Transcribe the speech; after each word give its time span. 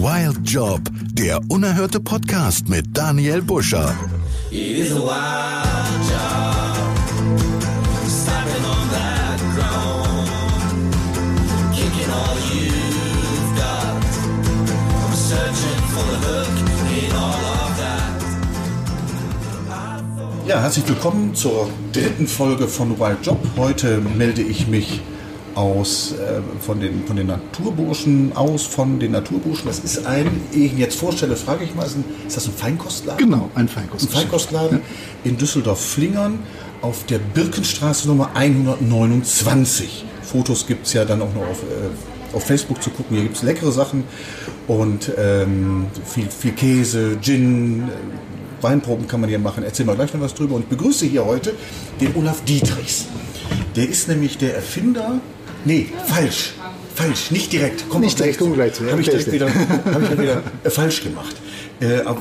Wild 0.00 0.48
Job, 0.48 0.80
der 1.12 1.40
unerhörte 1.48 1.98
Podcast 1.98 2.68
mit 2.68 2.96
Daniel 2.96 3.42
Buscher. 3.42 3.92
It 4.48 4.78
is 4.78 4.92
a 4.92 4.94
wild 4.94 5.08
job. 6.08 6.76
Stomping 8.06 8.64
on 8.64 8.88
that 8.92 9.40
ground. 9.56 10.28
Kicking 11.74 12.10
all 12.12 12.36
you've 12.54 13.56
got. 13.56 14.04
I'm 15.02 15.14
searching 15.16 15.82
for 15.90 16.04
the 16.12 16.18
hook 16.28 16.54
in 17.02 17.12
all 17.16 17.44
of 17.64 17.76
that. 17.80 18.22
Ja, 20.46 20.60
herzlich 20.60 20.86
willkommen 20.86 21.34
zur 21.34 21.68
dritten 21.92 22.28
Folge 22.28 22.68
von 22.68 23.00
Wild 23.00 23.26
Job. 23.26 23.40
Heute 23.56 24.00
melde 24.16 24.42
ich 24.42 24.68
mich 24.68 25.00
aus, 25.58 26.12
äh, 26.12 26.40
von, 26.60 26.78
den, 26.78 27.04
von 27.04 27.16
den 27.16 27.26
Naturburschen 27.26 28.32
aus, 28.36 28.64
von 28.64 29.00
den 29.00 29.10
Naturburschen. 29.10 29.66
Das 29.66 29.80
ist 29.80 30.06
ein, 30.06 30.40
ehe 30.54 30.66
ich 30.66 30.72
ihn 30.72 30.78
jetzt 30.78 30.96
vorstelle, 30.96 31.34
frage 31.34 31.64
ich 31.64 31.74
mal, 31.74 31.84
ist, 31.84 31.96
ein, 31.96 32.04
ist 32.28 32.36
das 32.36 32.46
ein 32.46 32.52
Feinkostladen? 32.52 33.18
Genau, 33.18 33.50
ein 33.56 33.62
Ein 33.62 33.68
Feinkostladen. 33.68 34.20
Feinkostladen 34.20 34.80
in 35.24 35.36
Düsseldorf-Flingern 35.36 36.38
auf 36.80 37.06
der 37.06 37.18
Birkenstraße 37.18 38.06
Nummer 38.06 38.30
129. 38.34 40.04
Fotos 40.22 40.64
gibt 40.64 40.86
es 40.86 40.92
ja 40.92 41.04
dann 41.04 41.20
auch 41.22 41.34
noch 41.34 41.42
auf, 41.42 41.62
äh, 41.64 42.36
auf 42.36 42.44
Facebook 42.46 42.80
zu 42.80 42.90
gucken. 42.90 43.16
Hier 43.16 43.24
gibt 43.24 43.36
es 43.36 43.42
leckere 43.42 43.72
Sachen 43.72 44.04
und 44.68 45.10
ähm, 45.18 45.86
viel, 46.04 46.30
viel 46.30 46.52
Käse, 46.52 47.18
Gin, 47.20 47.82
äh, 47.82 48.62
Weinproben 48.62 49.08
kann 49.08 49.20
man 49.20 49.28
hier 49.28 49.40
machen. 49.40 49.64
Erzähl 49.64 49.86
mal 49.86 49.96
gleich 49.96 50.14
noch 50.14 50.20
was 50.20 50.34
drüber. 50.34 50.54
Und 50.54 50.62
ich 50.62 50.68
begrüße 50.68 51.06
hier 51.06 51.24
heute 51.24 51.52
den 52.00 52.14
Olaf 52.14 52.44
Dietrichs. 52.44 53.06
Der 53.74 53.88
ist 53.88 54.06
nämlich 54.06 54.38
der 54.38 54.54
Erfinder. 54.54 55.20
Nee, 55.64 55.86
falsch. 56.06 56.54
Falsch, 56.94 57.30
nicht 57.30 57.52
direkt. 57.52 57.84
Komm 57.88 58.00
Nicht 58.00 58.18
direkt, 58.18 58.40
wir 58.40 58.50
gleich 58.52 58.74
zu. 58.74 58.90
Habe 58.90 59.00
ich 59.00 59.08
direkt 59.08 59.30
wieder, 59.30 59.46
hab 59.48 60.02
ich 60.02 60.18
wieder 60.18 60.42
äh, 60.64 60.70
falsch 60.70 61.04
gemacht. 61.04 61.36
Äh, 61.80 62.00
aber 62.00 62.20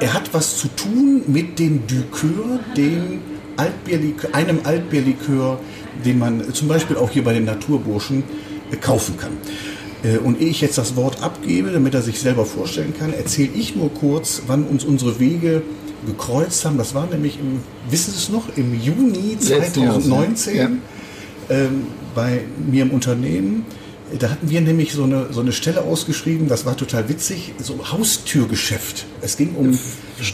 er 0.00 0.14
hat 0.14 0.32
was 0.32 0.58
zu 0.58 0.68
tun 0.68 1.22
mit 1.26 1.58
dem 1.58 1.86
Dukeur, 1.86 2.60
dem 2.76 3.20
Altbierlikör, 3.56 4.34
einem 4.34 4.60
Altbierlikör, 4.64 5.58
den 6.04 6.18
man 6.18 6.52
zum 6.54 6.68
Beispiel 6.68 6.96
auch 6.96 7.10
hier 7.10 7.24
bei 7.24 7.32
den 7.32 7.44
Naturburschen 7.44 8.22
äh, 8.70 8.76
kaufen 8.76 9.16
kann. 9.16 9.32
Äh, 10.04 10.18
Und 10.18 10.40
ehe 10.40 10.48
ich 10.48 10.60
jetzt 10.60 10.78
das 10.78 10.94
Wort 10.96 11.22
abgebe, 11.22 11.70
damit 11.70 11.94
er 11.94 12.02
sich 12.02 12.20
selber 12.20 12.44
vorstellen 12.46 12.94
kann, 12.98 13.12
erzähle 13.12 13.50
ich 13.54 13.74
nur 13.74 13.92
kurz, 13.92 14.42
wann 14.46 14.64
uns 14.64 14.84
unsere 14.84 15.18
Wege 15.18 15.62
gekreuzt 16.06 16.64
haben. 16.64 16.78
Das 16.78 16.94
war 16.94 17.06
nämlich 17.06 17.38
im, 17.38 17.60
wissen 17.90 18.12
Sie 18.12 18.18
es 18.18 18.28
noch, 18.28 18.56
im 18.56 18.80
Juni 18.80 19.36
Letzten 19.40 19.82
Jahres, 19.82 20.04
2019 20.04 20.56
ja. 20.56 20.68
Ähm, 21.52 21.86
bei 22.14 22.40
mir 22.70 22.82
im 22.82 22.90
Unternehmen. 22.90 23.64
Da 24.18 24.28
hatten 24.30 24.50
wir 24.50 24.60
nämlich 24.60 24.92
so 24.92 25.04
eine, 25.04 25.28
so 25.32 25.40
eine 25.40 25.52
Stelle 25.52 25.82
ausgeschrieben, 25.82 26.46
das 26.48 26.66
war 26.66 26.76
total 26.76 27.08
witzig, 27.08 27.54
so 27.62 27.78
Haustürgeschäft. 27.92 29.06
Es 29.22 29.36
ging 29.38 29.54
um 29.54 29.78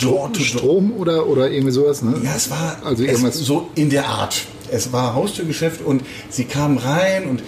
Door. 0.01 0.33
Strom 0.37 0.93
oder, 0.97 1.29
oder 1.29 1.49
irgendwie 1.51 1.73
sowas, 1.73 2.03
ne? 2.03 2.15
Ja, 2.25 2.33
es 2.37 2.51
war 2.51 2.79
Also 2.85 3.05
irgendwas- 3.05 3.37
so 3.39 3.69
in 3.77 3.89
der 3.91 4.07
Art. 4.09 4.43
Es 4.71 4.93
war 4.93 5.15
Haustürgeschäft 5.15 5.81
und 5.85 6.03
sie 6.29 6.45
kamen 6.45 6.79
rein 6.79 7.27
und 7.29 7.43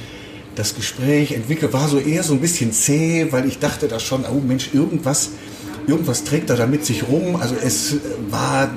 das 0.54 0.74
Gespräch 0.76 1.32
entwickelt, 1.32 1.72
war 1.72 1.88
so 1.88 1.98
eher 1.98 2.22
so 2.22 2.32
ein 2.34 2.40
bisschen 2.40 2.72
zäh, 2.72 3.26
weil 3.30 3.46
ich 3.46 3.58
dachte 3.58 3.88
da 3.88 3.98
schon, 3.98 4.24
oh 4.24 4.40
Mensch, 4.46 4.70
irgendwas, 4.72 5.30
irgendwas 5.88 6.22
trägt 6.24 6.48
er 6.50 6.56
da 6.56 6.66
mit 6.66 6.84
sich 6.86 7.08
rum. 7.08 7.36
Also 7.36 7.54
es 7.60 7.96
war 8.30 8.70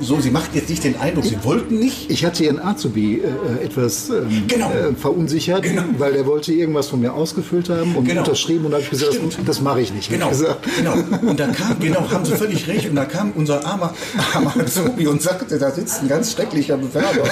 so, 0.00 0.20
sie 0.20 0.30
machten 0.30 0.56
jetzt 0.56 0.68
nicht 0.68 0.84
den 0.84 0.98
Eindruck, 1.00 1.24
sie 1.24 1.42
wollten 1.42 1.78
nicht. 1.78 2.10
Ich 2.10 2.24
hatte 2.24 2.44
ihren 2.44 2.60
Azubi 2.62 3.20
äh, 3.20 3.64
etwas 3.64 4.10
ähm, 4.10 4.44
Genau. 4.46 4.70
äh, 4.70 4.94
verunsichert, 4.94 5.62
Genau. 5.62 5.82
weil 5.98 6.12
der 6.12 6.26
wollte 6.26 6.52
irgendwas 6.52 6.88
von 6.88 7.00
mir 7.00 7.12
ausgefüllt 7.14 7.68
haben 7.70 7.96
und 7.96 8.04
Genau. 8.06 8.20
unterschrieben 8.22 8.66
und 8.66 8.72
da 8.72 8.76
habe 8.76 8.84
ich 8.84 8.90
gesagt, 8.90 9.14
Stimmt. 9.14 9.38
das, 9.38 9.44
das 9.44 9.60
mache 9.60 9.80
ich 9.80 9.92
nicht. 9.92 10.10
Genau, 10.10 10.28
gesagt. 10.28 10.66
genau. 10.76 10.94
Und 11.28 11.40
da 11.40 11.48
kam, 11.48 11.78
genau, 11.80 12.10
haben 12.10 12.24
Sie 12.24 12.32
völlig 12.36 12.66
recht. 12.68 12.88
Und 12.90 12.96
da 12.96 13.04
kam 13.04 13.32
unser 13.32 13.64
armer, 13.64 13.94
armer 14.34 14.54
Azubi 14.58 15.06
und 15.06 15.22
sagte, 15.22 15.58
da 15.58 15.70
sitzt 15.70 16.02
ein 16.02 16.08
ganz 16.08 16.32
schrecklicher 16.32 16.76
Bewerber. 16.76 17.24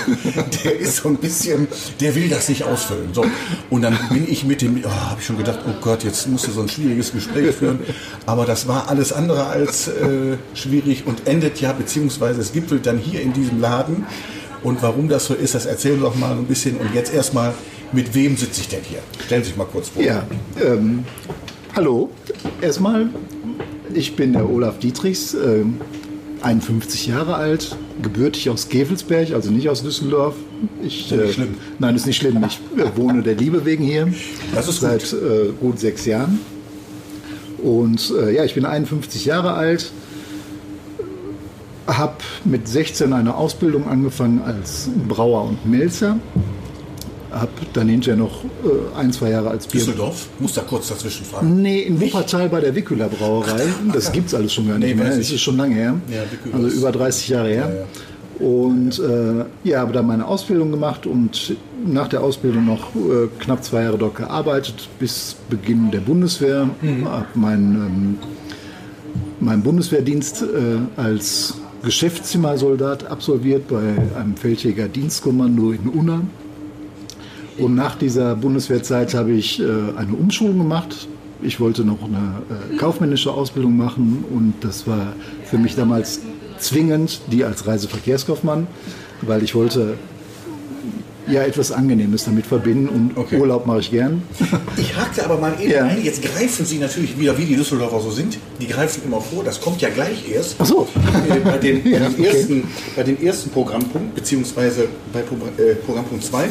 Der 0.64 0.78
ist 0.78 0.96
so 0.96 1.08
ein 1.08 1.16
bisschen, 1.16 1.68
der 2.00 2.14
will 2.14 2.28
das 2.28 2.48
nicht 2.48 2.64
ausfüllen. 2.64 3.08
So. 3.12 3.24
Und 3.70 3.82
dann 3.82 3.98
bin 4.10 4.26
ich 4.28 4.44
mit 4.44 4.62
dem, 4.62 4.82
oh, 4.84 4.88
habe 4.88 5.20
ich 5.20 5.26
schon 5.26 5.36
gedacht, 5.36 5.60
oh 5.68 5.72
Gott, 5.80 6.04
jetzt 6.04 6.28
musst 6.28 6.46
du 6.46 6.52
so 6.52 6.62
ein 6.62 6.68
schwieriges 6.68 7.12
Gespräch 7.12 7.54
führen. 7.54 7.80
Aber 8.26 8.46
das 8.46 8.66
war 8.68 8.88
alles 8.88 9.12
andere 9.12 9.46
als 9.46 9.88
äh, 9.88 10.36
schwierig 10.54 11.06
und 11.06 11.26
endet 11.26 11.60
ja, 11.60 11.72
beziehungsweise 11.72 12.40
es 12.40 12.53
gipfelt 12.54 12.86
dann 12.86 12.98
hier 12.98 13.20
in 13.20 13.32
diesem 13.34 13.60
Laden. 13.60 14.06
Und 14.62 14.82
warum 14.82 15.08
das 15.08 15.26
so 15.26 15.34
ist, 15.34 15.54
das 15.54 15.66
erzählen 15.66 15.96
wir 16.00 16.08
doch 16.08 16.16
mal 16.16 16.32
ein 16.32 16.46
bisschen. 16.46 16.78
Und 16.78 16.94
jetzt 16.94 17.12
erstmal, 17.12 17.52
mit 17.92 18.14
wem 18.14 18.36
sitze 18.36 18.62
ich 18.62 18.68
denn 18.68 18.80
hier? 18.82 19.00
Stellen 19.26 19.42
Sie 19.42 19.50
sich 19.50 19.58
mal 19.58 19.66
kurz 19.66 19.90
vor. 19.90 20.02
Ja, 20.02 20.26
ähm, 20.64 21.04
hallo. 21.76 22.10
Erstmal, 22.62 23.10
ich 23.92 24.16
bin 24.16 24.32
der 24.32 24.48
Olaf 24.48 24.78
Dietrichs, 24.78 25.34
ähm, 25.34 25.80
51 26.40 27.06
Jahre 27.06 27.34
alt, 27.34 27.76
gebürtig 28.02 28.48
aus 28.50 28.68
Gevelsberg, 28.68 29.32
also 29.32 29.50
nicht 29.50 29.68
aus 29.68 29.82
Düsseldorf. 29.82 30.34
Ich, 30.82 31.12
äh, 31.12 31.32
schlimm. 31.32 31.56
Nein, 31.78 31.96
ist 31.96 32.06
nicht 32.06 32.16
schlimm. 32.16 32.42
Ich 32.46 32.58
äh, 32.78 32.96
wohne 32.96 33.22
der 33.22 33.34
Liebe 33.34 33.64
wegen 33.64 33.84
hier. 33.84 34.08
Das 34.54 34.68
ist 34.68 34.80
gut. 34.80 34.88
seit 34.88 35.12
äh, 35.12 35.52
gut 35.60 35.78
sechs 35.78 36.06
Jahren. 36.06 36.40
Und 37.62 38.12
äh, 38.18 38.34
ja, 38.34 38.44
ich 38.44 38.54
bin 38.54 38.64
51 38.64 39.24
Jahre 39.24 39.54
alt, 39.54 39.90
habe 41.86 42.14
mit 42.44 42.66
16 42.68 43.12
eine 43.12 43.34
Ausbildung 43.34 43.88
angefangen 43.88 44.42
als 44.42 44.88
Brauer 45.08 45.44
und 45.44 45.66
Melzer. 45.66 46.16
Habe 47.30 47.50
dann 47.72 47.88
hinterher 47.88 48.16
noch 48.16 48.44
äh, 48.44 48.96
ein, 48.96 49.12
zwei 49.12 49.30
Jahre 49.30 49.50
als 49.50 49.66
Bier 49.66 49.80
Düsseldorf? 49.80 50.28
Muss 50.38 50.54
da 50.54 50.62
kurz 50.62 50.88
dazwischen 50.88 51.24
fragen. 51.24 51.60
Nee, 51.60 51.80
in 51.80 52.00
Wuppertal 52.00 52.48
bei 52.48 52.60
der 52.60 52.74
Wicküler 52.76 53.08
Brauerei. 53.08 53.62
Das 53.92 54.12
gibt 54.12 54.28
es 54.28 54.34
alles 54.34 54.52
schon 54.52 54.68
gar 54.68 54.78
nicht 54.78 54.88
Nee, 54.90 54.94
mehr. 54.94 55.08
Das 55.16 55.18
ist 55.18 55.40
schon 55.40 55.56
lange 55.56 55.74
her. 55.74 55.94
Ja, 56.08 56.22
also 56.52 56.68
über 56.68 56.92
30 56.92 57.28
Jahre 57.28 57.48
her. 57.48 57.86
Und 58.38 58.98
äh, 59.00 59.44
ja, 59.64 59.80
habe 59.80 59.92
dann 59.92 60.06
meine 60.06 60.26
Ausbildung 60.26 60.70
gemacht 60.70 61.06
und 61.06 61.56
nach 61.84 62.08
der 62.08 62.20
Ausbildung 62.22 62.66
noch 62.66 62.94
äh, 62.94 63.28
knapp 63.40 63.64
zwei 63.64 63.82
Jahre 63.82 63.98
dort 63.98 64.16
gearbeitet 64.16 64.88
bis 64.98 65.36
Beginn 65.50 65.90
der 65.90 66.00
Bundeswehr. 66.00 66.68
Mhm. 66.82 67.08
Habe 67.08 67.26
meinen 67.34 67.74
ähm, 67.74 68.18
meinen 69.40 69.62
Bundeswehrdienst 69.62 70.42
äh, 70.42 71.00
als 71.00 71.54
Geschäftszimmersoldat 71.84 73.06
absolviert 73.06 73.68
bei 73.68 73.96
einem 74.18 74.36
Feldjäger 74.36 74.88
Dienstkommando 74.88 75.72
in 75.72 75.88
Unna. 75.88 76.22
Und 77.58 77.74
nach 77.74 77.96
dieser 77.96 78.34
Bundeswehrzeit 78.34 79.14
habe 79.14 79.32
ich 79.32 79.60
äh, 79.60 79.64
eine 79.96 80.14
Umschulung 80.14 80.58
gemacht. 80.58 81.08
Ich 81.42 81.60
wollte 81.60 81.84
noch 81.84 82.02
eine 82.02 82.42
äh, 82.72 82.76
kaufmännische 82.76 83.30
Ausbildung 83.30 83.76
machen 83.76 84.24
und 84.30 84.54
das 84.62 84.86
war 84.86 85.12
für 85.44 85.58
mich 85.58 85.76
damals 85.76 86.20
zwingend, 86.58 87.20
die 87.30 87.44
als 87.44 87.66
Reiseverkehrskaufmann, 87.66 88.66
weil 89.22 89.42
ich 89.42 89.54
wollte 89.54 89.94
ja 91.28 91.42
etwas 91.42 91.72
Angenehmes 91.72 92.24
damit 92.24 92.46
verbinden 92.46 92.88
und 92.88 93.16
Okay. 93.16 93.38
Urlaub 93.38 93.66
mache 93.66 93.80
ich 93.80 93.90
gern. 93.90 94.22
Ich 94.76 94.94
hakte 94.96 95.24
aber 95.24 95.38
mal 95.38 95.54
eben 95.60 95.70
Ja. 95.70 95.84
ein. 95.84 96.02
Jetzt 96.04 96.22
greifen 96.22 96.66
Sie 96.66 96.78
natürlich 96.78 97.18
wieder, 97.18 97.36
wie 97.38 97.44
die 97.44 97.56
Düsseldorfer 97.56 98.00
so 98.00 98.10
sind, 98.10 98.38
die 98.60 98.66
greifen 98.66 99.02
immer 99.06 99.20
vor. 99.20 99.42
Das 99.44 99.60
kommt 99.60 99.80
ja 99.80 99.88
gleich 99.88 100.28
erst. 100.30 100.56
Ach 100.58 100.66
so. 100.66 100.88
Äh, 100.96 101.40
bei, 101.40 101.58
den, 101.58 101.82
bei, 101.84 101.90
Ja, 101.90 101.98
dem 102.08 102.12
okay. 102.14 102.26
ersten, 102.26 102.64
bei 102.96 103.02
dem 103.04 103.22
ersten 103.22 103.50
Programmpunkt, 103.50 104.14
beziehungsweise 104.14 104.88
bei 105.12 105.20
Pro, 105.22 105.36
äh, 105.62 105.74
Programmpunkt 105.76 106.24
2. 106.24 106.48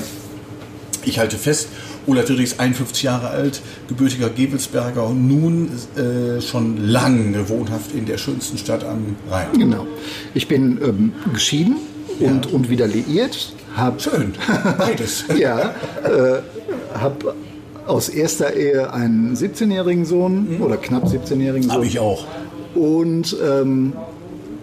Ich 1.05 1.19
halte 1.19 1.37
fest, 1.37 1.67
Olaf 2.07 2.25
Dürrichs 2.25 2.59
51 2.59 3.03
Jahre 3.03 3.27
alt, 3.29 3.61
gebürtiger 3.89 4.29
Gebelsberger 4.29 5.05
und 5.07 5.27
nun 5.27 5.69
äh, 5.97 6.41
schon 6.41 6.77
lange 6.87 7.47
wohnhaft 7.49 7.93
in 7.93 8.05
der 8.05 8.17
schönsten 8.17 8.57
Stadt 8.57 8.83
am 8.85 9.15
Rhein. 9.29 9.47
Genau. 9.57 9.85
Ich 10.33 10.47
bin 10.47 10.79
ähm, 10.81 11.11
geschieden 11.33 11.75
und, 12.19 12.45
Ja. 12.45 12.51
und 12.53 12.69
wieder 12.69 12.87
liiert. 12.87 13.53
Hab, 13.75 14.01
Schön, 14.01 14.33
beides. 14.77 15.25
Ja, 15.37 15.73
äh, 16.03 16.41
habe 16.97 17.35
aus 17.87 18.09
erster 18.09 18.53
Ehe 18.53 18.93
einen 18.93 19.35
17-jährigen 19.35 20.05
Sohn 20.05 20.61
oder 20.61 20.77
knapp 20.77 21.05
17-jährigen 21.05 21.63
Sohn. 21.63 21.71
Habe 21.71 21.85
ich 21.85 21.99
auch. 21.99 22.25
Und 22.75 23.35
ähm, 23.43 23.93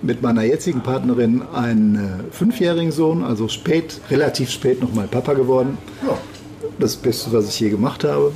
mit 0.02 0.22
meiner 0.22 0.42
jetzigen 0.42 0.80
Partnerin 0.80 1.42
einen 1.52 1.96
äh, 1.96 2.32
fünfjährigen 2.32 2.92
Sohn, 2.92 3.22
also 3.22 3.48
spät, 3.48 4.00
relativ 4.10 4.50
spät 4.50 4.80
nochmal 4.80 5.06
Papa 5.06 5.34
geworden. 5.34 5.78
Ja. 6.06 6.16
Das 6.78 6.96
Beste, 6.96 7.32
was 7.32 7.48
ich 7.48 7.60
je 7.60 7.70
gemacht 7.70 8.04
habe. 8.04 8.32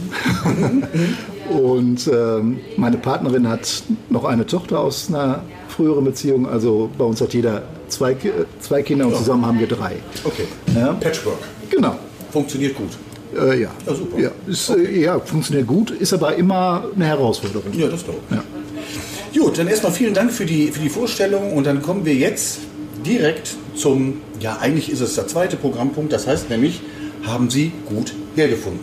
Und 1.51 2.11
ähm, 2.13 2.59
meine 2.77 2.99
Partnerin 2.99 3.49
hat 3.49 3.85
noch 4.11 4.25
eine 4.25 4.47
Tochter 4.47 4.81
aus 4.81 5.09
einer 5.09 5.43
früheren 5.69 6.05
Beziehung. 6.05 6.47
Also 6.47 6.91
bei 6.99 7.05
uns 7.05 7.21
hat 7.21 7.33
jeder 7.33 7.63
zwei, 7.95 8.13
äh, 8.13 8.17
zwei 8.61 8.83
Kinder 8.83 9.07
und 9.07 9.17
zusammen 9.17 9.47
haben 9.47 9.59
wir 9.59 9.67
drei. 9.67 9.97
Okay. 10.25 10.47
Ja. 10.75 10.93
Patchwork. 10.95 11.39
Genau. 11.71 11.97
Funktioniert 12.33 12.75
gut. 12.77 12.91
Äh, 13.37 13.63
ja. 13.63 13.71
Ja, 13.87 13.95
super. 13.95 14.19
Ja, 14.19 14.31
ist, 14.47 14.71
äh, 14.71 15.01
ja, 15.01 15.19
funktioniert 15.21 15.67
gut, 15.67 15.91
ist 15.91 16.13
aber 16.13 16.35
immer 16.37 16.85
eine 16.95 17.07
Herausforderung. 17.07 17.73
Ja, 17.73 17.89
das 17.89 18.05
glaube 18.05 18.21
ich. 18.31 18.37
Ja. 18.37 18.45
Gut, 19.43 19.59
dann 19.59 19.67
erstmal 19.67 19.93
vielen 19.93 20.15
Dank 20.15 20.31
für 20.31 20.47
die, 20.47 20.69
für 20.69 20.81
die 20.81 20.89
Vorstellung 20.89 21.53
und 21.55 21.67
dann 21.67 21.83
kommen 21.83 22.05
wir 22.05 22.15
jetzt 22.15 22.59
direkt 23.05 23.55
zum, 23.75 24.21
ja 24.41 24.59
eigentlich 24.61 24.91
ist 24.91 25.01
es 25.01 25.15
der 25.17 25.27
zweite 25.27 25.57
Programmpunkt, 25.57 26.13
das 26.13 26.27
heißt 26.27 26.51
nämlich, 26.51 26.81
haben 27.27 27.51
Sie 27.51 27.73
gut 27.87 28.13
hergefunden. 28.37 28.81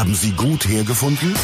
haben 0.00 0.14
Sie 0.14 0.30
gut 0.30 0.66
hergefunden? 0.66 1.34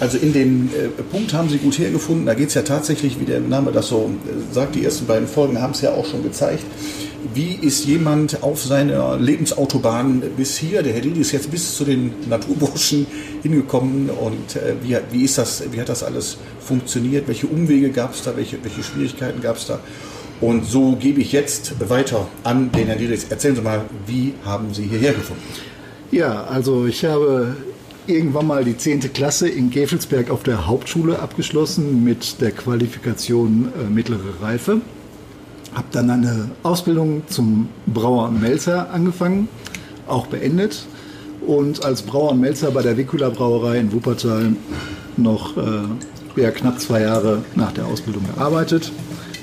Also 0.00 0.16
in 0.16 0.32
dem 0.32 0.68
äh, 0.68 0.88
Punkt 1.02 1.34
haben 1.34 1.50
Sie 1.50 1.58
gut 1.58 1.78
hergefunden. 1.78 2.24
Da 2.24 2.32
geht 2.32 2.48
es 2.48 2.54
ja 2.54 2.62
tatsächlich, 2.62 3.20
wie 3.20 3.26
der 3.26 3.40
Name 3.40 3.70
das 3.70 3.88
so 3.88 4.10
äh, 4.26 4.54
sagt, 4.54 4.74
die 4.74 4.84
ersten 4.84 5.06
beiden 5.06 5.28
Folgen 5.28 5.60
haben 5.60 5.72
es 5.72 5.82
ja 5.82 5.92
auch 5.92 6.06
schon 6.06 6.22
gezeigt. 6.22 6.64
Wie 7.34 7.58
ist 7.60 7.84
jemand 7.84 8.42
auf 8.42 8.62
seiner 8.62 9.18
Lebensautobahn 9.18 10.22
bis 10.38 10.56
hier, 10.56 10.82
der 10.82 10.94
Herr 10.94 11.02
Didi 11.02 11.20
ist 11.20 11.32
jetzt 11.32 11.50
bis 11.50 11.76
zu 11.76 11.84
den 11.84 12.14
Naturburschen 12.30 13.06
hingekommen 13.42 14.08
und 14.08 14.56
äh, 14.56 14.74
wie, 14.82 14.96
wie, 15.12 15.24
ist 15.24 15.36
das, 15.36 15.62
wie 15.70 15.78
hat 15.78 15.90
das 15.90 16.02
alles 16.02 16.38
funktioniert? 16.60 17.28
Welche 17.28 17.46
Umwege 17.46 17.90
gab 17.90 18.14
es 18.14 18.22
da? 18.22 18.34
Welche, 18.36 18.56
welche 18.64 18.82
Schwierigkeiten 18.82 19.42
gab 19.42 19.58
es 19.58 19.66
da? 19.66 19.80
Und 20.40 20.64
so 20.64 20.96
gebe 20.96 21.20
ich 21.20 21.32
jetzt 21.32 21.74
weiter 21.90 22.26
an 22.42 22.72
den 22.72 22.86
Herrn 22.86 22.98
Dietrich. 22.98 23.26
Erzählen 23.28 23.54
Sie 23.54 23.60
mal, 23.60 23.82
wie 24.06 24.32
haben 24.42 24.72
Sie 24.72 24.84
hierher 24.84 25.12
gefunden? 25.12 25.42
Ja, 26.10 26.44
also 26.44 26.86
ich 26.86 27.04
habe 27.04 27.54
irgendwann 28.06 28.46
mal 28.46 28.64
die 28.64 28.76
10. 28.76 29.12
Klasse 29.12 29.48
in 29.48 29.70
Gevelsberg 29.70 30.30
auf 30.30 30.42
der 30.42 30.66
Hauptschule 30.66 31.18
abgeschlossen 31.18 32.04
mit 32.04 32.40
der 32.40 32.50
Qualifikation 32.50 33.72
äh, 33.78 33.90
mittlere 33.90 34.42
Reife. 34.42 34.80
Habe 35.74 35.86
dann 35.92 36.10
eine 36.10 36.50
Ausbildung 36.62 37.22
zum 37.28 37.68
Brauer 37.86 38.28
und 38.28 38.40
Melzer 38.40 38.90
angefangen, 38.90 39.48
auch 40.06 40.26
beendet. 40.26 40.84
Und 41.46 41.84
als 41.84 42.02
Brauer 42.02 42.32
und 42.32 42.40
Melzer 42.40 42.70
bei 42.70 42.82
der 42.82 42.96
Vicula 42.96 43.30
Brauerei 43.30 43.78
in 43.78 43.92
Wuppertal 43.92 44.54
noch 45.16 45.56
äh, 45.56 46.40
ja, 46.40 46.50
knapp 46.50 46.80
zwei 46.80 47.02
Jahre 47.02 47.42
nach 47.54 47.72
der 47.72 47.86
Ausbildung 47.86 48.24
gearbeitet. 48.34 48.92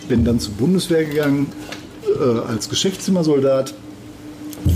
Bin 0.07 0.25
dann 0.25 0.39
zur 0.39 0.54
Bundeswehr 0.54 1.06
gegangen 1.06 1.48
äh, 2.19 2.39
als 2.48 2.69
Geschäftszimmersoldat 2.69 3.74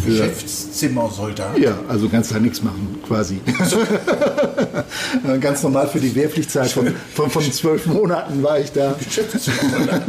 für 0.02 0.10
Geschäftszimmersoldat. 0.10 1.58
ja, 1.58 1.78
also 1.88 2.10
kannst 2.10 2.34
da 2.34 2.40
nichts 2.40 2.62
machen, 2.62 3.00
quasi. 3.08 3.40
Ganz 5.40 5.64
normal 5.64 5.88
für 5.88 6.00
die 6.00 6.14
Wehrpflichtzeit 6.14 6.70
von, 6.70 6.88
von, 7.14 7.30
von 7.30 7.44
zwölf 7.44 7.86
Monaten 7.86 8.42
war 8.44 8.60
ich 8.60 8.72
da. 8.72 8.96
Geschäftszimmersoldat. 8.98 10.02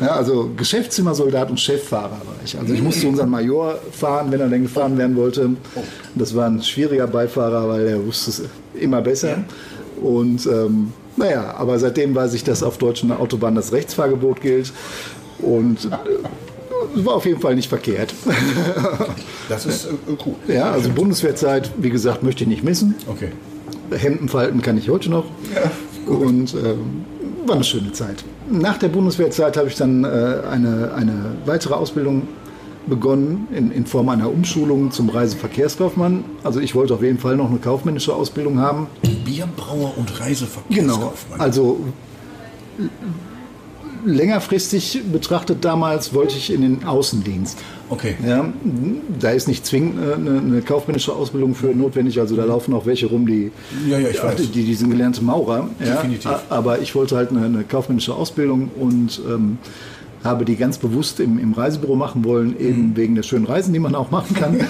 Ja, 0.00 0.08
also 0.08 0.50
Geschäftszimmersoldat 0.56 1.50
und 1.50 1.60
Cheffahrer 1.60 2.10
war 2.10 2.36
ich. 2.44 2.58
Also 2.58 2.72
ich 2.74 2.82
musste 2.82 3.06
unseren 3.08 3.30
Major 3.30 3.78
fahren, 3.92 4.30
wenn 4.30 4.40
er 4.40 4.48
denn 4.48 4.62
gefahren 4.62 4.96
werden 4.98 5.16
wollte. 5.16 5.50
Das 6.14 6.34
war 6.34 6.46
ein 6.46 6.62
schwieriger 6.62 7.06
Beifahrer, 7.06 7.68
weil 7.68 7.86
er 7.86 8.06
wusste 8.06 8.30
es 8.30 8.42
immer 8.74 9.02
besser. 9.02 9.38
Und 10.00 10.46
ähm, 10.46 10.92
naja, 11.16 11.54
aber 11.56 11.78
seitdem 11.78 12.14
weiß 12.14 12.34
ich, 12.34 12.44
dass 12.44 12.62
auf 12.62 12.78
deutschen 12.78 13.10
Autobahnen 13.12 13.56
das 13.56 13.72
Rechtsfahrgebot 13.72 14.40
gilt. 14.40 14.72
Und 15.38 15.86
äh, 15.86 15.88
war 16.94 17.14
auf 17.14 17.26
jeden 17.26 17.40
Fall 17.40 17.54
nicht 17.54 17.68
verkehrt. 17.68 18.14
Das 19.48 19.64
ist 19.64 19.84
äh, 19.84 19.90
cool. 20.26 20.34
Ja, 20.48 20.72
also 20.72 20.90
Bundeswehrzeit, 20.90 21.70
wie 21.78 21.90
gesagt, 21.90 22.24
möchte 22.24 22.42
ich 22.42 22.48
nicht 22.48 22.64
missen. 22.64 22.96
Okay. 23.06 23.28
Hemden 23.96 24.28
falten 24.28 24.60
kann 24.60 24.76
ich 24.76 24.90
heute 24.90 25.08
noch. 25.08 25.24
Und 26.06 26.52
ähm, 26.54 27.04
war 27.46 27.54
eine 27.54 27.62
schöne 27.64 27.92
Zeit. 27.92 28.24
Nach 28.50 28.76
der 28.76 28.88
Bundeswehrzeit 28.88 29.56
habe 29.56 29.68
ich 29.68 29.76
dann 29.76 30.02
äh, 30.02 30.08
eine, 30.50 30.92
eine 30.96 31.36
weitere 31.44 31.74
Ausbildung 31.74 32.22
begonnen 32.88 33.46
in, 33.54 33.70
in 33.70 33.86
Form 33.86 34.08
einer 34.08 34.30
Umschulung 34.30 34.90
zum 34.90 35.08
Reiseverkehrskaufmann. 35.10 36.24
Also 36.42 36.58
ich 36.60 36.74
wollte 36.74 36.94
auf 36.94 37.02
jeden 37.02 37.18
Fall 37.18 37.36
noch 37.36 37.48
eine 37.50 37.58
kaufmännische 37.58 38.14
Ausbildung 38.14 38.58
haben. 38.58 38.88
Bierbrauer 39.24 39.96
und 39.96 40.08
Genau. 40.08 40.24
Reiseverkehrskaufmann. 40.24 41.40
Also 41.40 41.80
längerfristig 44.06 45.02
betrachtet 45.12 45.64
damals 45.64 46.14
wollte 46.14 46.36
ich 46.36 46.52
in 46.52 46.62
den 46.62 46.84
Außendienst. 46.84 47.58
Okay. 47.90 48.16
Ja, 48.26 48.52
da 49.20 49.30
ist 49.30 49.46
nicht 49.48 49.64
zwingend 49.66 49.94
äh, 50.00 50.14
eine, 50.14 50.38
eine 50.40 50.62
kaufmännische 50.62 51.12
Ausbildung 51.12 51.54
für 51.54 51.68
notwendig. 51.68 52.18
Also 52.18 52.34
da 52.36 52.44
laufen 52.44 52.72
auch 52.74 52.86
welche 52.86 53.06
rum, 53.06 53.26
die, 53.26 53.50
Ja, 53.88 53.98
ja, 53.98 54.08
ich 54.08 54.22
weiß. 54.22 54.36
die, 54.50 54.64
die 54.64 54.74
sind 54.74 54.90
gelernte 54.90 55.22
Maurer. 55.22 55.68
Ja, 55.78 55.96
Definitiv. 55.96 56.26
A- 56.30 56.42
aber 56.50 56.80
ich 56.80 56.94
wollte 56.94 57.16
halt 57.16 57.30
eine, 57.30 57.44
eine 57.44 57.64
kaufmännische 57.64 58.14
Ausbildung 58.14 58.70
und 58.80 59.20
ähm, 59.28 59.58
habe 60.24 60.44
die 60.44 60.56
ganz 60.56 60.78
bewusst 60.78 61.20
im, 61.20 61.38
im 61.38 61.52
Reisebüro 61.52 61.94
machen 61.94 62.24
wollen, 62.24 62.58
eben 62.58 62.88
Mhm. 62.90 62.96
wegen 62.96 63.14
der 63.14 63.22
schönen 63.22 63.46
Reisen, 63.46 63.72
die 63.72 63.78
man 63.78 63.94
auch 63.94 64.10
machen 64.10 64.34
kann. 64.34 64.56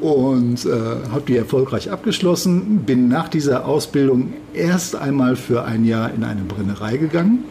Und 0.00 0.64
äh, 0.64 0.70
habe 1.12 1.24
die 1.28 1.36
erfolgreich 1.36 1.90
abgeschlossen. 1.90 2.84
Bin 2.86 3.08
nach 3.08 3.28
dieser 3.28 3.66
Ausbildung 3.66 4.32
erst 4.54 4.96
einmal 4.96 5.36
für 5.36 5.64
ein 5.64 5.84
Jahr 5.84 6.10
in 6.14 6.24
eine 6.24 6.40
Brennerei 6.40 6.96
gegangen. 6.96 7.44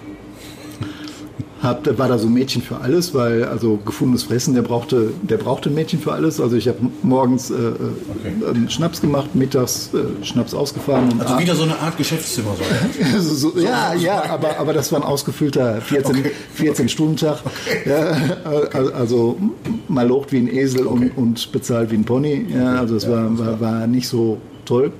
Hab, 1.61 1.97
war 1.97 2.07
da 2.07 2.17
so 2.17 2.27
ein 2.27 2.33
Mädchen 2.33 2.61
für 2.61 2.77
alles, 2.77 3.13
weil 3.13 3.43
also 3.43 3.77
gefundenes 3.85 4.23
Fressen, 4.23 4.53
der 4.53 4.61
brauchte, 4.61 5.11
der 5.23 5.35
brauchte 5.35 5.69
ein 5.69 5.75
Mädchen 5.75 5.99
für 5.99 6.13
alles. 6.13 6.39
Also 6.39 6.55
ich 6.55 6.69
habe 6.69 6.77
morgens 7.03 7.49
äh, 7.51 7.53
äh, 7.55 8.49
einen 8.49 8.69
Schnaps 8.69 9.01
gemacht, 9.01 9.35
mittags 9.35 9.89
äh, 9.93 10.25
Schnaps 10.25 10.53
ausgefahren. 10.53 11.11
Und 11.11 11.21
Also 11.21 11.33
ab- 11.33 11.41
wieder 11.41 11.55
so 11.55 11.63
eine 11.63 11.77
Art 11.77 11.97
Geschäftszimmersoldat. 11.97 12.77
so, 13.19 13.51
so, 13.51 13.59
ja, 13.59 13.93
ja, 13.93 14.23
aber, 14.29 14.57
aber 14.57 14.71
das 14.71 14.89
war 14.93 14.99
ein 15.01 15.05
ausgefüllter 15.05 15.81
14, 15.81 16.25
14 16.53 16.87
Stunden 16.87 17.17
Tag. 17.17 17.39
Ja, 17.85 18.15
also, 18.73 18.93
also 18.93 19.37
mal 19.89 20.07
locht 20.07 20.31
wie 20.31 20.37
ein 20.37 20.47
Esel 20.47 20.85
und, 20.87 21.11
und 21.17 21.51
bezahlt 21.51 21.91
wie 21.91 21.95
ein 21.95 22.05
Pony. 22.05 22.45
Ja, 22.55 22.75
also 22.79 22.93
das 22.93 23.09
war, 23.09 23.37
war, 23.37 23.59
war 23.59 23.85
nicht 23.87 24.07
so 24.07 24.37
toll. 24.63 24.93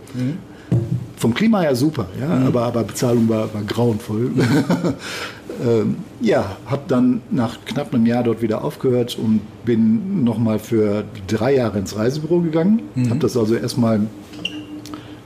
Vom 1.15 1.33
Klima 1.33 1.61
her 1.61 1.75
super, 1.75 2.06
ja, 2.19 2.47
aber, 2.47 2.63
aber 2.63 2.83
Bezahlung 2.83 3.27
war, 3.27 3.53
war 3.53 3.61
grauenvoll. 3.63 4.31
ähm, 5.65 5.97
ja, 6.21 6.57
habe 6.65 6.83
dann 6.88 7.21
nach 7.31 7.57
knapp 7.65 7.94
einem 7.94 8.06
Jahr 8.06 8.23
dort 8.23 8.41
wieder 8.41 8.63
aufgehört 8.63 9.17
und 9.17 9.41
bin 9.65 10.23
nochmal 10.23 10.59
für 10.59 11.03
drei 11.27 11.56
Jahre 11.56 11.79
ins 11.79 11.95
Reisebüro 11.95 12.41
gegangen. 12.41 12.81
Habe 13.09 13.19
das 13.19 13.35
also 13.35 13.56
erstmal 13.56 14.01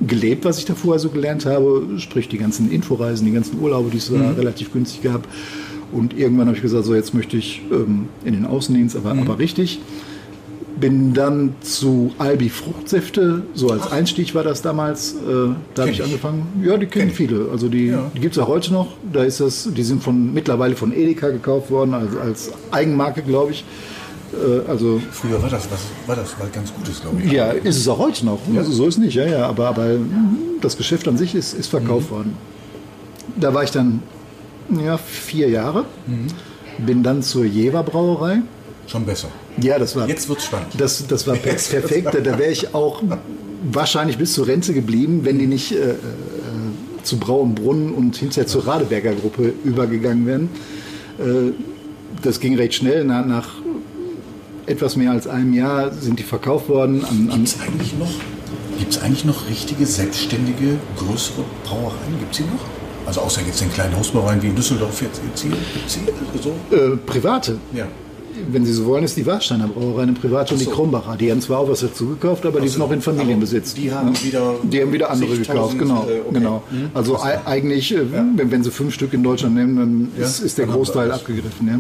gelebt, 0.08 0.46
was 0.46 0.58
ich 0.58 0.66
da 0.66 0.76
vorher 0.76 1.00
so 1.00 1.10
gelernt 1.10 1.46
habe, 1.46 1.86
sprich 1.98 2.28
die 2.28 2.38
ganzen 2.38 2.72
Inforeisen, 2.72 3.26
die 3.26 3.32
ganzen 3.32 3.60
Urlaube, 3.60 3.90
die 3.90 3.98
es 3.98 4.12
da 4.12 4.32
relativ 4.32 4.74
günstig 4.74 5.04
gab. 5.04 5.28
Und 5.92 6.18
irgendwann 6.18 6.48
habe 6.48 6.58
ich 6.58 6.64
gesagt, 6.64 6.86
so 6.86 6.96
jetzt 6.96 7.14
möchte 7.14 7.38
ich 7.38 7.62
ähm, 7.72 8.08
in 8.26 8.34
den 8.34 8.46
Außendienst, 8.46 8.96
aber, 8.96 9.12
aber 9.12 9.38
richtig. 9.38 9.80
Bin 10.80 11.14
dann 11.14 11.56
zu 11.62 12.14
Albi 12.18 12.50
Fruchtsäfte, 12.50 13.44
so 13.54 13.70
als 13.70 13.92
Einstieg 13.92 14.34
war 14.34 14.44
das 14.44 14.62
damals, 14.62 15.14
äh, 15.14 15.54
da 15.76 15.84
habe 15.84 15.92
ich 15.92 16.00
ich. 16.00 16.04
angefangen. 16.06 16.48
Ja, 16.66 16.78
die 16.78 16.88
kennen 16.88 17.12
viele. 17.12 17.48
Also 17.52 17.70
die, 17.70 17.88
Ja. 17.88 18.12
die 18.16 18.20
gibt 18.20 18.36
es 18.36 18.42
auch 18.42 18.48
heute 18.48 18.74
noch. 18.74 18.88
Da 19.12 19.24
ist 19.24 19.40
das, 19.40 19.70
die 19.72 19.84
sind 19.84 20.02
von 20.04 20.34
mittlerweile 20.34 20.76
von 20.76 20.92
Edeka 20.92 21.30
gekauft 21.30 21.70
worden, 21.70 21.94
also 21.94 22.20
als 22.20 22.52
Eigenmarke, 22.72 23.22
glaube 23.22 23.52
ich. 23.52 23.64
Äh, 24.34 24.68
also 24.70 25.00
Früher 25.12 25.42
war 25.44 25.50
das 25.50 25.68
was, 25.72 25.80
war 26.08 26.16
das 26.16 26.34
was 26.40 26.52
ganz 26.52 26.74
Gutes, 26.74 27.02
glaube 27.02 27.18
ich. 27.24 27.32
ja, 27.32 27.52
ist 27.52 27.78
es 27.78 27.88
auch 27.88 28.00
heute 28.00 28.26
noch. 28.26 28.40
Also 28.58 28.72
so 28.72 28.88
ist 28.88 28.98
nicht, 28.98 29.14
ja, 29.16 29.28
ja. 29.28 29.46
Aber, 29.48 29.68
aber 29.68 29.86
mm, 29.94 30.60
das 30.62 30.76
Geschäft 30.76 31.08
an 31.08 31.18
sich 31.18 31.36
ist, 31.36 31.54
ist 31.54 31.68
verkauft 31.68 32.10
worden. 32.10 32.36
Da 33.40 33.54
war 33.54 33.64
ich 33.64 33.72
dann 33.72 34.02
ja, 34.84 34.98
vier 34.98 35.50
Jahre. 35.50 35.86
Bin 36.80 37.04
dann 37.04 37.22
zur 37.22 37.46
Jever 37.46 37.84
Brauerei. 37.84 38.42
Schon 38.88 39.06
besser. 39.06 39.30
Ja, 39.62 39.80
das 39.80 39.96
war. 39.96 40.08
Jetzt 40.08 40.28
wird's 40.30 40.46
spannend. 40.46 40.74
Das, 40.78 41.06
das 41.08 41.26
war 41.28 41.36
Jetzt 41.36 41.72
perfekt. 41.72 42.10
Da, 42.14 42.38
wäre 42.38 42.52
ich 42.52 42.74
auch 42.74 43.02
wahrscheinlich 43.64 44.18
bis 44.18 44.34
zur 44.34 44.48
Rente 44.48 44.74
geblieben, 44.74 45.22
wenn 45.24 45.40
die 45.40 45.48
nicht 45.48 45.72
äh, 45.72 45.92
äh, 45.92 45.96
zu 47.04 47.18
Brau 47.18 47.40
und 47.40 47.56
Brunnen 47.56 47.94
und 47.94 48.16
hinterher 48.18 48.48
zur 48.48 48.68
Radeberger 48.68 49.14
Gruppe 49.14 49.54
übergegangen 49.64 50.26
wären. 50.26 50.50
Äh, 51.20 51.54
das 52.22 52.40
ging 52.40 52.56
recht 52.56 52.74
schnell. 52.74 53.04
Nach, 53.06 53.26
nach 53.26 53.50
etwas 54.66 54.96
mehr 54.96 55.12
als 55.12 55.28
einem 55.28 55.54
Jahr 55.54 55.92
sind 55.92 56.20
die 56.20 56.24
verkauft 56.24 56.70
worden 56.70 57.04
Gibt 57.30 57.48
es 57.48 57.60
eigentlich 57.60 57.98
noch, 57.98 58.12
gibt's 58.80 58.98
eigentlich 59.02 59.26
noch 59.26 59.50
richtige, 59.50 59.86
selbstständige, 59.86 60.78
größere 60.98 61.44
Brauereien? 61.66 62.20
Gibt 62.20 62.32
es 62.32 62.38
die 62.38 62.44
noch? 62.44 62.66
Also 63.06 63.22
außer 63.22 63.42
jetzt 63.46 63.60
den 63.60 63.72
kleinen 63.72 63.98
Hausbrauereien 63.98 64.42
wie 64.42 64.48
in 64.48 64.56
Düsseldorf 64.56 65.02
jetzt 65.02 65.22
hier, 65.42 65.52
gibt's 65.52 65.96
hier 65.96 66.14
so? 66.42 66.76
äh, 66.76 66.96
private. 66.98 67.58
Ja. 67.74 67.88
Wenn 68.52 68.66
Sie 68.66 68.74
so 68.74 68.86
wollen, 68.86 69.04
ist 69.04 69.16
die 69.18 69.26
Warsteiner 69.26 69.68
Brauerei 69.68 70.04
eine 70.04 70.14
private 70.14 70.54
und 70.54 70.60
die 70.60 70.66
so. 70.66 70.72
Kronbacher. 70.72 71.16
Die 71.18 71.32
haben 71.32 71.42
zwar 71.42 71.60
auch 71.60 71.70
was 71.70 71.82
dazu 71.82 72.08
gekauft, 72.08 72.46
aber 72.46 72.60
die 72.62 72.68
sind 72.68 72.80
noch 72.80 72.92
in 72.92 73.02
Familienbesitz. 73.02 73.74
die 73.74 73.92
haben 73.92 74.12
wieder 74.24 74.56
Die 74.64 74.82
haben 74.82 74.92
wieder 74.92 75.10
andere 75.12 75.38
gekauft, 75.38 75.76
60.000, 75.76 75.78
genau. 75.80 76.08
äh, 76.10 76.20
okay. 76.22 76.34
genau. 76.34 76.64
Also 76.94 77.20
ei- 77.22 77.40
eigentlich, 77.46 77.94
äh, 77.96 78.12
wenn, 78.12 78.52
wenn 78.52 78.64
Sie 78.64 78.72
fünf 78.72 78.94
Stück 78.94 79.14
in 79.14 79.24
Deutschland 79.24 79.56
nehmen, 79.56 79.76
dann 79.76 80.08
Ja, 80.18 80.26
ist, 80.26 80.40
ist 80.40 80.58
der 80.58 80.66
dann 80.66 80.76
Großteil 80.76 81.12
abgegriffen. 81.12 81.68
Ja. 81.68 81.80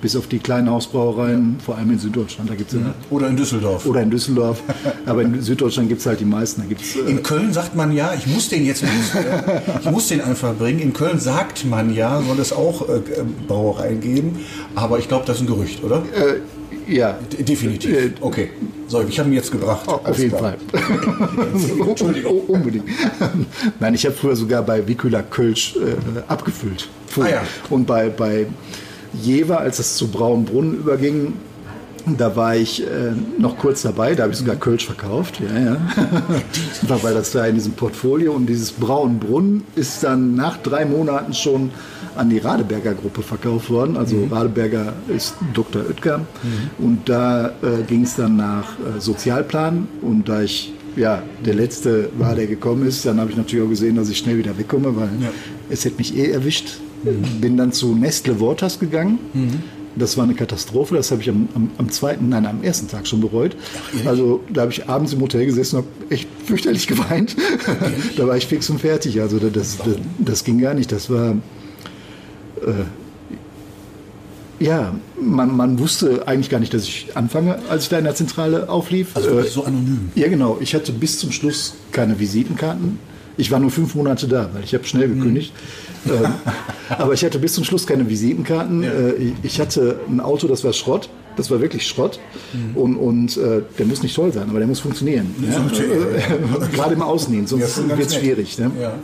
Bis 0.00 0.16
auf 0.16 0.26
die 0.26 0.40
kleinen 0.40 0.68
Hausbrauereien, 0.68 1.58
vor 1.64 1.76
allem 1.78 1.92
in 1.92 1.98
Süddeutschland. 2.00 2.50
Da 2.50 2.56
gibt's 2.56 2.72
ja. 2.74 2.80
Oder 3.10 3.28
in 3.28 3.36
Düsseldorf. 3.36 3.86
Oder 3.86 4.02
in 4.02 4.10
Düsseldorf. 4.10 4.60
aber 5.06 5.22
in 5.22 5.40
Süddeutschland 5.40 5.88
gibt 5.88 6.00
es 6.00 6.06
halt 6.06 6.18
die 6.18 6.24
meisten. 6.24 6.62
Da 6.62 6.66
gibt's, 6.66 6.96
äh, 6.96 7.08
In 7.08 7.22
Köln 7.22 7.52
sagt 7.52 7.76
man 7.76 7.92
ja, 7.92 8.12
ich 8.18 8.26
muss 8.26 8.48
den 8.48 8.66
jetzt, 8.66 8.82
ich 8.82 9.90
muss 9.90 10.08
den 10.08 10.20
einfach 10.20 10.54
bringen. 10.56 10.80
In 10.80 10.92
Köln 10.92 11.20
sagt 11.20 11.64
man 11.66 11.94
ja, 11.94 12.20
soll 12.26 12.38
es 12.40 12.52
auch 12.52 12.88
äh, 12.88 13.00
Brauereien 13.46 14.00
geben. 14.00 14.40
Aber 14.74 14.98
ich 14.98 15.06
glaube, 15.06 15.24
das 15.26 15.36
ist 15.36 15.42
ein 15.42 15.46
Gerücht, 15.46 15.81
oder? 15.82 16.02
ja, 16.88 17.18
D- 17.32 17.42
Definitiv. 17.42 17.90
äh, 17.96 18.10
Okay. 18.20 18.50
So, 18.88 19.02
ich 19.08 19.18
habe 19.18 19.28
ihn 19.30 19.34
jetzt 19.36 19.50
gebracht. 19.50 19.88
Auf 19.88 20.04
Alles 20.04 20.18
jeden 20.18 20.36
klar. 20.36 20.54
Fall. 20.72 21.88
Entschuldigung. 21.88 22.40
Unbedingt. 22.46 22.84
Nein, 23.80 23.94
ich 23.94 24.04
habe 24.04 24.14
früher 24.14 24.36
sogar 24.36 24.62
bei 24.62 24.86
Vicula 24.86 25.22
Kölsch 25.22 25.76
äh, 25.76 26.20
abgefüllt. 26.28 26.88
Ah 27.18 27.28
ja. 27.28 27.42
Und 27.70 27.86
bei, 27.86 28.08
bei 28.10 28.46
Jever, 29.14 29.60
als 29.60 29.78
es 29.78 29.96
zu 29.96 30.08
Braunbrunnen 30.08 30.74
überging, 30.78 31.34
Da 32.18 32.34
war 32.34 32.56
ich 32.56 32.82
äh, 32.82 33.12
noch 33.38 33.58
kurz 33.58 33.82
dabei, 33.82 34.14
da 34.14 34.24
habe 34.24 34.32
ich 34.32 34.38
sogar 34.38 34.56
Kölsch 34.56 34.86
verkauft, 34.86 35.40
ja, 35.40 35.60
ja. 35.60 35.76
War, 36.88 37.02
weil 37.02 37.14
das 37.14 37.30
da 37.30 37.46
in 37.46 37.54
diesem 37.54 37.72
Portfolio 37.72 38.32
und 38.32 38.46
dieses 38.46 38.72
Braunbrunn 38.72 39.62
ist 39.76 40.02
dann 40.02 40.34
nach 40.34 40.56
drei 40.56 40.84
Monaten 40.84 41.32
schon 41.32 41.70
an 42.16 42.28
die 42.28 42.38
Radeberger 42.38 42.94
Gruppe 42.94 43.22
verkauft 43.22 43.70
worden. 43.70 43.96
Also 43.96 44.26
Radeberger 44.30 44.92
ist 45.08 45.36
Dr. 45.54 45.82
Oetker 45.88 46.20
und 46.78 47.08
da 47.08 47.48
äh, 47.48 47.82
ging 47.86 48.02
es 48.02 48.16
dann 48.16 48.36
nach 48.36 48.72
äh, 48.78 49.00
Sozialplan 49.00 49.86
und 50.02 50.28
da 50.28 50.42
ich 50.42 50.72
ja 50.96 51.22
der 51.44 51.54
letzte 51.54 52.10
war, 52.18 52.34
der 52.34 52.48
gekommen 52.48 52.86
ist, 52.86 53.06
dann 53.06 53.20
habe 53.20 53.30
ich 53.30 53.36
natürlich 53.36 53.64
auch 53.64 53.70
gesehen, 53.70 53.96
dass 53.96 54.08
ich 54.08 54.18
schnell 54.18 54.38
wieder 54.38 54.58
wegkomme, 54.58 54.96
weil 54.96 55.08
es 55.70 55.84
hätte 55.84 55.98
mich 55.98 56.16
eh 56.16 56.32
erwischt. 56.32 56.78
Bin 57.40 57.56
dann 57.56 57.72
zu 57.72 57.94
Nestle 57.94 58.40
Waters 58.40 58.78
gegangen. 58.78 59.18
Das 59.96 60.16
war 60.16 60.24
eine 60.24 60.34
Katastrophe, 60.34 60.94
das 60.94 61.10
habe 61.10 61.20
ich 61.20 61.28
am, 61.28 61.48
am, 61.54 61.70
am 61.78 61.90
zweiten, 61.90 62.28
nein, 62.30 62.46
am 62.46 62.62
ersten 62.62 62.88
Tag 62.88 63.06
schon 63.06 63.20
bereut. 63.20 63.56
also 64.06 64.40
da 64.50 64.62
habe 64.62 64.72
ich 64.72 64.88
abends 64.88 65.12
im 65.12 65.20
Hotel 65.20 65.44
gesessen 65.46 65.76
und 65.76 65.84
habe 65.84 66.14
echt 66.14 66.28
fürchterlich 66.46 66.86
geweint. 66.86 67.36
da 68.16 68.26
war 68.26 68.36
ich 68.36 68.46
fix 68.46 68.70
und 68.70 68.80
fertig. 68.80 69.20
Also 69.20 69.38
das, 69.38 69.76
das, 69.78 69.86
das 70.18 70.44
ging 70.44 70.58
gar 70.58 70.72
nicht. 70.74 70.90
Das 70.92 71.10
war, 71.10 71.32
äh, 72.66 72.84
ja, 74.64 74.94
man, 75.20 75.56
man 75.56 75.78
wusste 75.78 76.26
eigentlich 76.26 76.48
gar 76.48 76.60
nicht, 76.60 76.72
dass 76.72 76.84
ich 76.84 77.08
anfange, 77.14 77.58
als 77.68 77.84
ich 77.84 77.88
da 77.90 77.98
in 77.98 78.04
der 78.04 78.14
Zentrale 78.14 78.68
auflief. 78.68 79.08
Also 79.14 79.38
Äh, 79.40 79.44
so 79.44 79.64
anonym. 79.64 80.10
ja, 80.14 80.28
genau. 80.28 80.58
Ich 80.60 80.74
hatte 80.74 80.92
bis 80.92 81.18
zum 81.18 81.32
Schluss 81.32 81.74
keine 81.90 82.18
Visitenkarten. 82.18 82.98
Ich 83.42 83.50
war 83.50 83.58
nur 83.58 83.72
fünf 83.72 83.96
Monate 83.96 84.28
da, 84.28 84.50
weil 84.54 84.62
ich 84.62 84.72
habe 84.72 84.84
schnell 84.84 85.08
gekündigt. 85.08 85.52
Ähm, 86.06 86.26
aber 86.96 87.12
ich 87.12 87.24
hatte 87.24 87.40
bis 87.40 87.54
zum 87.54 87.64
Schluss 87.64 87.88
keine 87.88 88.08
Visitenkarten. 88.08 88.84
Äh, 88.84 89.14
ich- 89.14 89.32
hatte 89.60 89.98
ein 90.08 90.20
Auto, 90.20 90.46
das 90.46 90.62
war 90.62 90.72
Schrott. 90.72 91.08
Das 91.36 91.50
war 91.50 91.60
wirklich 91.60 91.84
Schrott. 91.88 92.20
Und, 92.76 92.94
und 92.94 93.36
äh, 93.38 93.62
der 93.76 93.86
muss 93.86 94.00
nicht 94.04 94.14
toll 94.14 94.32
sein, 94.32 94.48
aber 94.48 94.60
der 94.60 94.68
muss 94.68 94.78
funktionieren. 94.78 95.34
Ja? 95.42 95.58
Äh, 95.58 96.68
Gerade 96.76 96.94
im 96.94 97.02
Ja, 97.02 97.46
sonst 97.48 97.88
wird 97.88 98.06
es 98.06 98.14
schwierig. 98.14 98.58
Ne? 98.60 98.70
Ja. 98.80 98.94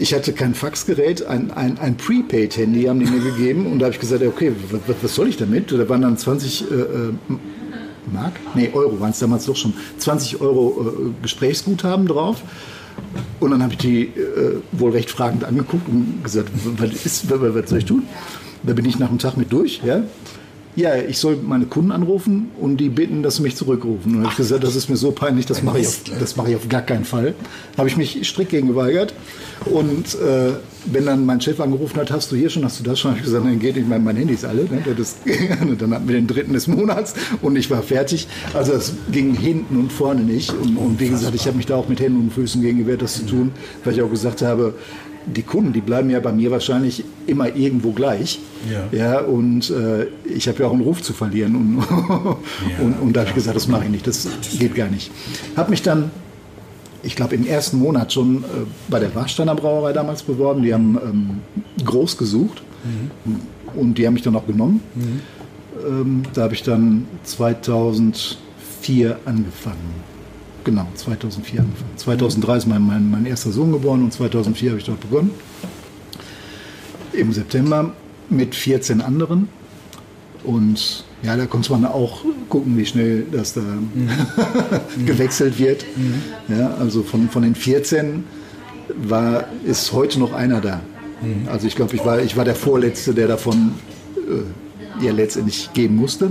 Ich 0.00 0.14
hatte 0.14 0.32
kein 0.32 0.54
Faxgerät, 0.54 1.26
ein, 1.26 1.50
ein, 1.50 1.78
ein 1.78 1.96
Prepaid-Handy 1.98 2.84
haben 2.84 3.00
die 3.00 3.06
mir 3.06 3.20
gegeben. 3.20 3.66
Und 3.66 3.80
da 3.80 3.86
habe 3.86 3.94
ich 3.94 4.00
gesagt, 4.00 4.22
okay, 4.22 4.52
was, 4.86 4.96
was 5.02 5.14
soll 5.14 5.28
ich 5.28 5.36
damit? 5.36 5.72
Da 5.72 5.86
waren 5.90 6.00
dann 6.00 6.16
20 6.16 6.70
äh, 6.70 6.74
äh, 6.74 6.86
Mark? 8.12 8.34
Nee, 8.54 8.70
Euro 8.72 9.00
waren 9.00 9.10
es 9.10 9.18
damals 9.18 9.46
doch 9.46 9.56
schon. 9.56 9.74
20 9.98 10.40
Euro 10.40 10.86
äh, 10.86 11.22
Gesprächsguthaben 11.22 12.06
drauf. 12.06 12.42
Und 13.40 13.52
dann 13.52 13.62
habe 13.62 13.74
ich 13.74 13.78
die 13.78 14.02
äh, 14.02 14.60
wohl 14.72 14.90
recht 14.90 15.10
fragend 15.10 15.44
angeguckt 15.44 15.88
und 15.88 16.22
gesagt, 16.24 16.50
was, 16.76 16.90
ist, 17.04 17.30
was, 17.30 17.70
soll 17.70 17.78
ich 17.78 17.84
tun? 17.84 18.02
Da 18.64 18.72
bin 18.72 18.84
ich 18.84 18.98
nach 18.98 19.08
dem 19.08 19.18
Tag 19.18 19.36
mit 19.36 19.52
durch. 19.52 19.80
Ja, 19.84 20.02
ja 20.78 20.96
ich 20.96 21.18
soll 21.18 21.36
meine 21.36 21.66
Kunden 21.66 21.92
anrufen 21.92 22.50
und 22.60 22.78
die 22.78 22.88
bitten, 22.88 23.22
dass 23.22 23.36
sie 23.36 23.42
mich 23.42 23.56
zurückrufen. 23.56 24.12
Und 24.12 24.12
dann 24.14 24.22
habe 24.24 24.32
ich 24.32 24.36
gesagt, 24.36 24.64
das 24.64 24.76
ist 24.76 24.88
mir 24.88 24.96
so 24.96 25.10
peinlich, 25.10 25.46
das 25.46 25.62
mache 25.62 25.80
ich, 25.80 25.88
auf, 25.88 26.00
das 26.18 26.36
mache 26.36 26.50
ich 26.50 26.56
auf 26.56 26.68
gar 26.68 26.82
keinen 26.82 27.04
Fall. 27.04 27.34
Habe 27.76 27.88
ich 27.88 27.96
mich 27.96 28.26
strikt 28.26 28.50
gegen 28.50 28.68
geweigert. 28.68 29.14
Und 29.64 30.14
äh, 30.14 30.52
wenn 30.86 31.06
dann 31.06 31.26
mein 31.26 31.40
Chef 31.40 31.60
angerufen 31.60 31.98
hat, 31.98 32.10
hast 32.12 32.30
du 32.30 32.36
hier 32.36 32.48
schon, 32.48 32.64
hast 32.64 32.78
du 32.78 32.84
das 32.84 33.00
schon, 33.00 33.10
habe 33.10 33.18
ich 33.18 33.24
gesagt, 33.24 33.44
nein, 33.44 33.58
geht 33.58 33.76
nicht, 33.76 33.88
mein, 33.88 34.04
mein 34.04 34.16
Handy 34.16 34.34
ist 34.34 34.44
alle. 34.44 34.64
Ne? 34.64 34.82
Das, 34.96 35.16
dann 35.78 35.94
hatten 35.94 36.08
wir 36.08 36.14
den 36.14 36.26
dritten 36.26 36.52
des 36.52 36.68
Monats 36.68 37.14
und 37.42 37.56
ich 37.56 37.70
war 37.70 37.82
fertig. 37.82 38.28
Also 38.54 38.72
es 38.72 38.92
ging 39.10 39.34
hinten 39.34 39.76
und 39.76 39.92
vorne 39.92 40.22
nicht. 40.22 40.52
Und, 40.52 40.76
und 40.76 41.00
wie 41.00 41.08
gesagt, 41.08 41.34
ich 41.34 41.46
habe 41.46 41.56
mich 41.56 41.66
da 41.66 41.76
auch 41.76 41.88
mit 41.88 42.00
Händen 42.00 42.20
und 42.20 42.32
Füßen 42.32 42.62
gegen 42.62 42.78
gewehrt, 42.78 43.02
das 43.02 43.14
zu 43.14 43.26
tun, 43.26 43.52
weil 43.84 43.94
ich 43.94 44.02
auch 44.02 44.10
gesagt 44.10 44.42
habe, 44.42 44.74
die 45.34 45.42
Kunden, 45.42 45.72
die 45.72 45.80
bleiben 45.80 46.10
ja 46.10 46.20
bei 46.20 46.32
mir 46.32 46.50
wahrscheinlich 46.50 47.04
immer 47.26 47.54
irgendwo 47.54 47.92
gleich. 47.92 48.40
Ja. 48.70 48.98
Ja, 48.98 49.20
und 49.20 49.70
äh, 49.70 50.06
ich 50.24 50.48
habe 50.48 50.60
ja 50.60 50.68
auch 50.68 50.72
einen 50.72 50.82
Ruf 50.82 51.02
zu 51.02 51.12
verlieren. 51.12 51.56
Und, 51.56 51.78
und, 52.82 53.00
und 53.00 53.12
da 53.12 53.20
habe 53.20 53.30
ich 53.30 53.34
gesagt, 53.34 53.56
das 53.56 53.68
mache 53.68 53.84
ich 53.84 53.90
nicht, 53.90 54.06
das 54.06 54.28
geht 54.58 54.74
gar 54.74 54.88
nicht. 54.88 55.10
Habe 55.56 55.70
mich 55.70 55.82
dann, 55.82 56.10
ich 57.02 57.16
glaube, 57.16 57.34
im 57.34 57.46
ersten 57.46 57.78
Monat 57.78 58.12
schon 58.12 58.44
äh, 58.44 58.46
bei 58.88 58.98
der 58.98 59.14
Warsteiner 59.14 59.54
Brauerei 59.54 59.92
damals 59.92 60.22
beworben. 60.22 60.62
Die 60.62 60.74
haben 60.74 60.98
ähm, 61.02 61.84
groß 61.84 62.16
gesucht 62.18 62.62
und 63.74 63.98
die 63.98 64.06
haben 64.06 64.14
mich 64.14 64.22
dann 64.22 64.36
auch 64.36 64.46
genommen. 64.46 64.80
Ähm, 65.86 66.22
da 66.34 66.42
habe 66.42 66.54
ich 66.54 66.62
dann 66.62 67.06
2004 67.24 69.18
angefangen. 69.24 70.07
Genau, 70.68 70.86
2004 70.96 71.60
angefangen. 71.60 71.96
2003 71.96 72.56
ist 72.58 72.66
mein, 72.66 72.86
mein, 72.86 73.10
mein 73.10 73.24
erster 73.24 73.50
Sohn 73.50 73.72
geboren 73.72 74.04
und 74.04 74.12
2004 74.12 74.68
habe 74.68 74.78
ich 74.78 74.84
dort 74.84 75.00
begonnen. 75.00 75.30
Im 77.14 77.32
September 77.32 77.94
mit 78.28 78.54
14 78.54 79.00
anderen. 79.00 79.48
Und 80.44 81.06
ja, 81.22 81.38
da 81.38 81.46
konnte 81.46 81.72
man 81.72 81.86
auch 81.86 82.22
gucken, 82.50 82.76
wie 82.76 82.84
schnell 82.84 83.24
das 83.32 83.54
da 83.54 83.62
gewechselt 85.06 85.58
wird. 85.58 85.86
Ja, 86.48 86.74
also 86.78 87.02
von, 87.02 87.30
von 87.30 87.44
den 87.44 87.54
14 87.54 88.24
war, 88.94 89.46
ist 89.64 89.94
heute 89.94 90.18
noch 90.20 90.34
einer 90.34 90.60
da. 90.60 90.82
Also 91.50 91.66
ich 91.66 91.76
glaube, 91.76 91.96
ich 91.96 92.04
war, 92.04 92.20
ich 92.20 92.36
war 92.36 92.44
der 92.44 92.54
Vorletzte, 92.54 93.14
der 93.14 93.26
davon 93.26 93.72
äh, 94.18 95.02
ja 95.02 95.12
letztendlich 95.12 95.70
gehen 95.72 95.96
musste. 95.96 96.30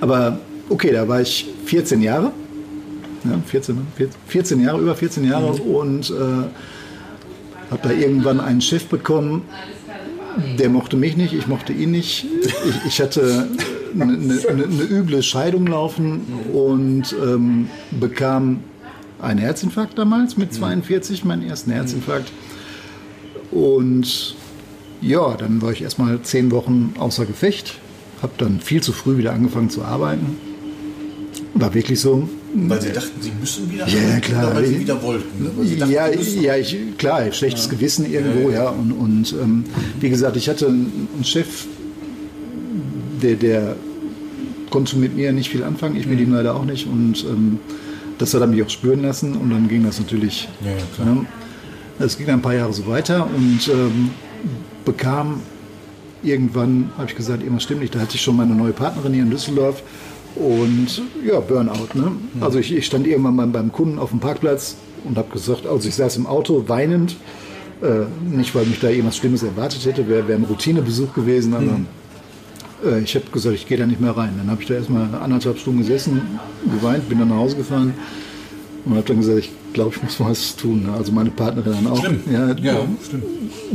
Aber 0.00 0.38
okay, 0.70 0.90
da 0.90 1.06
war 1.06 1.20
ich 1.20 1.46
14 1.66 2.00
Jahre. 2.00 2.32
Ja, 3.24 3.38
14, 3.46 3.78
14 4.26 4.60
Jahre, 4.62 4.80
über 4.80 4.94
14 4.94 5.24
Jahre 5.24 5.52
und 5.52 6.10
äh, 6.10 6.14
habe 7.70 7.80
da 7.82 7.90
irgendwann 7.90 8.40
einen 8.40 8.60
Chef 8.60 8.86
bekommen, 8.86 9.42
der 10.58 10.68
mochte 10.68 10.96
mich 10.96 11.16
nicht, 11.16 11.32
ich 11.32 11.46
mochte 11.46 11.72
ihn 11.72 11.92
nicht. 11.92 12.26
Ich, 12.42 12.86
ich 12.86 13.00
hatte 13.00 13.48
eine, 13.94 14.12
eine, 14.12 14.64
eine 14.64 14.82
üble 14.82 15.22
Scheidung 15.22 15.66
laufen 15.66 16.22
und 16.52 17.14
ähm, 17.22 17.68
bekam 17.92 18.60
einen 19.20 19.38
Herzinfarkt 19.38 19.98
damals 19.98 20.36
mit 20.36 20.52
42, 20.52 21.24
meinen 21.24 21.42
ersten 21.42 21.70
Herzinfarkt. 21.70 22.32
Und 23.50 24.34
ja, 25.00 25.34
dann 25.36 25.62
war 25.62 25.72
ich 25.72 25.82
erstmal 25.82 26.20
zehn 26.22 26.50
Wochen 26.50 26.94
außer 26.98 27.26
Gefecht, 27.26 27.78
habe 28.22 28.32
dann 28.38 28.60
viel 28.60 28.82
zu 28.82 28.92
früh 28.92 29.16
wieder 29.16 29.32
angefangen 29.32 29.70
zu 29.70 29.84
arbeiten. 29.84 30.36
War 31.54 31.74
wirklich 31.74 32.00
so, 32.00 32.28
Weil 32.56 32.80
sie 32.80 32.92
dachten, 32.92 33.20
sie 33.20 33.32
müssen 33.40 33.70
wieder 33.70 33.88
Ja, 33.88 33.98
arbeiten 33.98 34.20
klar. 34.22 34.54
weil 34.54 34.64
sie 34.66 34.78
wieder 34.78 35.02
wollten. 35.02 35.42
ne? 35.42 35.50
Sie 35.66 35.76
dachten, 35.76 35.92
ja, 35.92 36.06
ja, 36.08 36.56
ich, 36.56 36.76
klar, 36.98 37.32
schlechtes 37.32 37.68
Gewissen 37.68 38.10
irgendwo, 38.10 38.50
ja. 38.50 38.68
Und, 38.68 38.92
und 38.92 39.34
ähm, 39.42 39.64
wie 40.00 40.08
gesagt, 40.08 40.36
ich 40.36 40.48
hatte 40.48 40.66
einen 40.68 41.08
Chef, 41.24 41.66
der, 43.22 43.34
der 43.34 43.76
konnte 44.70 44.96
mit 44.96 45.16
mir 45.16 45.32
nicht 45.32 45.50
viel 45.50 45.64
anfangen, 45.64 45.96
ich 45.96 46.06
mit 46.06 46.18
Mhm. 46.20 46.26
ihm 46.26 46.32
leider 46.34 46.54
auch 46.54 46.64
nicht. 46.64 46.86
Und 46.86 47.24
ähm, 47.24 47.58
das 48.18 48.32
hat 48.34 48.40
er 48.40 48.46
mich 48.46 48.62
auch 48.62 48.70
spüren 48.70 49.02
lassen. 49.02 49.34
Und 49.36 49.50
dann 49.50 49.68
ging 49.68 49.84
das 49.84 49.98
natürlich. 49.98 50.48
Ja, 50.64 50.70
ja, 50.70 50.76
klar. 50.94 51.14
ne, 51.14 51.26
Es 51.98 52.16
ging 52.18 52.28
ein 52.28 52.42
paar 52.42 52.54
Jahre 52.54 52.72
so 52.72 52.86
weiter 52.86 53.26
und 53.34 53.60
ähm, 53.68 54.10
bekam 54.84 55.40
irgendwann, 56.22 56.90
habe 56.96 57.08
ich 57.10 57.16
gesagt, 57.16 57.42
irgendwas 57.42 57.64
stimmt 57.64 57.80
nicht. 57.80 57.94
Da 57.94 58.00
hatte 58.00 58.14
ich 58.16 58.22
schon 58.22 58.36
meine 58.36 58.54
neue 58.54 58.72
Partnerin 58.72 59.12
hier 59.12 59.22
in 59.24 59.30
Düsseldorf. 59.30 59.82
Und 60.36 61.02
ja, 61.24 61.40
Burnout. 61.40 61.94
Ne? 61.94 62.12
Also 62.40 62.58
ich, 62.58 62.74
ich 62.74 62.86
stand 62.86 63.06
irgendwann 63.06 63.36
mal 63.36 63.46
beim 63.46 63.70
Kunden 63.70 63.98
auf 63.98 64.10
dem 64.10 64.20
Parkplatz 64.20 64.76
und 65.04 65.16
habe 65.16 65.30
gesagt, 65.32 65.66
also 65.66 65.88
ich 65.88 65.94
saß 65.94 66.16
im 66.16 66.26
Auto 66.26 66.64
weinend. 66.66 67.16
Äh, 67.82 68.06
nicht, 68.34 68.54
weil 68.54 68.66
mich 68.66 68.80
da 68.80 68.88
irgendwas 68.88 69.16
Schlimmes 69.16 69.42
erwartet 69.42 69.84
hätte, 69.84 70.08
wäre 70.08 70.26
wär 70.26 70.36
ein 70.36 70.44
Routinebesuch 70.44 71.12
gewesen, 71.12 71.54
aber 71.54 71.80
äh, 72.88 73.00
ich 73.00 73.14
habe 73.14 73.26
gesagt, 73.32 73.54
ich 73.56 73.66
gehe 73.66 73.76
da 73.76 73.84
nicht 73.86 74.00
mehr 74.00 74.16
rein. 74.16 74.34
Dann 74.38 74.50
habe 74.50 74.62
ich 74.62 74.68
da 74.68 74.74
erstmal 74.74 75.08
anderthalb 75.14 75.58
Stunden 75.58 75.80
gesessen, 75.80 76.38
geweint, 76.64 77.08
bin 77.08 77.18
dann 77.18 77.28
nach 77.28 77.36
Hause 77.36 77.56
gefahren 77.56 77.94
und 78.84 78.92
habe 78.94 79.02
dann 79.06 79.18
gesagt, 79.18 79.38
ich 79.38 79.50
glaube, 79.72 79.94
ich 79.96 80.02
muss 80.02 80.18
mal 80.20 80.30
was 80.30 80.56
tun. 80.56 80.82
ne? 80.84 80.92
Also 80.92 81.10
meine 81.12 81.30
Partnerin 81.30 81.72
dann 81.72 81.86
auch. 81.86 81.98
Schlimm. 82.04 82.20
Ja, 82.30 82.52
Ja, 82.62 82.86
stimmt. 83.04 83.24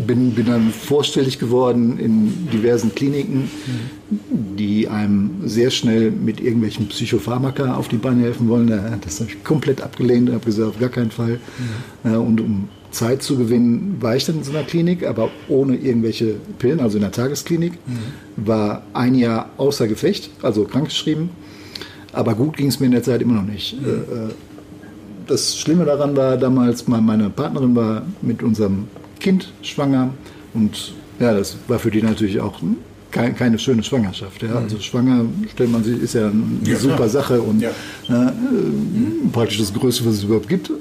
bin, 0.07 0.31
bin 0.31 0.45
dann 0.45 0.69
vorstellig 0.71 1.39
geworden 1.39 1.97
in 1.99 2.47
diversen 2.53 2.93
Kliniken, 2.95 3.49
die 4.57 4.87
einem 4.87 5.31
sehr 5.45 5.71
schnell 5.71 6.11
mit 6.11 6.39
irgendwelchen 6.41 6.87
Psychopharmaka 6.87 7.75
auf 7.75 7.87
die 7.87 7.97
Beine 7.97 8.23
helfen 8.23 8.47
wollen. 8.49 8.67
Das 9.03 9.19
habe 9.19 9.29
ich 9.31 9.43
komplett 9.43 9.81
abgelehnt, 9.81 10.29
habe 10.31 10.45
gesagt, 10.45 10.69
auf 10.69 10.79
gar 10.79 10.89
keinen 10.89 11.11
Fall. 11.11 11.39
Ja, 12.03 12.17
und 12.17 12.39
um 12.41 12.69
Zeit 12.91 13.21
zu 13.21 13.37
gewinnen, 13.37 13.97
war 13.99 14.15
ich 14.15 14.25
dann 14.25 14.37
in 14.37 14.43
so 14.43 14.51
einer 14.51 14.63
Klinik, 14.63 15.05
aber 15.05 15.29
ohne 15.47 15.75
irgendwelche 15.75 16.35
Pillen, 16.57 16.79
also 16.79 16.97
in 16.97 17.01
der 17.01 17.11
Tagesklinik. 17.11 17.73
War 18.35 18.83
ein 18.93 19.15
Jahr 19.15 19.49
außer 19.57 19.87
Gefecht, 19.87 20.29
also 20.41 20.63
krankgeschrieben. 20.63 21.29
Aber 22.13 22.33
gut 22.33 22.57
ging 22.57 22.67
es 22.67 22.79
mir 22.79 22.87
in 22.87 22.93
der 22.93 23.03
Zeit 23.03 23.21
immer 23.21 23.35
noch 23.35 23.43
nicht. 23.43 23.73
Äh, 23.73 23.89
äh, 23.89 24.29
das 25.29 25.57
Schlimme 25.57 25.85
daran 25.85 26.15
war 26.17 26.37
damals, 26.37 26.87
me- 26.87 27.01
meine 27.01 27.29
Partnerin 27.29 27.75
war 27.75 28.03
mit 28.21 28.43
unserem 28.43 28.85
Kind 29.19 29.51
schwanger 29.61 30.09
und 30.53 30.93
ja, 31.19 31.33
das 31.33 31.57
war 31.67 31.79
für 31.79 31.91
die 31.91 32.01
natürlich 32.01 32.39
auch 32.39 32.59
kein, 33.11 33.35
keine 33.35 33.57
schöne 33.59 33.83
Schwangerschaft. 33.83 34.43
Ja. 34.43 34.55
Also 34.55 34.79
schwanger, 34.79 35.25
stellt 35.53 35.71
man 35.71 35.83
sich, 35.83 36.01
ist 36.01 36.13
ja 36.13 36.27
eine 36.27 36.43
Ja, 36.63 36.77
super 36.77 36.95
klar. 36.95 37.09
Sache 37.09 37.41
und 37.41 37.59
Ja. 37.61 37.71
ja, 38.07 38.29
äh, 38.29 38.31
praktisch 39.31 39.57
das 39.57 39.73
Größte, 39.73 40.05
was 40.05 40.13
es 40.15 40.23
überhaupt 40.23 40.47
gibt. 40.47 40.71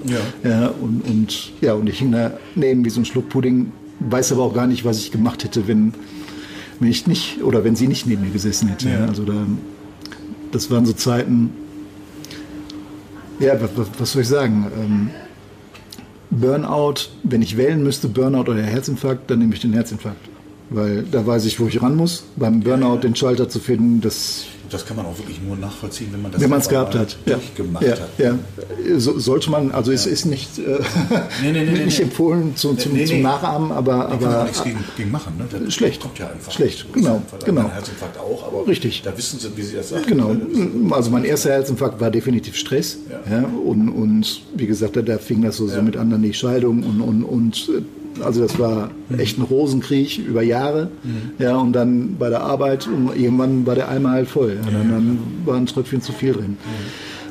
Ja. 0.45 0.49
Ja, 0.51 0.67
und, 0.81 1.01
und, 1.09 1.53
ja, 1.61 1.73
und 1.75 1.89
ich 1.89 1.99
hing 1.99 2.13
daneben 2.55 2.85
wie 2.85 2.91
so 2.91 3.01
ein 3.01 3.05
Schluck 3.07 3.29
Pudding, 3.31 3.73
weiß 4.01 4.33
aber 4.33 4.43
auch 4.43 4.55
gar 4.55 4.67
nicht, 4.67 4.85
was 4.85 4.99
ich 4.99 5.11
gemacht 5.11 5.43
hätte, 5.43 5.67
wenn, 5.67 5.95
wenn 6.81 6.89
ich 6.91 7.07
nicht, 7.07 7.43
oder 7.43 7.65
wenn 7.65 7.75
sie 7.77 7.89
nicht 7.89 8.07
neben 8.07 8.23
mir 8.23 8.31
gesessen 8.31 8.69
hätte. 8.69 8.91
Also 9.09 9.25
da, 9.25 9.35
das 10.53 10.71
waren 10.71 10.85
so 10.87 10.93
Zeiten, 10.93 11.51
ja, 13.39 13.59
was, 13.99 14.13
soll 14.13 14.23
ich 14.23 14.29
sagen? 14.29 14.71
Ähm, 14.77 15.11
Burnout, 16.31 17.09
wenn 17.23 17.43
ich 17.43 17.57
wählen 17.57 17.83
müsste, 17.83 18.09
Burnout 18.09 18.51
oder 18.51 18.63
Herzinfarkt, 18.63 19.31
dann 19.31 19.39
nehme 19.39 19.55
ich 19.55 19.61
den 19.61 19.73
Herzinfarkt. 19.73 20.38
Weil 20.71 21.05
da 21.11 21.27
weiß 21.27 21.45
ich, 21.47 21.59
wo 21.61 21.67
ich 21.67 21.81
ran 21.83 21.97
muss. 21.97 22.25
Beim 22.37 22.61
Burnout 22.61 22.99
den 22.99 23.17
Schalter 23.17 23.49
zu 23.49 23.59
finden, 23.59 24.01
das 24.03 24.45
Das 24.71 24.85
kann 24.85 24.97
man 24.99 25.07
auch 25.07 25.17
wirklich 25.17 25.41
nur 25.41 25.57
nachvollziehen, 25.57 26.09
wenn 26.13 26.21
man 26.21 26.31
das 26.33 26.43
wenn 26.43 26.51
man 26.51 26.61
es 26.61 26.69
gehabt 26.69 26.95
hat. 26.95 27.17
Ja. 27.25 27.37
durchgemacht 27.37 27.83
ja, 27.85 27.93
hat. 27.93 28.09
ja. 28.19 28.35
So, 28.99 29.19
sollte 29.19 29.51
man, 29.51 29.71
also 29.71 29.93
es 29.93 30.05
ist 30.07 30.27
nicht, 30.27 30.59
äh, 30.59 30.79
Nee, 31.43 31.53
nee, 31.53 31.65
nee, 31.65 31.85
nicht 31.87 32.01
empfohlen 32.01 32.55
zum, 32.55 32.77
zum, 32.79 33.03
zum 33.07 33.23
Nachahmen, 33.23 33.73
aber, 33.73 33.93
Da 33.93 34.05
kann 34.11 34.21
man 34.21 34.31
aber 34.35 34.43
nichts 34.45 34.63
gegen, 34.63 34.79
gegen 34.99 35.11
machen. 35.11 35.35
Ne? 35.39 35.45
Das 35.65 35.73
Schlecht. 35.73 36.03
Kommt 36.03 36.19
ja 36.19 36.29
einfach. 36.29 36.53
Schlecht, 36.53 36.81
ist 36.85 36.93
genau, 36.93 37.23
genau. 37.47 37.63
Ein 37.63 37.73
Herzinfarkt 37.73 38.19
auch, 38.19 38.47
aber 38.47 38.67
Richtig. 38.67 39.01
da 39.03 39.17
wissen 39.17 39.39
sie, 39.41 39.49
wie 39.57 39.63
sie 39.63 39.77
das 39.77 39.89
sagen. 39.89 40.05
Genau, 40.07 40.33
ist- 40.33 40.93
also 40.93 41.11
mein 41.11 41.25
erster 41.25 41.49
Herzinfarkt 41.51 41.99
war 41.99 42.11
definitiv 42.11 42.57
Stress. 42.57 42.99
Ja. 43.31 43.39
Ja. 43.39 43.45
und, 43.65 43.89
und 43.89 44.43
wie 44.55 44.67
gesagt, 44.67 44.97
da, 44.97 45.01
da 45.03 45.17
fing 45.17 45.41
das 45.41 45.57
so, 45.57 45.67
so 45.67 45.77
Ja. 45.77 45.83
mit 45.83 45.97
an, 45.97 46.11
dann 46.11 46.21
die 46.23 46.35
Scheidung 46.35 46.83
und, 46.83 47.01
und, 47.01 47.25
und 47.25 47.71
äh, 47.75 47.81
also 48.23 48.41
das 48.43 48.59
war 48.59 48.91
Mhm. 49.09 49.19
echt 49.19 49.39
ein 49.39 49.43
Rosenkrieg 49.43 50.19
über 50.19 50.43
Jahre. 50.43 50.91
Ja, 51.39 51.57
und 51.57 51.73
dann 51.73 52.17
bei 52.19 52.29
der 52.29 52.43
Arbeit 52.43 52.87
und 52.87 53.17
irgendwann 53.17 53.67
war 53.67 53.75
der 53.75 53.89
Eimer 53.89 54.11
halt 54.11 54.29
voll. 54.29 54.59
Ja, 54.65 54.71
dann, 54.71 54.91
dann 54.91 55.19
war 55.45 55.57
ein 55.57 55.67
Tröpfchen 55.67 56.03
zu 56.03 56.13
viel 56.13 56.33
drin. 56.33 56.57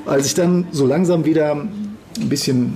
Als 0.06 0.26
ich 0.28 0.34
dann 0.34 0.66
so 0.72 0.86
langsam 0.88 1.26
wieder 1.26 1.52
ein 1.52 2.30
bisschen 2.30 2.74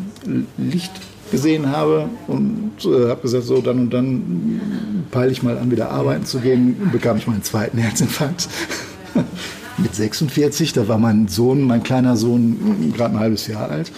Licht 0.58 0.92
gesehen 1.32 1.72
habe 1.72 2.10
und 2.28 2.72
äh, 2.86 3.10
habe 3.10 3.22
gesagt, 3.22 3.46
so 3.46 3.62
dann 3.62 3.80
und 3.80 3.94
dann 3.94 4.60
peile 5.12 5.32
ich 5.32 5.42
mal 5.44 5.58
an, 5.58 5.72
wieder 5.72 5.90
arbeiten 5.90 6.26
zu 6.26 6.40
gehen, 6.40 6.90
bekam 6.92 7.16
ich 7.18 7.26
meinen 7.26 7.42
zweiten 7.44 7.78
Herzinfarkt. 7.78 8.50
Mit 9.78 9.96
46, 9.96 10.74
da 10.74 10.88
war 10.90 10.98
mein 10.98 11.28
Sohn, 11.30 11.62
mein 11.62 11.82
kleiner 11.84 12.18
Sohn, 12.18 12.92
gerade 12.96 13.16
ein 13.16 13.20
halbes 13.20 13.48
Jahr 13.48 13.70
alt. 13.72 13.92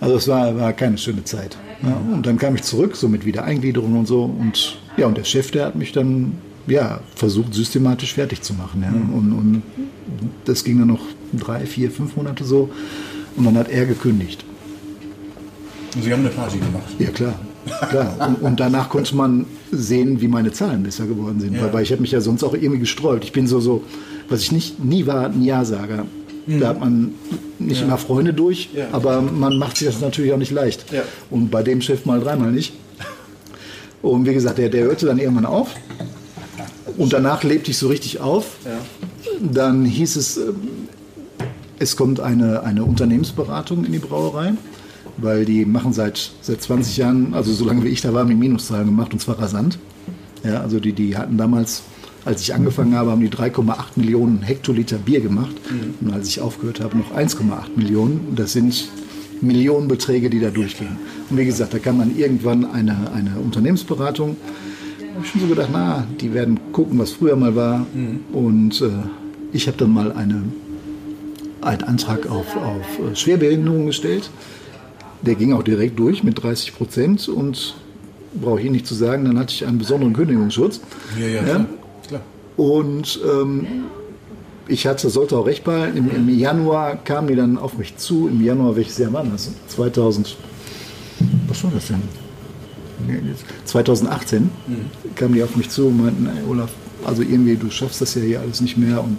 Also 0.00 0.16
es 0.16 0.26
war, 0.28 0.58
war 0.58 0.72
keine 0.72 0.98
schöne 0.98 1.22
Zeit. 1.24 1.56
Ja, 1.82 2.00
und 2.12 2.26
dann 2.26 2.38
kam 2.38 2.54
ich 2.54 2.62
zurück, 2.62 2.96
so 2.96 3.08
mit 3.08 3.24
Wiedereingliederung 3.26 3.98
und 3.98 4.06
so. 4.06 4.24
Und 4.24 4.78
ja, 4.96 5.06
und 5.06 5.16
der 5.16 5.24
Chef, 5.24 5.50
der 5.50 5.66
hat 5.66 5.76
mich 5.76 5.92
dann 5.92 6.32
ja, 6.66 7.00
versucht, 7.14 7.54
systematisch 7.54 8.14
fertig 8.14 8.42
zu 8.42 8.54
machen. 8.54 8.82
Ja. 8.82 8.88
Und, 8.88 9.32
und 9.32 9.62
das 10.44 10.64
ging 10.64 10.78
dann 10.78 10.88
noch 10.88 11.02
drei, 11.32 11.66
vier, 11.66 11.90
fünf 11.90 12.16
Monate 12.16 12.44
so. 12.44 12.70
Und 13.36 13.44
dann 13.44 13.56
hat 13.56 13.68
er 13.68 13.86
gekündigt. 13.86 14.44
Und 15.94 16.02
Sie 16.02 16.12
haben 16.12 16.20
eine 16.20 16.30
Party 16.30 16.58
gemacht. 16.58 16.94
Ja, 16.98 17.10
klar. 17.10 17.34
klar. 17.88 18.28
Und, 18.28 18.42
und 18.42 18.60
danach 18.60 18.88
konnte 18.88 19.14
man 19.14 19.46
sehen, 19.70 20.20
wie 20.20 20.28
meine 20.28 20.52
Zahlen 20.52 20.82
besser 20.82 21.06
geworden 21.06 21.40
sind. 21.40 21.54
Ja. 21.54 21.62
Weil, 21.62 21.72
weil 21.72 21.82
ich 21.82 21.92
habe 21.92 22.02
mich 22.02 22.12
ja 22.12 22.20
sonst 22.20 22.42
auch 22.42 22.54
irgendwie 22.54 22.78
gesträubt. 22.78 23.24
Ich 23.24 23.32
bin 23.32 23.46
so, 23.46 23.60
so 23.60 23.84
was 24.28 24.42
ich 24.42 24.52
nicht 24.52 24.82
nie 24.84 25.06
war, 25.06 25.26
ein 25.26 25.42
Ja-Sager. 25.42 26.06
Da 26.46 26.68
hat 26.68 26.80
man 26.80 27.12
nicht 27.58 27.82
immer 27.82 27.98
Freunde 27.98 28.32
durch, 28.32 28.68
Ja. 28.74 28.86
aber 28.92 29.20
man 29.20 29.58
macht 29.58 29.76
sich 29.78 29.88
das 29.88 30.00
natürlich 30.00 30.32
auch 30.32 30.36
nicht 30.38 30.52
leicht. 30.52 30.92
Ja. 30.92 31.02
Und 31.30 31.50
bei 31.50 31.62
dem 31.64 31.80
Chef 31.80 32.04
mal 32.04 32.20
dreimal 32.20 32.52
nicht. 32.52 32.72
Und 34.02 34.26
wie 34.26 34.34
gesagt, 34.34 34.58
der, 34.58 34.68
der 34.68 34.84
hörte 34.84 35.06
dann 35.06 35.18
irgendwann 35.18 35.46
auf. 35.46 35.74
Und 36.96 37.12
danach 37.12 37.42
lebte 37.42 37.70
ich 37.72 37.78
so 37.78 37.88
richtig 37.88 38.20
auf. 38.20 38.56
Dann 39.40 39.84
hieß 39.84 40.16
es, 40.16 40.36
ähm, 40.36 40.54
es 41.78 41.96
kommt 41.96 42.20
eine, 42.20 42.62
eine 42.62 42.84
Unternehmensberatung 42.84 43.84
in 43.84 43.92
die 43.92 43.98
Brauerei, 43.98 44.54
weil 45.18 45.44
die 45.44 45.64
machen 45.66 45.92
seit, 45.92 46.30
seit 46.40 46.62
20 46.62 46.96
Jahren, 46.96 47.34
also 47.34 47.52
so 47.52 47.64
lange 47.64 47.82
wie 47.84 47.88
ich 47.88 48.00
da 48.00 48.14
war, 48.14 48.24
die 48.24 48.34
Minuszahlen 48.34 48.86
gemacht 48.86 49.12
und 49.12 49.18
zwar 49.20 49.38
rasant. 49.38 49.78
Ja, 50.44 50.60
also 50.60 50.78
die, 50.80 50.92
die 50.92 51.16
hatten 51.16 51.36
damals, 51.36 51.82
als 52.26 52.42
ich 52.42 52.54
angefangen 52.54 52.94
habe, 52.94 53.10
haben 53.10 53.22
die 53.22 53.30
3,8 53.30 53.74
Millionen 53.96 54.42
Hektoliter 54.42 54.98
Bier 54.98 55.20
gemacht 55.20 55.56
und 56.00 56.12
als 56.12 56.28
ich 56.28 56.40
aufgehört 56.40 56.80
habe, 56.80 56.98
noch 56.98 57.16
1,8 57.16 57.76
Millionen. 57.76 58.26
Und 58.28 58.38
das 58.38 58.52
sind 58.52 58.88
Millionenbeträge, 59.40 60.28
die 60.28 60.40
da 60.40 60.50
durchgehen. 60.50 60.98
Und 61.30 61.38
wie 61.38 61.44
gesagt, 61.44 61.72
da 61.72 61.78
kann 61.78 61.96
man 61.96 62.16
irgendwann 62.16 62.64
eine, 62.64 63.12
eine 63.12 63.36
Unternehmensberatung 63.42 64.36
da 65.16 65.20
habe 65.20 65.24
ich 65.24 65.32
schon 65.32 65.40
so 65.40 65.46
gedacht, 65.46 65.70
na, 65.72 66.06
die 66.20 66.34
werden 66.34 66.60
gucken, 66.72 66.98
was 66.98 67.12
früher 67.12 67.36
mal 67.36 67.56
war. 67.56 67.86
Und 68.32 68.82
äh, 68.82 68.90
ich 69.50 69.66
habe 69.66 69.78
dann 69.78 69.94
mal 69.94 70.12
eine, 70.12 70.42
einen 71.62 71.82
Antrag 71.84 72.26
auf, 72.28 72.54
auf 72.54 72.98
äh, 72.98 73.16
Schwerbehinderung 73.16 73.86
gestellt. 73.86 74.28
Der 75.22 75.34
ging 75.34 75.54
auch 75.54 75.62
direkt 75.62 75.98
durch 75.98 76.22
mit 76.22 76.42
30 76.42 76.76
Prozent 76.76 77.28
und 77.30 77.76
brauche 78.34 78.58
ich 78.58 78.66
Ihnen 78.66 78.74
nicht 78.74 78.86
zu 78.86 78.94
sagen, 78.94 79.24
dann 79.24 79.38
hatte 79.38 79.54
ich 79.54 79.66
einen 79.66 79.78
besonderen 79.78 80.12
Kündigungsschutz. 80.12 80.82
Ja, 81.18 81.26
ja, 81.26 81.42
klar. 81.42 81.66
Und 82.56 83.20
ähm, 83.24 83.66
ich 84.68 84.86
hatte, 84.86 85.10
sollte 85.10 85.36
auch 85.36 85.46
recht 85.46 85.64
behalten. 85.64 85.96
Im, 85.98 86.10
Im 86.10 86.28
Januar 86.38 86.96
kamen 86.96 87.28
die 87.28 87.36
dann 87.36 87.58
auf 87.58 87.76
mich 87.78 87.96
zu. 87.96 88.28
Im 88.28 88.42
Januar, 88.44 88.76
welches 88.76 88.98
Jahr 88.98 89.12
war 89.12 89.24
das? 89.24 89.50
2000. 89.68 90.36
Was 91.48 91.62
war 91.64 91.70
das 91.74 91.86
denn? 91.88 92.02
Nee, 93.06 93.20
jetzt- 93.28 93.44
2018 93.66 94.50
kamen 95.14 95.34
die 95.34 95.42
auf 95.42 95.54
mich 95.56 95.68
zu 95.70 95.86
und 95.88 96.02
meinten, 96.02 96.26
ey, 96.26 96.42
Olaf, 96.50 96.70
also 97.04 97.22
irgendwie, 97.22 97.56
du 97.56 97.70
schaffst 97.70 98.00
das 98.00 98.14
ja 98.14 98.22
hier 98.22 98.40
alles 98.40 98.60
nicht 98.60 98.76
mehr. 98.78 99.02
Und 99.04 99.18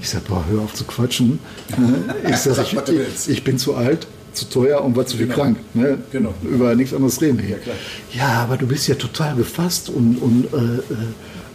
ich 0.00 0.08
sagte, 0.08 0.28
boah, 0.30 0.44
hör 0.48 0.62
auf 0.62 0.74
zu 0.74 0.84
quatschen. 0.84 1.38
Ich, 2.28 2.36
sag, 2.36 2.58
ich, 2.62 2.72
ich, 2.74 3.28
ich 3.28 3.44
bin 3.44 3.58
zu 3.58 3.74
alt, 3.74 4.06
zu 4.32 4.48
teuer 4.48 4.82
und 4.84 4.96
war 4.96 5.06
zu 5.06 5.16
viel 5.16 5.26
Genau. 5.26 5.38
krank. 5.38 5.56
Ne? 5.74 5.98
Genau. 6.12 6.34
Über 6.42 6.74
nichts 6.74 6.94
anderes 6.94 7.20
reden 7.20 7.38
wir 7.38 7.44
hier. 7.46 7.58
klar. 7.58 7.76
Ja, 8.14 8.42
aber 8.44 8.56
du 8.56 8.66
bist 8.66 8.86
ja 8.88 8.94
total 8.94 9.34
gefasst 9.36 9.88
und, 9.90 10.16
und 10.16 10.44
äh, 10.52 10.56
äh, 10.56 10.96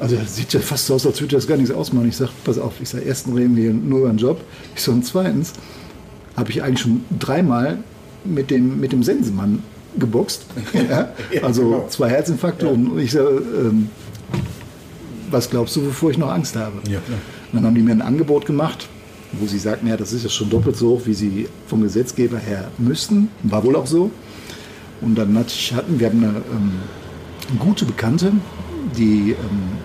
also 0.01 0.15
das 0.15 0.35
sieht 0.35 0.51
ja 0.51 0.59
fast 0.59 0.87
so 0.87 0.95
aus, 0.95 1.05
als 1.05 1.21
würde 1.21 1.35
das 1.35 1.47
gar 1.47 1.57
nichts 1.57 1.71
ausmachen. 1.71 2.09
Ich 2.09 2.17
sage, 2.17 2.31
pass 2.43 2.57
auf, 2.57 2.73
ich 2.81 2.89
sage, 2.89 3.03
erstens 3.05 3.35
reden 3.37 3.55
wir 3.55 3.71
nur 3.71 3.99
über 3.99 4.09
einen 4.09 4.17
Job. 4.17 4.41
Ich 4.75 4.81
so, 4.81 4.91
und 4.91 5.05
zweitens 5.05 5.53
habe 6.35 6.49
ich 6.49 6.63
eigentlich 6.63 6.79
schon 6.81 7.05
dreimal 7.19 7.77
mit 8.25 8.49
dem, 8.49 8.79
mit 8.79 8.93
dem 8.93 9.03
Sensenmann 9.03 9.61
geboxt. 9.99 10.45
ja? 10.73 11.09
Ja, 11.31 11.43
Also 11.43 11.63
genau. 11.63 11.87
zwei 11.89 12.09
Herzinfarkte 12.09 12.67
und 12.67 12.97
ich 12.99 13.11
sage, 13.11 13.43
ähm, 13.59 13.89
was 15.29 15.49
glaubst 15.51 15.75
du, 15.75 15.85
wovor 15.85 16.09
ich 16.09 16.17
noch 16.17 16.31
Angst 16.31 16.55
habe? 16.55 16.73
Ja, 16.89 16.99
dann 17.53 17.63
haben 17.63 17.75
die 17.75 17.81
mir 17.81 17.91
ein 17.91 18.01
Angebot 18.01 18.47
gemacht, 18.47 18.87
wo 19.33 19.45
sie 19.45 19.59
sagten, 19.59 19.85
ja, 19.85 19.97
das 19.97 20.13
ist 20.13 20.23
ja 20.23 20.29
schon 20.29 20.49
doppelt 20.49 20.77
so 20.77 20.89
hoch, 20.89 21.01
wie 21.05 21.13
sie 21.13 21.47
vom 21.67 21.83
Gesetzgeber 21.83 22.39
her 22.39 22.69
müssten. 22.79 23.29
War 23.43 23.63
wohl 23.63 23.75
auch 23.75 23.87
so. 23.87 24.09
Und 24.99 25.15
dann 25.15 25.37
hatten 25.37 25.99
wir 25.99 26.07
haben 26.07 26.23
eine, 26.23 26.27
ähm, 26.51 26.71
eine 27.49 27.59
gute 27.59 27.85
Bekannte, 27.85 28.33
die 28.97 29.31
ähm, 29.31 29.37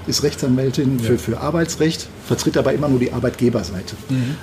ist 0.07 0.23
Rechtsanwältin 0.23 0.99
für, 1.01 1.19
für 1.19 1.41
Arbeitsrecht, 1.41 2.09
vertritt 2.27 2.57
aber 2.57 2.73
immer 2.73 2.89
nur 2.89 2.99
die 2.99 3.13
Arbeitgeberseite. 3.13 3.97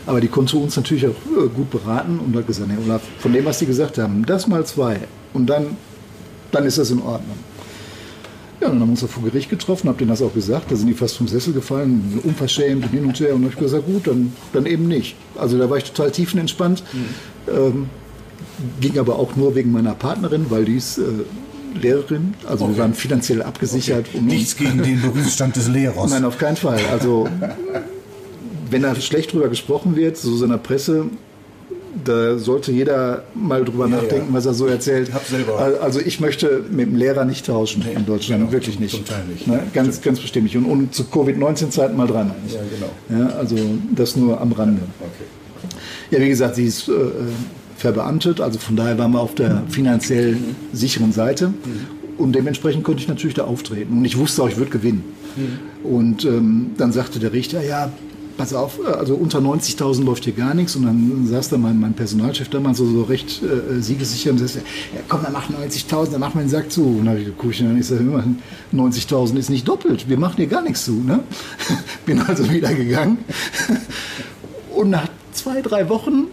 Aber 0.06 0.21
die 0.21 0.28
konnte 0.28 0.58
uns 0.58 0.76
natürlich 0.76 1.08
auch 1.08 1.12
äh, 1.12 1.47
gut 1.49 1.69
beraten 1.69 2.19
und 2.19 2.36
hat 2.36 2.47
gesagt, 2.47 2.69
Herr 2.69 2.80
Olaf, 2.84 3.02
von 3.19 3.34
dem, 3.34 3.45
was 3.45 3.60
Sie 3.60 3.65
gesagt 3.65 3.97
haben, 3.97 4.26
das 4.26 4.47
mal 4.47 4.65
zwei 4.65 4.97
und 5.34 5.47
dann, 5.47 5.78
dann 6.52 6.65
ist 6.65 6.78
das 6.78 6.91
in 6.91 7.02
Ordnung. 7.02 7.38
Ja, 8.62 8.69
dann 8.69 8.80
haben 8.80 8.88
wir 8.95 9.02
uns 9.02 9.12
vor 9.12 9.23
Gericht 9.23 9.49
getroffen, 9.49 9.89
hab 9.89 9.97
denen 9.97 10.10
das 10.10 10.21
auch 10.21 10.34
gesagt. 10.34 10.71
Da 10.71 10.76
sind 10.78 10.88
die 10.88 10.93
fast 10.93 11.17
vom 11.17 11.28
Sessel 11.28 11.52
gefallen, 11.52 12.21
unverschämt 12.23 12.86
und 12.86 12.91
hin 12.91 13.06
und 13.06 13.19
her. 13.19 13.36
Und 13.36 13.41
dann 13.41 13.52
habe 13.52 13.54
ich 13.54 13.60
gesagt, 13.60 13.86
gut, 13.86 14.08
dann, 14.08 14.32
dann 14.54 14.65
eben 14.65 14.88
nicht. 14.88 15.17
Also 15.36 15.58
da 15.58 15.69
war 15.69 15.78
ich 15.78 15.84
total 15.84 16.12
tiefenentspannt. 16.12 16.82
Ähm, 17.54 17.89
ging 18.80 18.99
aber 18.99 19.17
auch 19.19 19.36
nur 19.36 19.56
wegen 19.56 19.71
meiner 19.73 19.95
Partnerin, 19.95 20.45
weil 20.49 20.63
die 20.63 20.78
ist 20.78 20.97
äh, 20.97 21.02
Lehrerin. 21.81 22.33
Also 22.47 22.65
wir 22.65 22.71
Okay. 22.71 22.79
waren 22.79 22.93
finanziell 22.93 23.41
abgesichert. 23.41 24.07
Und, 24.13 24.25
Nichts 24.27 24.55
gegen 24.55 24.81
den 24.83 25.01
Berufsstand 25.13 25.55
des 25.55 25.67
Lehrers. 25.67 26.12
Nein, 26.12 26.25
auf 26.25 26.38
keinen 26.38 26.57
Fall. 26.57 26.79
Also 26.91 27.27
wenn 28.69 28.81
da 28.81 28.95
schlecht 28.95 29.33
drüber 29.33 29.49
gesprochen 29.49 29.95
wird, 29.95 30.17
so 30.17 30.43
in 30.43 30.49
der 30.51 30.57
Presse, 30.57 31.05
da 32.05 32.38
sollte 32.39 32.71
jeder 32.71 33.23
mal 33.36 33.63
drüber 33.63 33.86
Ja, 33.88 33.97
nachdenken, 33.97 34.29
ja. 34.29 34.33
was 34.33 34.45
er 34.47 34.53
so 34.55 34.65
erzählt. 34.65 35.09
Ich 35.09 35.81
Also 35.81 35.99
ich 35.99 36.19
möchte 36.19 36.63
mit 36.71 36.88
dem 36.88 36.95
Lehrer 36.95 37.23
nicht 37.23 37.45
tauschen 37.45 37.83
Nee, 37.86 37.93
in 37.93 38.05
Deutschland, 38.05 38.41
genau, 38.41 38.51
wirklich 38.51 38.79
nicht. 38.79 38.95
zum 38.95 39.05
Teil 39.05 39.23
nicht. 39.31 39.45
Ne? 39.47 39.62
Ganz, 39.73 40.01
ganz 40.01 40.19
bestimmt 40.19 40.45
nicht. 40.45 40.57
Und, 40.57 40.65
und 40.65 40.95
zu 40.95 41.03
Covid-19-Zeiten 41.05 41.95
mal 41.95 42.07
dreimal 42.07 42.36
nicht. 42.43 42.55
Ja, 42.55 42.62
genau. 43.13 43.25
Ja, 43.29 43.36
also 43.36 43.55
das 43.95 44.15
nur 44.15 44.41
am 44.41 44.51
Rande. 44.53 44.81
Okay. 44.99 45.69
Ja, 46.09 46.19
wie 46.19 46.29
gesagt, 46.29 46.55
sie 46.55 46.65
ist 46.65 46.89
äh, 46.89 46.91
verbeamtet, 47.83 48.39
also 48.39 48.59
von 48.59 48.77
daher 48.77 48.97
waren 48.97 49.11
wir 49.11 49.19
auf 49.19 49.35
der 49.35 49.63
finanziell 49.67 50.37
sicheren 50.71 51.11
Seite. 51.11 51.53
Und 52.17 52.33
dementsprechend 52.33 52.85
konnte 52.85 53.01
ich 53.01 53.09
natürlich 53.09 53.33
da 53.33 53.43
auftreten. 53.43 53.97
Und 53.97 54.05
ich 54.05 54.17
wusste 54.17 54.41
auch, 54.41 54.47
ich 54.47 54.55
würde 54.55 54.71
gewinnen. 54.71 55.03
Und 55.83 56.23
ähm, 56.23 56.71
dann 56.77 56.93
sagte 56.93 57.19
der 57.19 57.33
Richter, 57.33 57.61
ja, 57.61 57.91
pass 58.37 58.53
auf, 58.53 58.79
äh, 58.79 58.87
also 58.87 59.15
unter 59.15 59.39
90.000 59.39 60.05
läuft 60.05 60.23
hier 60.23 60.33
gar 60.33 60.53
nichts. 60.53 60.77
Und 60.77 60.85
dann 60.85 61.27
saß 61.27 61.49
da 61.49 61.57
mein, 61.57 61.77
mein 61.77 61.93
Personalchef 61.93 62.47
damals 62.47 62.77
so, 62.77 62.85
so 62.85 63.03
recht 63.03 63.41
äh, 63.43 63.81
siegessicher 63.81 64.31
und 64.31 64.37
sagte, 64.37 64.59
ja 64.95 65.01
komm, 65.09 65.23
dann 65.23 65.33
mach 65.33 65.49
90.000, 65.49 66.11
dann 66.11 66.21
mach 66.21 66.35
meinen 66.35 66.49
Sack 66.49 66.71
zu. 66.71 66.85
Und 66.85 66.99
dann 66.99 67.09
habe 67.09 67.19
ich 67.19 67.25
geguckt 67.25 67.59
und 67.59 67.67
dann 67.67 67.83
sage, 67.83 68.03
90.000 68.73 69.37
ist 69.37 69.49
nicht 69.49 69.67
doppelt, 69.67 70.07
wir 70.07 70.17
machen 70.17 70.35
hier 70.37 70.47
gar 70.47 70.61
nichts 70.61 70.85
zu. 70.85 70.93
Ne? 70.93 71.19
Bin 72.05 72.21
also 72.21 72.49
wieder 72.49 72.73
gegangen. 72.73 73.17
Und 74.75 74.89
nach 74.89 75.07
zwei, 75.33 75.61
drei 75.61 75.87
Wochen 75.87 76.27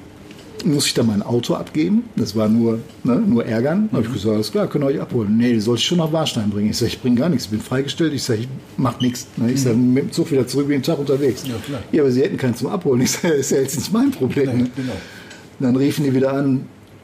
muss 0.66 0.87
ich 0.87 0.94
dann 0.94 1.07
mein 1.07 1.23
Auto 1.23 1.55
abgeben. 1.55 2.05
Das 2.16 2.35
war 2.37 2.49
nur, 2.49 2.79
ne, 3.05 3.16
nur 3.16 3.44
ärgern. 3.46 3.88
Da 3.90 3.99
habe 3.99 4.07
Mhm. 4.09 4.14
ich 4.14 4.20
gesagt, 4.20 4.35
alles 4.35 4.51
klar, 4.53 4.66
könnt 4.68 4.85
ihr 4.85 4.88
euch 4.88 5.01
abholen. 5.01 5.37
Nee, 5.37 5.53
die 5.53 5.61
sollte 5.61 5.81
ich 5.81 5.87
schon 5.87 5.99
nach 5.99 6.12
Warstein 6.12 6.51
bringen. 6.51 6.70
Ich 6.70 6.77
sage, 6.79 6.92
ich 6.92 7.01
bringe 7.01 7.16
gar 7.16 7.29
nichts, 7.29 7.44
ich 7.46 7.51
bin 7.51 7.61
freigestellt. 7.61 8.12
Ich 8.14 8.23
sage, 8.23 8.40
ich 8.40 8.49
mache 8.77 9.03
nichts. 9.03 9.27
Ne? 9.37 9.53
Ich 9.53 9.62
sage, 9.62 9.77
mit 9.77 10.05
dem 10.05 10.12
Zug 10.12 10.31
wieder 10.31 10.46
zurück, 10.46 10.68
bin 10.68 10.79
den 10.79 10.83
Tag 10.83 10.99
unterwegs. 10.99 11.44
Mhm. 11.44 11.51
Ja, 11.51 11.57
klar. 11.64 11.81
Ja, 11.92 12.03
aber 12.03 12.11
sie 12.12 12.23
hätten 12.23 12.37
keinen 12.37 12.55
zum 12.55 12.68
Abholen. 12.68 13.01
Ich 13.03 13.11
sage, 13.12 13.35
ist 13.35 13.51
ja 13.51 13.59
jetzt 13.59 13.77
nicht 13.79 13.92
mein 13.92 14.11
Problem. 14.11 14.46
Nein, 14.46 14.59
ne? 14.59 14.70
genau. 14.77 14.92
Dann 15.61 15.77
riefen 15.77 16.05
die 16.05 16.14
wieder 16.14 16.33
an, 16.33 16.62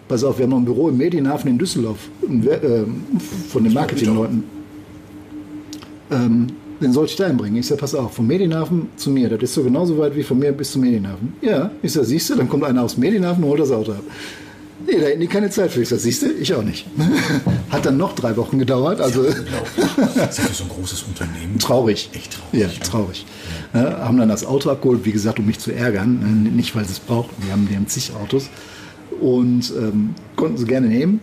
pass 0.08 0.24
auf, 0.24 0.38
wir 0.38 0.44
haben 0.44 0.50
noch 0.50 0.58
ein 0.58 0.64
Büro 0.64 0.88
im 0.88 0.96
Medienhafen 0.96 1.50
in 1.50 1.58
Düsseldorf 1.58 1.98
ähm, 2.28 3.02
von 3.50 3.64
den 3.64 3.72
Marketingleuten. 3.74 4.44
Ähm, 6.10 6.46
den 6.80 6.92
soll 6.92 7.06
ich 7.06 7.16
da 7.16 7.26
hinbringen. 7.26 7.58
Ich 7.58 7.66
sage, 7.66 7.80
pass 7.80 7.94
auf, 7.94 8.14
vom 8.14 8.26
Medienhafen 8.26 8.88
zu 8.96 9.10
mir. 9.10 9.28
Das 9.28 9.42
ist 9.42 9.54
so 9.54 9.62
genauso 9.62 9.96
weit 9.98 10.14
wie 10.16 10.22
von 10.22 10.38
mir 10.38 10.52
bis 10.52 10.72
zum 10.72 10.82
Medienhafen. 10.82 11.32
Ja, 11.42 11.70
ich 11.82 11.92
sage, 11.92 12.06
siehst 12.06 12.30
du, 12.30 12.34
dann 12.34 12.48
kommt 12.48 12.64
einer 12.64 12.82
aus 12.82 12.94
dem 12.94 13.00
Medienhafen 13.00 13.42
und 13.44 13.50
holt 13.50 13.60
das 13.60 13.70
Auto 13.70 13.92
ab. 13.92 14.02
Nee, 14.86 15.00
da 15.00 15.06
hätten 15.06 15.20
die 15.20 15.26
keine 15.26 15.48
Zeit 15.50 15.70
für. 15.72 15.80
Ich 15.82 15.88
sage, 15.88 16.00
siehst 16.02 16.22
du, 16.22 16.26
ich 16.32 16.52
auch 16.54 16.62
nicht. 16.62 16.86
Hat 17.70 17.86
dann 17.86 17.96
noch 17.96 18.14
drei 18.14 18.36
Wochen 18.36 18.58
gedauert. 18.58 19.00
Also 19.00 19.24
Das 20.14 20.38
ist 20.38 20.46
für 20.46 20.54
so 20.54 20.64
ein 20.64 20.68
großes 20.68 21.02
Unternehmen. 21.04 21.58
traurig. 21.58 22.10
Echt 22.12 22.32
traurig. 22.34 22.60
Ja, 22.60 22.84
traurig. 22.84 23.26
Ja, 23.74 23.98
haben 24.06 24.18
dann 24.18 24.28
das 24.28 24.44
Auto 24.44 24.70
abgeholt, 24.70 25.00
wie 25.04 25.12
gesagt, 25.12 25.38
um 25.38 25.46
mich 25.46 25.58
zu 25.58 25.72
ärgern. 25.72 26.46
Äh, 26.46 26.54
Nicht, 26.54 26.76
weil 26.76 26.84
sie 26.84 26.92
es 26.92 27.00
brauchten. 27.00 27.34
Die 27.46 27.50
haben, 27.50 27.66
die 27.70 27.74
haben 27.74 27.88
zig 27.88 28.12
Autos. 28.22 28.48
Und 29.20 29.72
ähm, 29.78 30.14
konnten 30.36 30.58
sie 30.58 30.66
gerne 30.66 30.88
nehmen. 30.88 31.20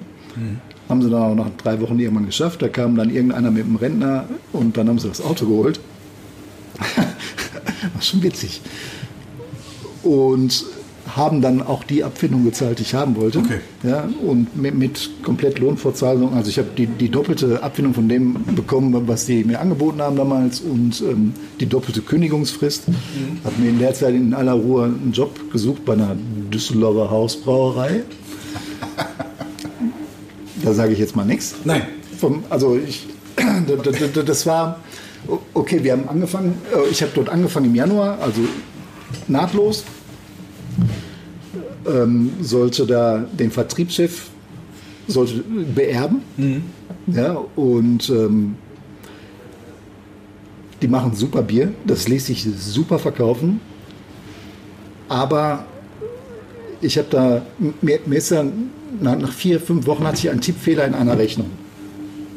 Haben 0.89 1.01
sie 1.01 1.09
dann 1.09 1.21
auch 1.21 1.35
nach 1.35 1.49
drei 1.57 1.79
Wochen 1.81 1.99
irgendwann 1.99 2.25
geschafft. 2.25 2.61
Da 2.61 2.67
kam 2.67 2.95
dann 2.95 3.09
irgendeiner 3.09 3.51
mit 3.51 3.65
einem 3.65 3.75
Rentner 3.77 4.25
und 4.51 4.77
dann 4.77 4.89
haben 4.89 4.99
sie 4.99 5.07
das 5.07 5.21
Auto 5.21 5.45
geholt. 5.45 5.79
War 7.93 8.01
schon 8.01 8.23
witzig. 8.23 8.61
Und 10.03 10.65
haben 11.15 11.41
dann 11.41 11.61
auch 11.61 11.83
die 11.83 12.03
Abfindung 12.03 12.43
gezahlt, 12.45 12.79
die 12.79 12.83
ich 12.83 12.93
haben 12.93 13.15
wollte. 13.15 13.39
Okay. 13.39 13.59
Ja, 13.83 14.07
und 14.25 14.55
mit, 14.55 14.75
mit 14.75 15.09
komplett 15.23 15.59
Lohnfortzahlung. 15.59 16.33
Also 16.33 16.49
ich 16.49 16.57
habe 16.57 16.69
die, 16.77 16.87
die 16.87 17.09
doppelte 17.09 17.61
Abfindung 17.61 17.93
von 17.93 18.07
dem 18.07 18.37
bekommen, 18.55 19.07
was 19.07 19.25
die 19.25 19.43
mir 19.43 19.59
angeboten 19.59 20.01
haben 20.01 20.15
damals 20.15 20.61
und 20.61 21.01
ähm, 21.01 21.33
die 21.59 21.65
doppelte 21.65 22.01
Kündigungsfrist. 22.01 22.85
Habe 23.43 23.61
mir 23.61 23.69
in 23.69 23.79
der 23.79 23.93
Zeit 23.93 24.15
in 24.15 24.33
aller 24.33 24.53
Ruhe 24.53 24.85
einen 24.85 25.11
Job 25.13 25.51
gesucht 25.51 25.85
bei 25.85 25.93
einer 25.93 26.15
Düsseldorfer 26.51 27.11
Hausbrauerei. 27.11 28.03
Da 30.63 30.73
sage 30.73 30.93
ich 30.93 30.99
jetzt 30.99 31.15
mal 31.15 31.25
nichts. 31.25 31.55
Nein. 31.65 31.83
Vom, 32.19 32.43
also 32.49 32.77
ich, 32.77 33.07
das 34.25 34.45
war, 34.45 34.79
okay, 35.53 35.83
wir 35.83 35.91
haben 35.91 36.07
angefangen, 36.07 36.61
äh, 36.73 36.89
ich 36.89 37.01
habe 37.01 37.11
dort 37.13 37.29
angefangen 37.29 37.67
im 37.67 37.75
Januar, 37.75 38.17
also 38.21 38.41
nahtlos. 39.27 39.83
Ähm, 41.85 42.31
sollte 42.41 42.85
da 42.85 43.25
den 43.33 43.51
Vertriebschef 43.51 44.29
sollte 45.07 45.43
beerben. 45.75 46.21
Ja, 47.07 47.37
und 47.55 48.09
ähm, 48.09 48.55
die 50.81 50.87
machen 50.87 51.13
super 51.15 51.41
Bier, 51.41 51.73
das 51.85 52.07
ließ 52.07 52.27
sich 52.27 52.45
super 52.57 52.99
verkaufen. 52.99 53.59
Aber 55.09 55.65
ich 56.81 56.97
habe 56.97 57.07
da, 57.09 57.41
mir, 57.81 57.99
mir 58.05 58.17
ist 58.17 58.31
dann, 58.31 58.71
nach, 59.01 59.31
vier, 59.31 59.59
fünf 59.59 59.85
Wochen 59.87 60.05
hatte 60.05 60.17
ich 60.17 60.29
einen 60.29 60.41
Tippfehler 60.41 60.85
in 60.85 60.93
einer 60.93 61.17
Rechnung. 61.17 61.49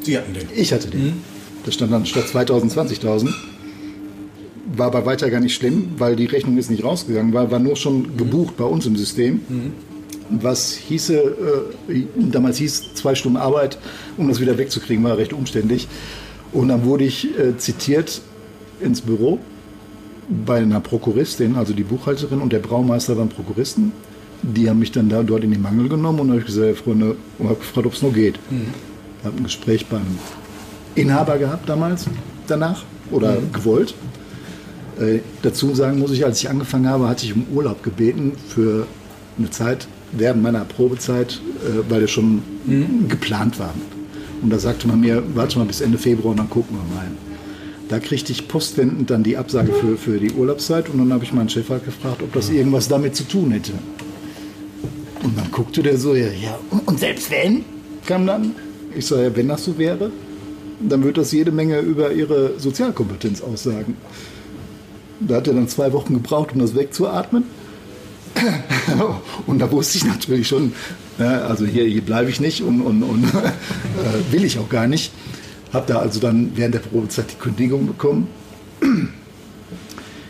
Sie 0.03 0.17
hatten 0.17 0.35
den. 0.35 0.49
Ich 0.55 0.73
hatte 0.73 0.89
den. 0.89 1.23
Da 1.65 1.73
stand 1.73 1.93
dann 1.93 2.07
statt 2.07 2.29
2000 2.29 2.73
20.000. 2.73 3.29
War 4.77 4.87
aber 4.87 5.07
weiter 5.07 5.31
gar 5.31 5.41
nicht 5.41 5.55
schlimm, 5.55 5.95
weil 5.99 6.17
die 6.17 6.27
Rechnung 6.27 6.59
ist 6.59 6.71
nicht 6.71 6.85
rausgegangen, 6.85 7.33
war, 7.33 7.51
war 7.51 7.59
nur 7.59 7.77
schon 7.77 8.17
gebucht 8.17 8.57
bei 8.57 8.65
uns 8.65 8.87
im 8.87 8.97
System. 8.97 9.41
Was 10.29 10.73
hieße, 10.73 11.15
äh, 11.89 12.03
damals 12.17 12.59
hieß 12.59 12.95
zwei 12.95 13.15
Stunden 13.15 13.37
Arbeit, 13.37 13.79
um 14.17 14.29
das 14.29 14.41
wieder 14.41 14.59
wegzukriegen, 14.59 15.05
war 15.05 15.19
recht 15.19 15.33
umständlich. 15.33 15.89
Und 16.53 16.69
dann 16.69 16.85
wurde 16.85 17.05
ich 17.05 17.39
äh, 17.39 17.57
zitiert 17.57 18.21
ins 18.81 19.01
Büro 19.01 19.39
bei 20.29 20.59
einer 20.59 20.81
Prokuristin, 20.81 21.57
also 21.57 21.73
die 21.73 21.85
Buchhalterin 21.85 22.41
und 22.41 22.53
der 22.53 22.59
Braumeister 22.59 23.17
waren 23.17 23.29
Prokuristen. 23.29 23.93
Die 24.55 24.71
haben 24.71 24.79
mich 24.79 24.93
dann 24.93 25.09
da 25.09 25.23
dort 25.23 25.45
in 25.45 25.51
den 25.51 25.63
Mangel 25.63 25.89
genommen 25.89 26.21
und 26.21 26.31
habe 26.31 26.41
ich 26.41 26.47
gesagt, 26.47 26.79
Freunde, 26.79 27.17
und 27.39 27.49
habe 27.49 27.59
gefragt, 27.59 27.87
ob 27.87 27.93
es 27.93 28.03
noch 28.03 28.13
geht. 28.13 28.39
Habe 29.25 29.37
ein 29.39 29.45
Gespräch 29.45 29.87
beim 29.87 30.07
Inhaber 30.95 31.39
gehabt 31.39 31.69
damals, 31.69 32.07
danach 32.47 32.85
oder 33.11 33.37
gewollt. 33.53 33.95
Äh, 35.01 35.19
dazu 35.43 35.75
sagen 35.75 35.99
muss 35.99 36.11
ich, 36.13 36.25
als 36.25 36.41
ich 36.41 36.49
angefangen 36.49 36.89
habe, 36.89 37.09
hatte 37.09 37.27
ich 37.27 37.35
um 37.35 37.45
Urlaub 37.53 37.83
gebeten 37.83 38.33
für 38.49 38.87
eine 39.39 39.51
Zeit 39.51 39.89
während 40.13 40.43
meiner 40.43 40.65
Probezeit, 40.65 41.41
äh, 41.65 41.91
weil 41.91 42.01
der 42.01 42.07
schon 42.07 42.43
geplant 43.09 43.59
war. 43.59 43.75
Und 44.43 44.51
da 44.51 44.59
sagte 44.59 44.87
man 44.87 45.01
mir, 45.01 45.23
warte 45.35 45.59
mal 45.59 45.67
bis 45.67 45.81
Ende 45.81 45.99
Februar 45.99 46.31
und 46.31 46.39
dann 46.39 46.51
gucken 46.51 46.77
wir 46.77 46.95
mal. 46.95 47.07
Da 47.89 48.01
kriegte 48.01 48.33
ich 48.33 48.49
postwendend 48.49 49.11
dann 49.11 49.23
die 49.23 49.37
Absage 49.37 49.73
für, 49.73 49.97
für 49.97 50.19
die 50.19 50.33
Urlaubszeit 50.33 50.89
und 50.89 50.99
dann 50.99 51.13
habe 51.13 51.25
ich 51.25 51.33
meinen 51.33 51.49
Chef 51.49 51.69
halt 51.69 51.85
gefragt, 51.85 52.23
ob 52.23 52.33
das 52.33 52.51
irgendwas 52.51 52.89
damit 52.89 53.15
zu 53.15 53.25
tun 53.25 53.53
hätte. 53.53 53.73
Und 55.27 55.37
dann 55.37 55.51
guckte 55.51 55.83
der 55.83 55.99
so, 55.99 56.15
ja, 56.15 56.29
ja, 56.29 56.57
und- 56.87 57.01
selbst 57.01 57.33
wenn? 57.33 57.65
Kam 58.07 58.27
dann. 58.29 58.53
Ich 58.95 59.07
sage, 59.07 59.25
ja, 59.25 59.37
wenn 59.37 59.49
das 59.49 59.65
so 59.65 59.77
wäre, 59.77 60.13
dann 60.81 61.03
würde 61.03 61.21
das 61.21 61.33
jede 61.33 61.51
Menge 61.51 61.81
über 61.81 62.13
ihre 62.13 62.61
Sozialkompetenz 62.61 63.41
aussagen. 63.41 63.97
Da 65.19 65.37
hat 65.37 65.49
er 65.49 65.55
dann 65.55 65.67
zwei 65.69 65.93
Wochen 65.93 66.15
gebraucht, 66.15 66.53
um 66.53 66.61
das 66.61 66.77
wegzuatmen. 66.77 67.43
Und 69.49 69.59
da 69.59 69.73
wusste 69.73 69.99
ich 69.99 70.05
natürlich 70.05 70.47
schon, 70.47 70.73
also 71.19 71.67
hier, 71.67 71.87
hier 71.87 72.03
bleibe 72.03 72.31
ich 72.31 72.39
nicht 72.39 72.63
und, 72.63 72.81
und, 72.83 73.03
und 73.03 73.25
äh, 73.35 74.33
will 74.33 74.45
ich 74.45 74.61
auch 74.61 74.69
gar 74.69 74.87
nicht. 74.87 75.11
Habe 75.73 75.87
da 75.93 75.99
also 75.99 76.21
dann 76.21 76.53
während 76.55 76.75
der 76.75 76.81
Probezeit 76.81 77.33
die 77.33 77.37
Kündigung 77.43 77.87
bekommen. 77.89 78.29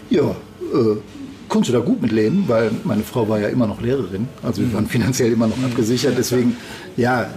Ja, 0.09 0.23
äh, 0.23 0.97
konnte 1.57 1.73
da 1.73 1.79
gut 1.79 2.03
mit 2.03 2.13
leben, 2.13 2.45
weil 2.49 2.71
meine 2.85 3.03
Frau 3.03 3.31
war 3.31 3.41
ja 3.41 3.49
immer 3.49 3.67
noch 3.67 3.81
Lehrerin. 3.81 4.29
Also 4.43 4.61
wir 4.61 4.75
waren 4.75 4.87
finanziell 4.87 5.33
immer 5.33 5.47
noch 5.47 5.57
abgesichert. 5.65 6.13
Deswegen, 6.19 6.55
ja, 6.99 7.31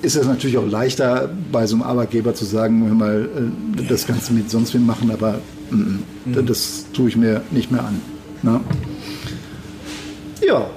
ist 0.00 0.16
es 0.16 0.26
natürlich 0.26 0.56
auch 0.56 0.66
leichter, 0.66 1.28
bei 1.52 1.66
so 1.66 1.76
einem 1.76 1.82
Arbeitgeber 1.82 2.34
zu 2.34 2.46
sagen, 2.46 2.86
hör 2.86 2.94
mal, 2.94 3.28
äh, 3.76 3.82
das 3.90 4.06
kannst 4.06 4.30
du 4.30 4.32
mit 4.32 4.50
sonst 4.50 4.72
wem 4.72 4.86
machen, 4.86 5.10
aber 5.10 5.40
mm, 5.70 6.30
mm, 6.30 6.46
das 6.46 6.86
tue 6.94 7.10
ich 7.10 7.16
mir 7.18 7.42
nicht 7.50 7.70
mehr 7.70 7.84
an. 7.84 8.00
Ne? 8.42 8.60
Ja. 10.48 10.70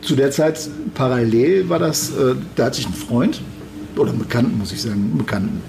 Zu 0.00 0.16
der 0.16 0.30
Zeit 0.30 0.66
parallel 0.94 1.68
war 1.68 1.78
das, 1.78 2.08
äh, 2.08 2.36
da 2.54 2.64
hatte 2.64 2.80
ich 2.80 2.86
einen 2.86 2.94
Freund, 2.94 3.42
oder 3.98 4.12
einen 4.12 4.18
Bekannten, 4.18 4.56
muss 4.56 4.72
ich 4.72 4.80
sagen, 4.80 4.94
einen 4.94 5.18
Bekannten. 5.18 5.60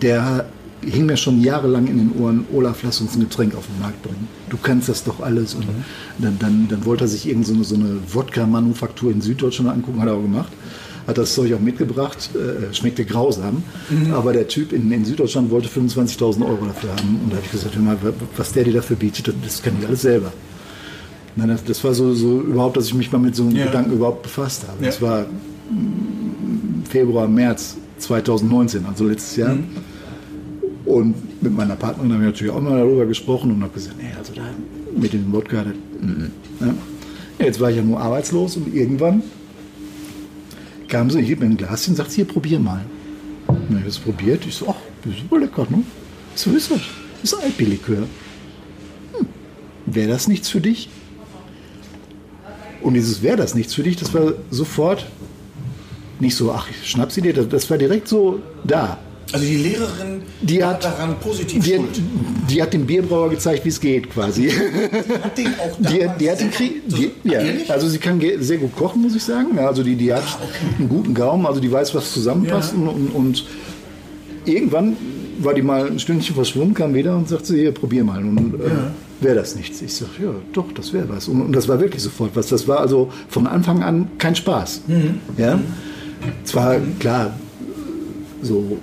Der 0.00 0.46
hing 0.84 1.06
mir 1.06 1.16
schon 1.16 1.40
jahrelang 1.42 1.86
in 1.86 1.98
den 1.98 2.12
Ohren, 2.20 2.44
Olaf, 2.52 2.82
lass 2.82 3.00
uns 3.00 3.14
ein 3.14 3.20
Getränk 3.20 3.54
auf 3.54 3.66
den 3.66 3.80
Markt 3.80 4.02
bringen. 4.02 4.28
Du 4.50 4.56
kannst 4.60 4.88
das 4.88 5.04
doch 5.04 5.20
alles. 5.20 5.54
Und 5.54 5.64
dann, 6.18 6.38
dann, 6.38 6.66
dann 6.68 6.84
wollte 6.84 7.04
er 7.04 7.08
sich 7.08 7.26
irgend 7.28 7.46
so 7.46 7.54
eine, 7.54 7.64
so 7.64 7.74
eine 7.74 7.98
Wodka-Manufaktur 8.12 9.10
in 9.12 9.20
Süddeutschland 9.20 9.70
angucken, 9.70 10.00
hat 10.00 10.08
er 10.08 10.14
auch 10.14 10.22
gemacht. 10.22 10.52
Hat 11.06 11.18
das 11.18 11.34
Zeug 11.34 11.52
auch 11.54 11.58
mitgebracht, 11.60 12.30
äh, 12.34 12.72
schmeckte 12.72 13.04
grausam. 13.04 13.64
Aber 14.12 14.32
der 14.32 14.46
Typ 14.46 14.72
in, 14.72 14.90
in 14.92 15.04
Süddeutschland 15.04 15.50
wollte 15.50 15.68
25.000 15.68 16.46
Euro 16.46 16.64
dafür 16.66 16.90
haben. 16.90 17.20
Und 17.24 17.30
da 17.32 17.36
habe 17.36 17.44
ich 17.46 17.50
gesagt, 17.52 17.74
hör 17.74 17.82
mal, 17.82 17.96
was 18.36 18.52
der 18.52 18.64
dir 18.64 18.74
dafür 18.74 18.96
bietet, 18.96 19.34
das- 19.44 19.62
kann 19.62 19.74
ich 19.80 19.86
alles 19.86 20.02
selber. 20.02 20.32
Nein, 21.34 21.48
das, 21.48 21.64
das 21.64 21.82
war 21.82 21.94
so, 21.94 22.12
so 22.14 22.40
überhaupt, 22.42 22.76
dass 22.76 22.86
ich 22.86 22.94
mich 22.94 23.10
mal 23.10 23.18
mit 23.18 23.34
so 23.34 23.42
einem 23.42 23.56
Ja. 23.56 23.66
Gedanken 23.66 23.92
überhaupt 23.92 24.22
befasst 24.22 24.62
habe. 24.68 24.78
Ja. 24.80 24.86
Das 24.86 25.00
war 25.02 25.22
mm, 25.22 26.84
Februar, 26.88 27.26
März 27.26 27.76
2019, 27.98 28.84
also 28.86 29.04
letztes 29.06 29.36
Jahr. 29.36 29.56
Und 30.84 31.42
mit 31.42 31.52
meiner 31.54 31.76
Partnerin 31.76 32.12
habe 32.12 32.22
ich 32.24 32.30
natürlich 32.30 32.52
auch 32.52 32.60
mal 32.60 32.78
darüber 32.78 33.06
gesprochen 33.06 33.52
und 33.52 33.62
habe 33.62 33.72
gesagt, 33.72 33.96
nee, 33.98 34.10
also 34.18 34.32
da 34.34 34.42
mit 34.96 35.12
dem 35.12 35.32
Wodka, 35.32 35.64
das, 35.64 35.74
mm, 36.00 36.64
ne? 36.64 36.74
jetzt 37.38 37.60
war 37.60 37.70
ich 37.70 37.76
ja 37.76 37.82
nur 37.82 38.00
arbeitslos 38.00 38.56
und 38.56 38.74
irgendwann 38.74 39.22
kam 40.88 41.08
sie, 41.10 41.20
ich 41.20 41.28
gebe 41.28 41.44
mir 41.44 41.52
ein 41.52 41.56
Glas 41.56 41.84
hin 41.84 41.92
und 41.92 41.96
sagt, 41.96 42.12
hier, 42.12 42.24
probier 42.24 42.58
mal. 42.58 42.84
Ich 43.78 43.84
das 43.84 43.98
probiert. 43.98 44.44
Ich 44.46 44.54
so, 44.54 44.68
ach, 44.68 44.76
das 45.04 45.14
ist 45.14 45.20
super 45.20 45.38
lecker, 45.38 45.66
ne? 45.70 45.82
So, 46.34 46.50
ist 46.50 46.70
das? 46.70 46.80
Das 47.22 47.32
ist 47.32 47.42
Alpilikör. 47.42 48.06
Hm, 49.12 49.26
wäre 49.86 50.08
das 50.08 50.28
nichts 50.28 50.48
für 50.48 50.60
dich? 50.60 50.88
Und 52.82 52.94
dieses 52.94 53.22
wäre 53.22 53.36
das 53.36 53.54
nichts 53.54 53.74
für 53.74 53.82
dich, 53.82 53.96
das 53.96 54.12
war 54.12 54.34
sofort 54.50 55.06
nicht 56.18 56.34
so, 56.36 56.52
ach, 56.52 56.68
ich 56.70 56.88
schnapp 56.88 57.12
sie 57.12 57.20
dir, 57.20 57.32
das 57.32 57.70
war 57.70 57.78
direkt 57.78 58.08
so 58.08 58.40
da. 58.64 58.98
Also 59.32 59.46
die 59.46 59.56
Lehrerin 59.56 60.22
Die 60.42 60.62
hat, 60.62 60.84
daran 60.84 61.18
positiv 61.20 61.64
die, 61.64 61.74
schuld. 61.74 62.00
die 62.50 62.62
hat 62.62 62.72
dem 62.72 62.84
Bierbrauer 62.86 63.30
gezeigt, 63.30 63.64
wie 63.64 63.70
es 63.70 63.80
geht, 63.80 64.10
quasi. 64.10 64.50
Hat 64.50 65.38
den 65.38 65.46
auch 65.58 65.76
Die, 65.78 66.06
die 66.20 66.30
hat 66.30 66.40
den 66.40 66.50
Krieg, 66.50 66.82
die, 66.88 67.10
ja, 67.24 67.40
also 67.68 67.88
sie 67.88 67.98
kann 67.98 68.20
sehr 68.40 68.58
gut 68.58 68.76
kochen, 68.76 69.02
muss 69.02 69.14
ich 69.14 69.22
sagen. 69.22 69.48
Ja, 69.56 69.68
Also 69.68 69.82
die, 69.82 69.96
die 69.96 70.12
hat 70.12 70.22
einen 70.78 70.88
guten 70.88 71.14
Gaumen, 71.14 71.46
also 71.46 71.60
die 71.60 71.70
weiß, 71.72 71.94
was 71.94 72.12
zusammenpasst. 72.12 72.72
Ja. 72.72 72.78
Und, 72.78 72.88
und, 72.88 73.08
und 73.08 73.46
irgendwann 74.44 74.96
war 75.38 75.54
die 75.54 75.62
mal 75.62 75.86
ein 75.86 75.98
Stündchen 75.98 76.34
verschwunden, 76.34 76.74
kam 76.74 76.94
wieder 76.94 77.16
und 77.16 77.28
sagte, 77.28 77.54
hier, 77.54 77.72
probier 77.72 78.04
mal. 78.04 78.18
Und 78.22 78.54
äh, 78.54 78.68
wäre 79.24 79.36
das 79.36 79.56
nichts. 79.56 79.80
Ich 79.82 79.94
sage, 79.94 80.10
ja, 80.22 80.34
doch, 80.52 80.70
das 80.72 80.92
wäre 80.92 81.08
was. 81.08 81.28
Und, 81.28 81.40
und 81.40 81.52
das 81.56 81.68
war 81.68 81.80
wirklich 81.80 82.02
sofort 82.02 82.30
was. 82.34 82.48
Das 82.48 82.68
war 82.68 82.80
also 82.80 83.10
von 83.28 83.46
Anfang 83.46 83.82
an 83.82 84.08
kein 84.18 84.34
Spaß. 84.36 84.82
Ja? 85.38 85.58
Zwar, 86.44 86.76
klar, 87.00 87.34
so 88.42 88.78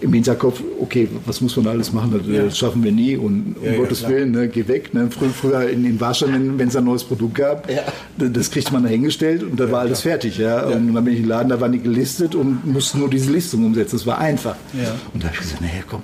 im 0.00 0.12
Hinterkopf, 0.12 0.62
okay, 0.80 1.08
was 1.26 1.40
muss 1.40 1.56
man 1.56 1.66
alles 1.66 1.92
machen? 1.92 2.12
Das, 2.12 2.46
das 2.46 2.58
schaffen 2.58 2.82
wir 2.82 2.92
nie 2.92 3.16
und 3.16 3.56
um 3.56 3.64
Ja, 3.64 3.72
ja, 3.72 3.78
Gottes 3.78 4.00
klar. 4.00 4.12
Willen, 4.12 4.32
ne, 4.32 4.48
geh 4.48 4.66
weg. 4.66 4.94
Ne? 4.94 5.08
Früher, 5.10 5.30
früher 5.30 5.68
in 5.68 5.84
den 5.84 6.00
Warstein, 6.00 6.58
wenn 6.58 6.68
es 6.68 6.76
ein 6.76 6.84
neues 6.84 7.04
Produkt 7.04 7.34
gab, 7.34 7.68
das 8.16 8.50
kriegte 8.50 8.72
man 8.72 8.82
dahingestellt 8.82 9.42
und 9.42 9.58
da 9.58 9.70
war 9.70 9.80
alles 9.80 10.00
fertig. 10.00 10.38
Ja? 10.38 10.66
Und 10.66 10.94
dann 10.94 11.04
bin 11.04 11.14
ich 11.14 11.20
im 11.20 11.28
Laden, 11.28 11.48
da 11.48 11.60
waren 11.60 11.72
die 11.72 11.80
gelistet 11.80 12.34
und 12.34 12.66
mussten 12.66 12.98
nur 12.98 13.10
diese 13.10 13.30
Listung 13.30 13.64
umsetzen. 13.64 13.96
Das 13.96 14.06
war 14.06 14.18
einfach. 14.18 14.56
Ja. 14.72 14.94
Und 15.12 15.22
da 15.22 15.28
habe 15.28 15.36
ich 15.36 15.42
gesagt, 15.42 15.60
naja, 15.60 15.82
komm. 15.88 16.02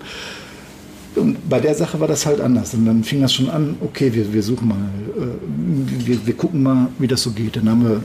Und 1.17 1.49
bei 1.49 1.61
der 1.61 1.75
Sache 1.75 1.99
war 1.99 2.09
das 2.09 2.27
halt 2.27 2.41
anders. 2.41 2.75
Und 2.75 2.85
dann 2.85 3.03
fing 3.03 3.23
das 3.23 3.33
schon 3.33 3.49
an, 3.49 3.77
okay, 3.81 4.13
wir, 4.13 4.33
wir 4.35 4.43
suchen 4.43 4.69
mal, 4.69 4.77
äh, 4.77 6.07
wir, 6.07 6.27
wir 6.27 6.35
gucken 6.35 6.63
mal, 6.63 6.89
wie 6.99 7.07
das 7.07 7.23
so 7.23 7.31
geht. 7.31 7.57
Dann 7.57 7.71
haben 7.71 7.85
wir 7.89 8.03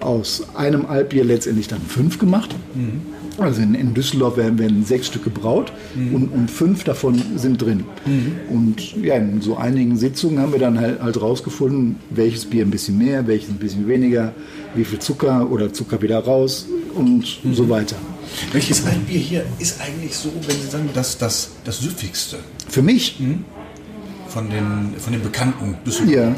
aus 0.00 0.46
einem 0.54 0.86
Altbier 0.86 1.24
letztendlich 1.24 1.66
dann 1.66 1.80
fünf 1.80 2.18
gemacht. 2.18 2.54
Also 3.38 3.60
in, 3.60 3.74
in 3.74 3.92
Düsseldorf 3.92 4.36
werden, 4.36 4.58
werden 4.58 4.84
sechs 4.84 5.08
Stück 5.08 5.24
gebraut 5.24 5.72
und, 5.94 6.28
und 6.28 6.50
fünf 6.50 6.84
davon 6.84 7.20
sind 7.36 7.60
drin. 7.60 7.84
Und 8.50 8.96
ja, 8.96 9.16
in 9.16 9.42
so 9.42 9.56
einigen 9.56 9.96
Sitzungen 9.96 10.38
haben 10.38 10.52
wir 10.52 10.58
dann 10.58 10.78
halt, 10.78 11.02
halt 11.02 11.20
rausgefunden, 11.20 11.96
welches 12.10 12.46
Bier 12.46 12.64
ein 12.64 12.70
bisschen 12.70 12.96
mehr, 12.98 13.26
welches 13.26 13.50
ein 13.50 13.56
bisschen 13.56 13.86
weniger, 13.88 14.32
wie 14.74 14.84
viel 14.84 14.98
Zucker 14.98 15.50
oder 15.50 15.72
Zucker 15.72 16.00
wieder 16.00 16.18
raus 16.18 16.66
und 16.94 17.40
so 17.52 17.68
weiter. 17.68 17.96
Welches 18.52 18.84
Altbier 18.86 19.20
hier 19.20 19.46
ist 19.58 19.80
eigentlich 19.80 20.14
so, 20.14 20.30
wenn 20.46 20.56
Sie 20.56 20.68
sagen, 20.68 20.88
das, 20.94 21.18
das, 21.18 21.50
das 21.64 21.78
süffigste 21.80 22.38
Für 22.68 22.82
mich 22.82 23.18
von 24.28 24.50
den, 24.50 24.94
von 24.98 25.12
den 25.12 25.22
bekannten 25.22 25.76
Düsseldorfer 25.84 26.34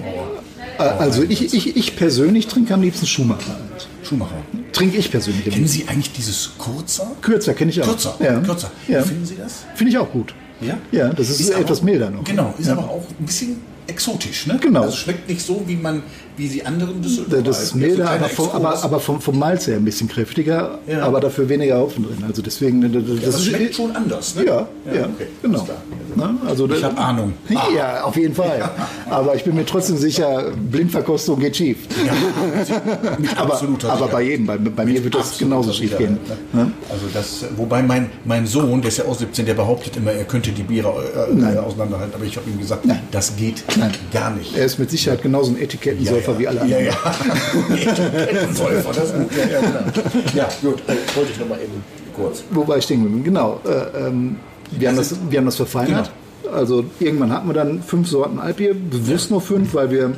Ja. 0.78 0.96
Also 0.98 1.24
ich, 1.24 1.52
ich, 1.54 1.76
ich 1.76 1.96
persönlich 1.96 2.46
trinke 2.46 2.72
am 2.74 2.82
liebsten 2.82 3.06
Schumacher. 3.06 3.58
Schumacher. 4.04 4.42
Trinke 4.78 4.96
ich 4.96 5.10
persönlich. 5.10 5.44
Kennen. 5.52 5.66
Sie 5.66 5.88
eigentlich 5.88 6.12
dieses 6.12 6.50
Kurzer? 6.56 7.10
Kürzer 7.20 7.52
kenne 7.54 7.70
ich 7.70 7.82
auch. 7.82 7.86
Kürzer. 7.86 8.16
Ja. 8.20 8.40
Kürzer. 8.40 8.70
Ja. 8.86 9.02
Finden 9.02 9.26
Sie 9.26 9.36
das? 9.36 9.64
Finde 9.74 9.90
ich 9.90 9.98
auch 9.98 10.10
gut. 10.10 10.34
Ja? 10.60 10.78
Ja, 10.92 11.08
das 11.12 11.28
ist, 11.30 11.50
aber- 11.52 11.60
etwas 11.62 11.82
milder 11.82 12.10
noch. 12.10 12.24
Genau, 12.24 12.54
ist 12.58 12.66
ja. 12.66 12.72
aber 12.72 12.84
auch 12.88 13.04
ein 13.18 13.26
bisschen 13.26 13.60
exotisch, 13.86 14.46
ne? 14.46 14.58
Genau. 14.60 14.82
Also 14.82 14.96
schmeckt 14.96 15.28
nicht 15.28 15.40
so, 15.44 15.62
wie 15.66 15.76
man, 15.76 16.02
wie 16.38 16.48
sie 16.48 16.64
anderen 16.64 17.02
Düsseldorfer. 17.02 17.42
Das 17.42 17.56
ist 17.58 17.72
also 17.74 17.78
milder, 17.78 18.04
kleine 18.04 18.24
aber, 18.24 18.28
vom, 18.28 18.48
aber, 18.50 18.84
aber 18.84 19.00
vom, 19.00 19.20
vom 19.20 19.38
Malz 19.38 19.66
her 19.66 19.76
ein 19.76 19.84
bisschen 19.84 20.08
kräftiger, 20.08 20.78
Ja. 20.86 21.02
aber 21.02 21.20
dafür 21.20 21.48
weniger 21.48 21.78
Haufen 21.78 22.04
drin. 22.04 22.24
Also 22.26 22.42
deswegen, 22.42 22.80
das, 22.80 23.02
Ja, 23.20 23.26
das 23.26 23.44
schmeckt 23.44 23.74
schon 23.74 23.94
anders, 23.94 24.34
ne? 24.36 24.44
Ja, 24.46 24.68
ja, 24.92 25.02
okay, 25.04 25.26
genau. 25.42 25.64
klar. 25.64 25.78
Ne? 26.14 26.34
Also, 26.46 26.68
Ich 26.70 26.82
habe 26.82 26.96
Ahnung. 26.98 27.32
Ja, 27.74 28.02
auf 28.04 28.16
jeden 28.16 28.34
Fall. 28.34 28.70
Aber 29.10 29.34
ich 29.34 29.44
bin 29.44 29.54
mir 29.54 29.66
trotzdem 29.66 29.96
sicher, 29.96 30.52
Blindverkostung 30.70 31.38
geht 31.40 31.56
schief. 31.56 31.78
Aber, 33.36 33.60
aber 33.88 34.08
bei 34.08 34.22
jedem, 34.22 34.46
bei, 34.46 34.56
bei 34.56 34.84
mir 34.84 35.02
wird 35.02 35.14
das 35.14 35.38
genauso 35.38 35.72
schief 35.72 35.96
gehen. 35.96 36.18
Ne? 36.52 36.72
Also 36.90 37.06
das, 37.12 37.44
wobei 37.56 37.82
mein, 37.82 38.10
mein 38.24 38.46
Sohn, 38.46 38.80
der 38.80 38.88
ist 38.88 38.98
ja 38.98 39.04
auch 39.04 39.14
17, 39.14 39.46
der 39.46 39.54
behauptet 39.54 39.96
immer, 39.96 40.12
er 40.12 40.24
könnte 40.24 40.50
die 40.50 40.62
Biere 40.62 40.88
äh, 40.88 41.58
auseinanderhalten, 41.58 42.14
aber 42.14 42.24
ich 42.24 42.36
habe 42.36 42.48
ihm 42.50 42.58
gesagt, 42.58 42.84
das 43.10 43.36
geht 43.36 43.64
gar 44.12 44.30
nicht. 44.30 44.56
Er 44.56 44.64
ist 44.64 44.78
mit 44.78 44.90
Sicherheit 44.90 45.22
genauso 45.22 45.52
ein 45.52 45.58
Etikettensäufer 45.60 46.27
wie 46.36 46.48
alle 46.48 46.62
anderen. 46.62 46.84
Ja, 46.84 46.90
ja. 46.90 47.74
Etikettensäufer, 47.74 48.92
das 48.94 49.04
ist 49.04 49.14
gut. 49.14 49.30
Ja, 49.36 49.46
ja, 49.46 49.60
genau. 49.60 50.34
ja 50.34 50.48
gut, 50.62 50.82
äh, 50.88 51.16
wollte 51.16 51.32
ich 51.32 51.38
noch 51.38 51.48
mal 51.48 51.60
eben 51.60 51.84
kurz. 52.16 52.42
Wobei 52.50 52.78
ich 52.78 52.88
bin. 52.88 53.22
Genau. 53.22 53.60
Äh, 53.64 54.06
ähm, 54.06 54.36
wir, 54.72 54.88
haben 54.88 54.96
das, 54.96 55.14
wir 55.30 55.38
haben 55.38 55.46
das 55.46 55.56
verfeinert. 55.56 56.10
Also 56.52 56.84
irgendwann 56.98 57.32
hatten 57.32 57.48
wir 57.48 57.54
dann 57.54 57.82
fünf 57.82 58.08
Sorten 58.08 58.38
Altbier, 58.38 58.74
bewusst 58.74 59.30
nur 59.30 59.40
fünf, 59.40 59.74
weil 59.74 59.90
wir 59.90 60.12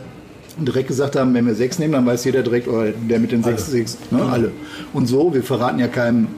direkt 0.58 0.88
gesagt 0.88 1.16
haben, 1.16 1.34
wenn 1.34 1.46
wir 1.46 1.54
sechs 1.54 1.78
nehmen, 1.78 1.92
dann 1.92 2.06
weiß 2.06 2.24
jeder 2.24 2.42
direkt, 2.42 2.68
oh, 2.68 2.82
der 3.08 3.18
mit 3.18 3.32
den 3.32 3.42
sechs, 3.42 3.66
sechs 3.66 3.96
ne, 4.10 4.22
alle. 4.22 4.52
Und 4.92 5.06
so, 5.06 5.32
wir 5.32 5.42
verraten 5.42 5.78
ja 5.78 5.88
keinem, 5.88 6.28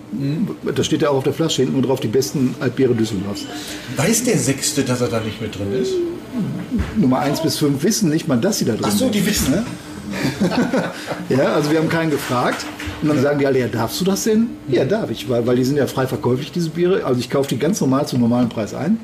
da 0.75 0.85
steht 0.85 1.03
ja 1.03 1.11
auch 1.11 1.17
auf 1.17 1.25
der 1.25 1.33
Flasche 1.33 1.63
hinten 1.63 1.75
nur 1.75 1.83
drauf, 1.83 2.01
die 2.01 2.09
besten 2.09 2.55
Altbiere 2.61 2.95
Düsseldorfs. 2.95 3.47
Weiß 3.97 4.25
der 4.25 4.39
Sechste, 4.39 4.83
dass 4.83 5.01
er 5.01 5.09
da 5.09 5.21
nicht 5.21 5.41
mit 5.41 5.59
drin 5.59 5.73
ist? 5.81 5.93
Nummer 6.97 7.21
eins 7.21 7.43
bis 7.43 7.59
fünf 7.59 7.83
wissen 7.83 8.09
nicht 8.11 8.29
mal, 8.29 8.39
dass 8.39 8.59
sie 8.59 8.65
da 8.65 8.73
drin 8.73 8.85
Ach 8.87 8.91
so, 8.91 9.05
sind. 9.05 9.15
die 9.15 9.27
wissen, 9.27 9.51
ne? 9.51 9.65
Ja, 11.29 11.55
also 11.55 11.71
wir 11.71 11.79
haben 11.79 11.89
keinen 11.89 12.11
gefragt. 12.11 12.67
Und 13.01 13.09
dann 13.09 13.21
sagen 13.21 13.39
die 13.39 13.47
alle, 13.47 13.59
ja, 13.59 13.69
darfst 13.69 14.01
du 14.01 14.05
das 14.05 14.25
denn? 14.25 14.49
Ja, 14.69 14.85
darf 14.85 15.11
ich, 15.11 15.29
weil, 15.29 15.47
weil 15.47 15.57
die 15.57 15.65
sind 15.65 15.77
ja 15.77 15.87
frei 15.87 16.07
verkäuflich, 16.07 16.53
diese 16.53 16.71
Biere. 16.71 17.05
Also 17.05 17.19
ich 17.19 17.31
kaufe 17.31 17.49
die 17.49 17.59
ganz 17.59 17.81
normal 17.81 18.07
zum 18.07 18.21
normalen 18.21 18.49
Preis 18.49 18.75
ein. 18.75 18.99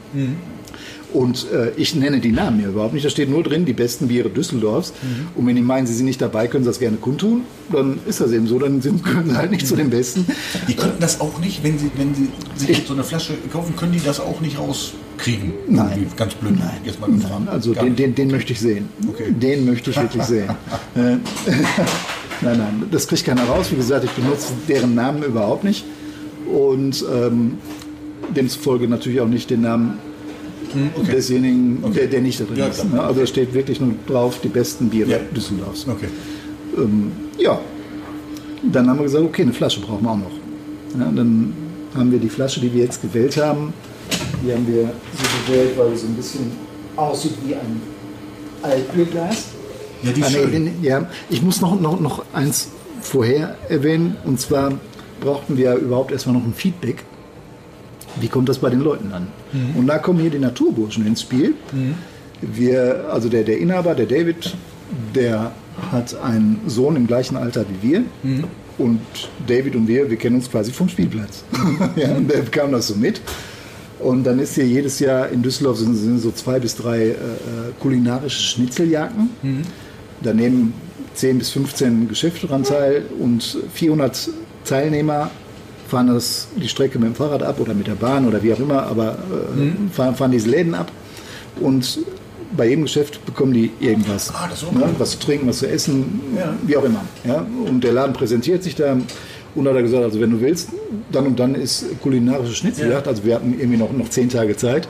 Und 1.12 1.50
äh, 1.52 1.70
ich 1.76 1.94
nenne 1.94 2.20
die 2.20 2.32
Namen 2.32 2.58
hier 2.58 2.68
überhaupt 2.68 2.92
nicht. 2.92 3.04
Da 3.04 3.10
steht 3.10 3.30
nur 3.30 3.42
drin, 3.42 3.64
die 3.64 3.72
besten 3.72 4.08
Biere 4.08 4.28
Düsseldorfs. 4.28 4.92
Und 5.34 5.46
wenn 5.46 5.56
die 5.56 5.62
meinen, 5.62 5.86
sie 5.86 5.94
sind 5.94 6.06
nicht 6.06 6.20
dabei, 6.20 6.48
können 6.48 6.64
sie 6.64 6.70
das 6.70 6.78
gerne 6.78 6.98
kundtun. 6.98 7.42
Dann 7.72 7.98
ist 8.06 8.20
das 8.20 8.32
eben 8.32 8.46
so, 8.46 8.58
dann 8.58 8.82
sind, 8.82 9.02
können 9.04 9.30
sie 9.30 9.36
halt 9.36 9.50
nicht 9.50 9.66
zu 9.66 9.74
den 9.74 9.90
Besten. 9.90 10.26
Die 10.68 10.74
könnten 10.74 11.00
das 11.00 11.20
auch 11.20 11.38
nicht, 11.40 11.64
wenn 11.64 11.78
sie, 11.78 11.90
wenn 11.96 12.14
sie 12.14 12.28
sich 12.56 12.84
so 12.86 12.92
eine 12.92 13.04
Flasche 13.04 13.34
kaufen, 13.50 13.74
können 13.74 13.92
die 13.92 14.02
das 14.04 14.20
auch 14.20 14.40
nicht 14.40 14.58
rauskriegen. 14.58 15.54
Nein. 15.68 15.92
Irgendwie 15.92 16.16
Ganz 16.16 16.34
blöd. 16.34 16.54
Jetzt 16.84 17.00
mal 17.00 17.10
gefragt. 17.10 17.42
Nein, 17.46 17.48
also 17.48 17.72
den, 17.72 17.96
den, 17.96 18.14
den 18.14 18.30
möchte 18.30 18.52
ich 18.52 18.60
sehen. 18.60 18.88
Okay. 19.08 19.30
Den 19.30 19.64
möchte 19.64 19.90
ich 19.90 20.00
wirklich 20.00 20.24
sehen. 20.24 20.48
Äh, 20.94 21.00
nein, 22.40 22.58
nein, 22.58 22.82
das 22.90 23.06
kriegt 23.06 23.24
keiner 23.24 23.44
raus. 23.44 23.70
Wie 23.70 23.76
gesagt, 23.76 24.04
ich 24.04 24.10
benutze 24.10 24.52
deren 24.68 24.94
Namen 24.94 25.22
überhaupt 25.22 25.64
nicht. 25.64 25.84
Und 26.50 27.04
ähm, 27.12 27.58
demzufolge 28.34 28.88
natürlich 28.88 29.20
auch 29.20 29.28
nicht 29.28 29.50
den 29.50 29.60
Namen 29.60 29.98
okay. 30.96 31.12
desjenigen, 31.12 31.82
der, 31.94 32.06
der 32.06 32.20
nicht 32.20 32.40
da 32.40 32.44
drin 32.44 32.56
Ja, 32.58 32.66
ist. 32.66 32.92
Ne? 32.92 33.02
Also 33.02 33.20
da 33.20 33.26
steht 33.26 33.54
wirklich 33.54 33.80
nur 33.80 33.94
drauf, 34.06 34.40
die 34.42 34.48
besten 34.48 34.88
Biere 34.88 35.10
Ja. 35.10 35.18
Düsseldorfs. 35.34 35.86
Okay. 35.88 36.08
Ja, 37.38 37.58
dann 38.62 38.88
haben 38.88 38.98
wir 38.98 39.04
gesagt, 39.04 39.24
okay, 39.24 39.42
eine 39.42 39.52
Flasche 39.52 39.80
brauchen 39.80 40.04
wir 40.04 40.10
auch 40.10 40.16
noch. 40.16 40.30
Ja, 40.98 41.10
dann 41.14 41.52
haben 41.94 42.12
wir 42.12 42.18
die 42.18 42.28
Flasche, 42.28 42.60
die 42.60 42.72
wir 42.72 42.84
jetzt 42.84 43.02
gewählt 43.02 43.36
haben, 43.36 43.72
die 44.44 44.52
haben 44.52 44.66
wir 44.66 44.82
so 44.84 45.52
gewählt, 45.52 45.70
weil 45.76 45.90
sie 45.94 46.02
so 46.02 46.06
ein 46.06 46.14
bisschen 46.14 46.52
aussieht 46.96 47.34
wie 47.46 47.54
ein 47.54 47.80
Altbierglas. 48.62 49.46
Ja, 50.02 50.12
die 50.12 50.20
ist 50.20 50.30
nee, 50.30 50.36
schön. 50.36 50.70
ja, 50.82 51.08
ich 51.30 51.42
muss 51.42 51.60
noch, 51.60 51.80
noch, 51.80 52.00
noch 52.00 52.24
eins 52.32 52.68
vorher 53.00 53.56
erwähnen, 53.68 54.16
und 54.24 54.40
zwar 54.40 54.72
brauchten 55.20 55.56
wir 55.56 55.74
überhaupt 55.74 56.12
erstmal 56.12 56.36
noch 56.36 56.44
ein 56.44 56.54
Feedback. 56.54 57.04
Wie 58.16 58.28
kommt 58.28 58.48
das 58.48 58.58
bei 58.58 58.70
den 58.70 58.80
Leuten 58.80 59.12
an? 59.12 59.28
Mhm. 59.52 59.76
Und 59.76 59.86
da 59.86 59.98
kommen 59.98 60.20
hier 60.20 60.30
die 60.30 60.38
Naturburschen 60.38 61.06
ins 61.06 61.22
Spiel. 61.22 61.54
Wir, 62.40 63.06
also 63.10 63.28
der, 63.28 63.44
der 63.44 63.58
Inhaber, 63.58 63.94
der 63.94 64.06
David, 64.06 64.54
der 65.14 65.52
hat 65.92 66.14
einen 66.20 66.60
Sohn 66.66 66.96
im 66.96 67.06
gleichen 67.06 67.36
Alter 67.36 67.64
wie 67.68 67.90
wir. 67.90 68.00
Mhm. 68.22 68.44
Und 68.78 69.00
David 69.46 69.74
und 69.74 69.88
wir, 69.88 70.08
wir 70.08 70.16
kennen 70.16 70.36
uns 70.36 70.50
quasi 70.50 70.72
vom 70.72 70.88
Spielplatz. 70.88 71.42
ja, 71.96 72.14
und 72.14 72.30
der 72.30 72.38
bekam 72.38 72.72
das 72.72 72.88
so 72.88 72.94
mit. 72.94 73.20
Und 73.98 74.22
dann 74.22 74.38
ist 74.38 74.54
hier 74.54 74.66
jedes 74.66 75.00
Jahr 75.00 75.28
in 75.28 75.42
Düsseldorf 75.42 75.78
sind, 75.78 75.96
sind 75.96 76.20
so 76.20 76.30
zwei 76.30 76.60
bis 76.60 76.76
drei 76.76 77.00
äh, 77.00 77.10
äh, 77.10 77.14
kulinarische 77.80 78.40
Schnitzeljagden. 78.40 79.30
Da 80.22 80.32
nehmen 80.32 80.72
10 81.14 81.38
bis 81.38 81.50
15 81.50 82.08
Geschäfte 82.08 82.46
dran 82.46 82.62
teil 82.62 83.02
und 83.18 83.58
400 83.74 84.30
Teilnehmer 84.64 85.30
fahren 85.88 86.06
das, 86.08 86.48
die 86.56 86.68
Strecke 86.68 86.98
mit 86.98 87.08
dem 87.08 87.14
Fahrrad 87.14 87.42
ab 87.42 87.58
oder 87.60 87.74
mit 87.74 87.86
der 87.86 87.94
Bahn 87.94 88.26
oder 88.28 88.42
wie 88.42 88.52
auch 88.52 88.60
immer, 88.60 88.82
aber 88.84 89.12
äh, 89.56 89.90
fahren, 89.92 90.14
fahren 90.14 90.30
diese 90.30 90.48
Läden 90.50 90.74
ab. 90.74 90.92
Und 91.60 91.98
bei 92.56 92.68
jedem 92.68 92.84
Geschäft 92.84 93.24
bekommen 93.26 93.52
die 93.52 93.70
irgendwas. 93.80 94.32
Ah, 94.34 94.46
das 94.48 94.62
ist 94.62 94.68
auch 94.68 94.72
ne? 94.72 94.84
Was 94.98 95.10
zu 95.12 95.18
trinken, 95.18 95.48
was 95.48 95.58
zu 95.58 95.68
essen, 95.68 96.20
Ja. 96.36 96.54
wie 96.66 96.76
auch 96.76 96.84
immer. 96.84 97.00
Ja? 97.24 97.44
Und 97.66 97.82
der 97.84 97.92
Laden 97.92 98.12
präsentiert 98.12 98.62
sich 98.62 98.74
da 98.74 98.96
und 99.54 99.66
hat 99.68 99.74
er 99.74 99.82
gesagt, 99.82 100.04
also 100.04 100.20
wenn 100.20 100.30
du 100.30 100.40
willst, 100.40 100.68
dann 101.10 101.26
und 101.26 101.38
dann 101.40 101.54
ist 101.54 101.84
kulinarische 102.02 102.54
Schnitzeljagd, 102.54 103.08
also 103.08 103.24
wir 103.24 103.34
hatten 103.34 103.54
irgendwie 103.58 103.78
noch, 103.78 103.92
noch 103.92 104.08
zehn 104.08 104.28
Tage 104.28 104.56
Zeit, 104.56 104.88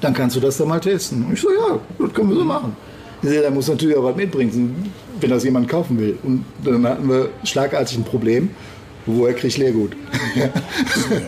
dann 0.00 0.14
kannst 0.14 0.36
du 0.36 0.40
das 0.40 0.56
da 0.58 0.64
mal 0.64 0.80
testen. 0.80 1.24
Und 1.24 1.32
ich 1.34 1.40
so, 1.40 1.48
ja, 1.50 1.78
das 1.98 2.12
können 2.14 2.28
wir 2.30 2.36
so 2.36 2.44
machen. 2.44 2.76
Ja, 3.22 3.40
da 3.42 3.50
muss 3.50 3.68
natürlich 3.68 3.96
auch 3.96 4.04
was 4.04 4.16
mitbringen, 4.16 4.92
wenn 5.20 5.30
das 5.30 5.44
jemand 5.44 5.68
kaufen 5.68 5.98
will. 5.98 6.18
Und 6.22 6.44
dann 6.64 6.84
hatten 6.86 7.08
wir 7.08 7.28
schlagartig 7.44 7.96
ein 7.98 8.04
Problem. 8.04 8.50
Woher 9.06 9.34
kriege 9.34 9.48
ich 9.48 9.58
Leergut? 9.58 9.96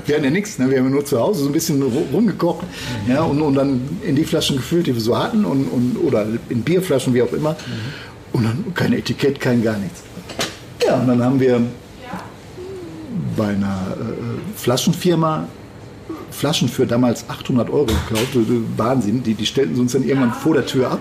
wir 0.07 0.15
hatten 0.15 0.25
ja 0.25 0.31
nichts, 0.31 0.59
ne? 0.59 0.71
wir 0.71 0.79
haben 0.79 0.85
ja 0.87 0.91
nur 0.91 1.05
zu 1.05 1.19
Hause 1.19 1.41
so 1.43 1.47
ein 1.49 1.53
bisschen 1.53 1.83
ru- 1.83 2.11
rumgekocht 2.13 2.65
ja, 3.09 3.23
und, 3.23 3.41
und 3.43 3.55
dann 3.55 3.81
in 4.07 4.15
die 4.15 4.25
Flaschen 4.25 4.57
gefüllt, 4.57 4.87
die 4.87 4.95
wir 4.95 5.01
so 5.01 5.19
hatten 5.19 5.45
und, 5.45 5.65
und, 5.67 5.97
oder 6.05 6.27
in 6.49 6.63
Bierflaschen, 6.63 7.15
wie 7.15 7.23
auch 7.23 7.33
immer. 7.33 7.57
Und 8.33 8.45
dann 8.45 8.65
kein 8.75 8.93
Etikett, 8.93 9.41
kein 9.41 9.63
gar 9.63 9.77
nichts. 9.79 10.03
Ja, 10.87 10.97
und 11.01 11.09
dann 11.09 11.23
haben 11.23 11.41
wir 11.41 11.61
bei 13.37 13.49
einer 13.49 13.97
äh, 14.01 14.59
Flaschenfirma 14.59 15.49
Flaschen 16.31 16.69
für 16.69 16.85
damals 16.87 17.29
800 17.29 17.71
Euro 17.71 17.87
gekauft. 17.87 18.37
Wahnsinn, 18.77 19.23
die, 19.23 19.35
die 19.35 19.47
stellten 19.47 19.75
sie 19.77 19.81
uns 19.81 19.93
dann 19.93 20.03
irgendwann 20.05 20.33
vor 20.33 20.55
der 20.55 20.67
Tür 20.67 20.91
ab. 20.91 21.01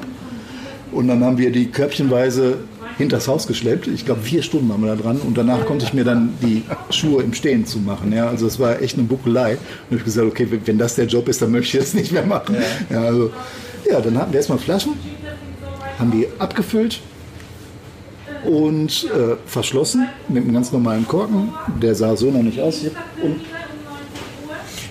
Und 0.92 1.08
dann 1.08 1.24
haben 1.24 1.38
wir 1.40 1.52
die 1.52 1.68
körbchenweise 1.72 2.58
hinters 2.98 3.28
Haus 3.28 3.48
geschleppt. 3.48 3.88
Ich 3.88 4.06
glaube, 4.06 4.22
vier 4.22 4.44
Stunden 4.44 4.70
waren 4.70 4.82
wir 4.82 4.96
da 4.96 5.02
dran. 5.02 5.18
Und 5.20 5.38
danach 5.38 5.66
konnte 5.66 5.86
ich 5.86 5.94
mir 5.94 6.04
dann 6.04 6.34
die 6.42 6.64
Schuhe 6.90 7.24
im 7.24 7.34
Stehen 7.34 7.66
zumachen. 7.66 8.12
Ja, 8.14 8.28
also 8.28 8.46
es 8.48 8.60
war 8.60 8.82
echt 8.82 8.98
eine 8.98 9.08
Buckelei. 9.08 9.54
Und 9.54 9.60
ich 9.90 9.94
habe 10.00 10.04
gesagt, 10.04 10.28
okay, 10.28 10.48
wenn- 10.66 10.78
das 10.78 10.96
der 10.96 11.06
Job 11.06 11.28
ist, 11.28 11.42
dann 11.42 11.52
möchte 11.52 11.78
ich 11.78 11.84
das 11.84 11.94
nicht 11.94 12.12
mehr 12.12 12.26
machen. 12.26 12.56
Ja, 12.90 13.02
also, 13.02 13.32
Ja, 13.90 14.00
dann 14.00 14.18
hatten 14.18 14.32
wir 14.32 14.38
erstmal 14.38 14.60
Flaschen, 14.60 14.94
haben 16.00 16.12
die 16.12 16.26
abgefüllt 16.40 17.02
und 18.46 19.06
äh, 19.06 19.36
verschlossen 19.46 20.08
mit 20.30 20.44
einem 20.44 20.54
ganz 20.54 20.72
normalen 20.72 21.08
Korken. 21.08 21.50
Der 21.82 21.94
sah 21.96 22.16
so 22.16 22.30
noch 22.32 22.42
nicht 22.44 22.60
aus. 22.60 22.82
Und 23.22 23.42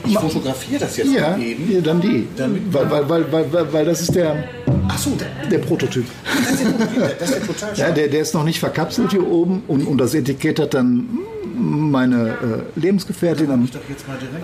Ich 0.06 0.18
fotografiere 0.18 0.80
das 0.80 0.96
jetzt 0.96 1.12
ja, 1.12 1.30
mal 1.30 1.42
eben. 1.42 1.72
ja, 1.72 1.80
dann 1.80 2.00
die. 2.00 2.26
Damit- 2.36 2.62
weil, 2.72 2.90
weil, 3.08 3.32
weil, 3.32 3.52
weil, 3.52 3.72
weil 3.72 3.84
das 3.84 4.00
ist 4.02 4.14
der, 4.14 4.44
Achso, 4.88 5.10
der 5.50 5.58
Prototyp. 5.58 6.04
das 6.24 6.52
ist 6.54 6.62
ja, 6.62 7.08
das 7.18 7.30
ist 7.30 7.46
total 7.46 7.76
Ja, 7.76 7.90
der, 7.90 8.08
der 8.08 8.20
ist 8.20 8.34
noch 8.34 8.44
nicht 8.44 8.58
verkapselt 8.60 9.10
hier 9.10 9.26
oben 9.26 9.62
und, 9.68 9.86
und 9.86 9.98
das 9.98 10.14
Etikett 10.14 10.58
hat 10.58 10.74
dann 10.74 11.08
meine 11.54 12.30
äh, 12.30 12.80
Lebensgefährtin 12.80 13.50
am, 13.50 13.68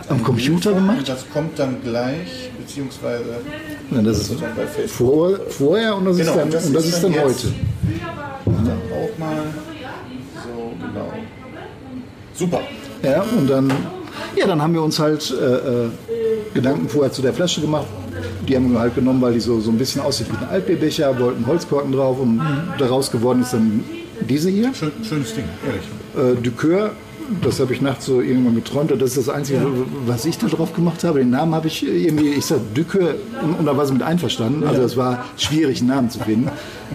am 0.08 0.22
Computer 0.22 0.72
gemacht. 0.72 1.08
Das 1.08 1.24
kommt 1.32 1.58
dann 1.58 1.76
gleich, 1.82 2.50
beziehungsweise 2.58 3.24
Ja, 3.90 4.02
das 4.02 4.18
ist 4.20 4.30
dann 4.40 4.54
bei 4.54 4.66
Facebook. 4.66 4.90
vor, 4.90 5.38
vorher 5.50 5.96
und 5.96 6.04
das 6.06 6.16
Genau, 6.18 6.30
ist 6.32 6.38
dann, 6.38 6.50
das 6.50 6.66
und 6.66 6.74
das 6.74 6.84
ist 6.84 6.94
ist 6.94 7.04
dann 7.04 7.12
dann 7.12 7.24
heute. 7.24 7.48
Dann 8.44 8.68
auch 8.92 9.18
mal 9.18 9.36
so, 10.34 10.72
genau. 10.86 11.12
Super. 12.34 12.60
Ja, 13.02 13.22
und 13.22 13.48
dann, 13.48 13.72
ja, 14.36 14.46
dann 14.46 14.62
haben 14.62 14.74
wir 14.74 14.82
uns 14.82 14.98
halt 14.98 15.30
äh, 15.30 15.54
äh, 15.54 15.88
Gedanken 16.54 16.88
vorher 16.88 17.12
zu 17.12 17.22
der 17.22 17.32
Flasche 17.32 17.60
gemacht. 17.60 17.86
Die 18.48 18.56
haben 18.56 18.72
wir 18.72 18.80
halt 18.80 18.94
genommen, 18.94 19.20
weil 19.20 19.34
die 19.34 19.40
so, 19.40 19.60
so 19.60 19.70
ein 19.70 19.76
bisschen 19.76 20.00
aussieht 20.00 20.28
wie 20.30 20.36
ein 20.42 20.48
Altbierbecher, 20.48 21.18
wollten 21.20 21.46
Holzkorken 21.46 21.92
drauf 21.92 22.18
und 22.18 22.40
daraus 22.78 23.10
geworden 23.10 23.42
ist 23.42 23.52
dann 23.52 23.84
diese 24.26 24.48
hier. 24.48 24.72
Schön, 24.74 24.90
schönes 25.02 25.34
Ding, 25.34 25.44
ehrlich. 25.66 26.38
Äh, 26.38 26.40
Ducour, 26.42 26.92
das 27.42 27.60
habe 27.60 27.74
ich 27.74 27.82
nachts 27.82 28.06
so 28.06 28.22
irgendwann 28.22 28.54
geträumt 28.54 28.90
und 28.90 29.02
das 29.02 29.16
ist 29.16 29.28
das 29.28 29.34
Einzige, 29.34 29.60
was 30.06 30.24
ich 30.24 30.38
da 30.38 30.46
drauf 30.46 30.72
gemacht 30.72 31.04
habe. 31.04 31.18
Den 31.18 31.30
Namen 31.30 31.54
habe 31.54 31.66
ich 31.66 31.86
irgendwie, 31.86 32.30
ich 32.30 32.46
sag 32.46 32.60
Ducour 32.74 33.16
und, 33.42 33.54
und 33.54 33.66
da 33.66 33.76
war 33.76 33.84
sie 33.84 33.92
mit 33.92 34.02
einverstanden. 34.02 34.64
Also 34.64 34.82
es 34.82 34.96
war 34.96 35.26
schwierig, 35.36 35.80
einen 35.80 35.90
Namen 35.90 36.10
zu 36.10 36.18
finden. 36.20 36.50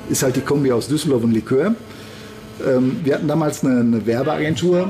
Ist 0.10 0.24
halt 0.24 0.36
die 0.36 0.42
Kombi 0.42 0.72
aus 0.72 0.88
Düsseldorf 0.88 1.24
und 1.24 1.34
Likör. 1.34 1.76
Ähm, 2.68 2.98
wir 3.04 3.14
hatten 3.14 3.28
damals 3.28 3.64
eine, 3.64 3.80
eine 3.80 4.06
Werbeagentur. 4.06 4.90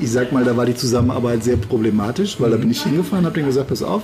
Ich 0.00 0.12
sag 0.12 0.30
mal, 0.30 0.44
da 0.44 0.56
war 0.56 0.64
die 0.64 0.76
Zusammenarbeit 0.76 1.42
sehr 1.42 1.56
problematisch, 1.56 2.40
weil 2.40 2.52
da 2.52 2.56
bin 2.56 2.70
ich 2.70 2.80
hingefahren, 2.84 3.24
habe 3.24 3.34
denen 3.34 3.48
gesagt, 3.48 3.68
pass 3.68 3.82
auf, 3.82 4.02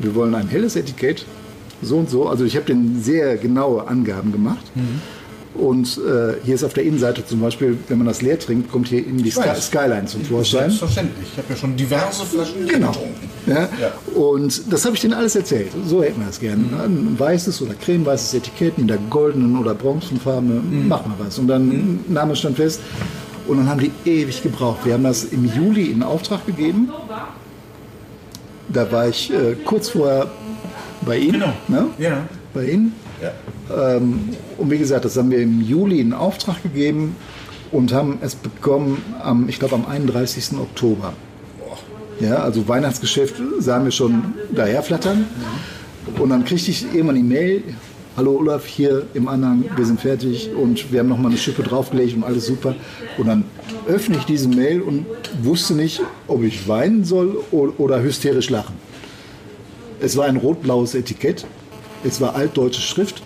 wir 0.00 0.14
wollen 0.14 0.34
ein 0.34 0.48
helles 0.48 0.76
Etikett, 0.76 1.24
so 1.82 1.96
und 1.98 2.10
so. 2.10 2.28
Also 2.28 2.44
ich 2.44 2.56
habe 2.56 2.66
denen 2.66 3.02
sehr 3.02 3.36
genaue 3.36 3.86
Angaben 3.88 4.32
gemacht. 4.32 4.64
Und 5.52 5.98
äh, 5.98 6.34
hier 6.44 6.54
ist 6.54 6.62
auf 6.62 6.72
der 6.74 6.84
Innenseite 6.84 7.26
zum 7.26 7.40
Beispiel, 7.40 7.76
wenn 7.88 7.98
man 7.98 8.06
das 8.06 8.22
leer 8.22 8.38
trinkt, 8.38 8.70
kommt 8.70 8.86
hier 8.88 9.04
in 9.04 9.18
die 9.18 9.30
Sky. 9.32 9.48
Skyline 9.60 10.06
zum 10.06 10.24
Vorschein. 10.24 10.60
Selbstverständlich. 10.70 11.26
Ich 11.32 11.38
habe 11.38 11.48
ja 11.50 11.56
schon 11.56 11.76
diverse 11.76 12.24
Flaschen 12.24 12.66
Genau. 12.68 12.92
getrunken. 12.92 13.30
Ja? 13.46 13.68
Ja. 13.80 13.92
Und 14.18 14.72
das 14.72 14.84
habe 14.84 14.94
ich 14.94 15.00
denen 15.02 15.12
alles 15.14 15.34
erzählt. 15.34 15.72
So 15.86 16.02
hätten 16.02 16.20
wir 16.20 16.28
das 16.28 16.38
gerne. 16.38 16.62
ne? 16.62 16.82
Ein 16.84 17.18
weißes 17.18 17.60
oder 17.62 17.74
cremeweißes 17.74 18.34
Etikett 18.34 18.78
in 18.78 18.86
der 18.86 18.98
goldenen 19.10 19.56
oder 19.58 19.74
bronzenfarbenen, 19.74 20.86
machen 20.86 21.12
wir 21.18 21.26
was. 21.26 21.38
Und 21.38 21.48
dann 21.48 21.98
Name 22.08 22.36
stand 22.36 22.56
fest. 22.56 22.80
Und 23.48 23.56
dann 23.58 23.68
haben 23.68 23.80
die 23.80 23.90
ewig 24.08 24.42
gebraucht. 24.44 24.78
Wir 24.84 24.94
haben 24.94 25.02
das 25.04 25.24
im 25.24 25.44
Juli 25.52 25.86
in 25.86 26.04
Auftrag 26.04 26.46
gegeben. 26.46 26.90
Da 28.72 28.90
war 28.92 29.08
ich 29.08 29.32
äh, 29.32 29.56
kurz 29.64 29.90
vorher 29.90 30.30
bei 31.02 31.18
Ihnen. 31.18 31.32
Genau. 31.32 31.52
Ne? 31.68 31.86
Ja. 31.98 32.28
Bei 32.54 32.64
Ihnen. 32.64 32.94
ja. 33.22 33.32
Ähm, 33.96 34.30
und 34.58 34.70
wie 34.70 34.78
gesagt, 34.78 35.04
das 35.04 35.16
haben 35.16 35.30
wir 35.30 35.38
im 35.38 35.60
Juli 35.60 36.00
in 36.00 36.12
Auftrag 36.12 36.62
gegeben 36.62 37.16
und 37.72 37.92
haben 37.92 38.18
es 38.22 38.34
bekommen 38.34 39.02
am, 39.22 39.48
ich 39.48 39.58
glaube, 39.58 39.74
am 39.74 39.86
31. 39.86 40.58
Oktober. 40.58 41.12
Ja, 42.20 42.36
also 42.36 42.68
Weihnachtsgeschäft 42.68 43.36
sahen 43.60 43.84
wir 43.84 43.92
schon 43.92 44.34
daherflattern. 44.54 45.26
Und 46.18 46.30
dann 46.30 46.44
kriegte 46.44 46.70
ich 46.70 46.84
irgendwann 46.92 47.16
die 47.16 47.22
Mail, 47.22 47.62
hallo 48.16 48.36
Olaf, 48.36 48.66
hier 48.66 49.06
im 49.14 49.28
Anhang, 49.28 49.64
wir 49.76 49.84
sind 49.84 50.00
fertig 50.00 50.50
und 50.54 50.92
wir 50.92 51.00
haben 51.00 51.08
nochmal 51.08 51.30
eine 51.30 51.38
Schippe 51.38 51.62
draufgelegt 51.62 52.16
und 52.16 52.24
alles 52.24 52.46
super. 52.46 52.74
Und 53.18 53.28
dann 53.28 53.44
öffne 53.86 54.16
ich 54.16 54.24
diese 54.24 54.48
Mail 54.48 54.82
und 54.82 55.06
wusste 55.42 55.74
nicht, 55.74 56.02
ob 56.26 56.42
ich 56.42 56.66
weinen 56.68 57.04
soll 57.04 57.42
oder 57.50 58.02
hysterisch 58.02 58.50
lachen. 58.50 58.74
Es 60.00 60.16
war 60.16 60.26
ein 60.26 60.36
rot-blaues 60.36 60.94
Etikett, 60.94 61.46
es 62.04 62.20
war 62.20 62.34
altdeutsche 62.34 62.80
Schrift, 62.80 63.22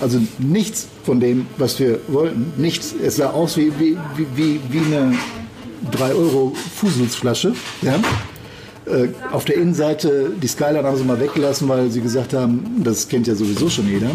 also 0.00 0.20
nichts 0.38 0.88
von 1.04 1.20
dem, 1.20 1.46
was 1.56 1.78
wir 1.80 2.00
wollten, 2.08 2.52
nichts. 2.56 2.94
Es 3.02 3.16
sah 3.16 3.30
aus 3.30 3.56
wie, 3.56 3.72
wie, 3.78 3.96
wie, 4.36 4.60
wie, 4.70 4.94
eine 4.94 5.16
3 5.90 6.12
Euro 6.14 6.52
Fuselsflasche. 6.76 7.54
Ja? 7.82 7.98
Äh, 8.90 9.08
auf 9.32 9.44
der 9.44 9.56
Innenseite, 9.56 10.30
die 10.40 10.46
Skyline 10.46 10.82
haben 10.82 10.96
sie 10.96 11.04
mal 11.04 11.20
weggelassen, 11.20 11.68
weil 11.68 11.90
sie 11.90 12.00
gesagt 12.00 12.32
haben, 12.32 12.82
das 12.82 13.08
kennt 13.08 13.26
ja 13.26 13.34
sowieso 13.34 13.68
schon 13.68 13.88
jeder. 13.88 14.10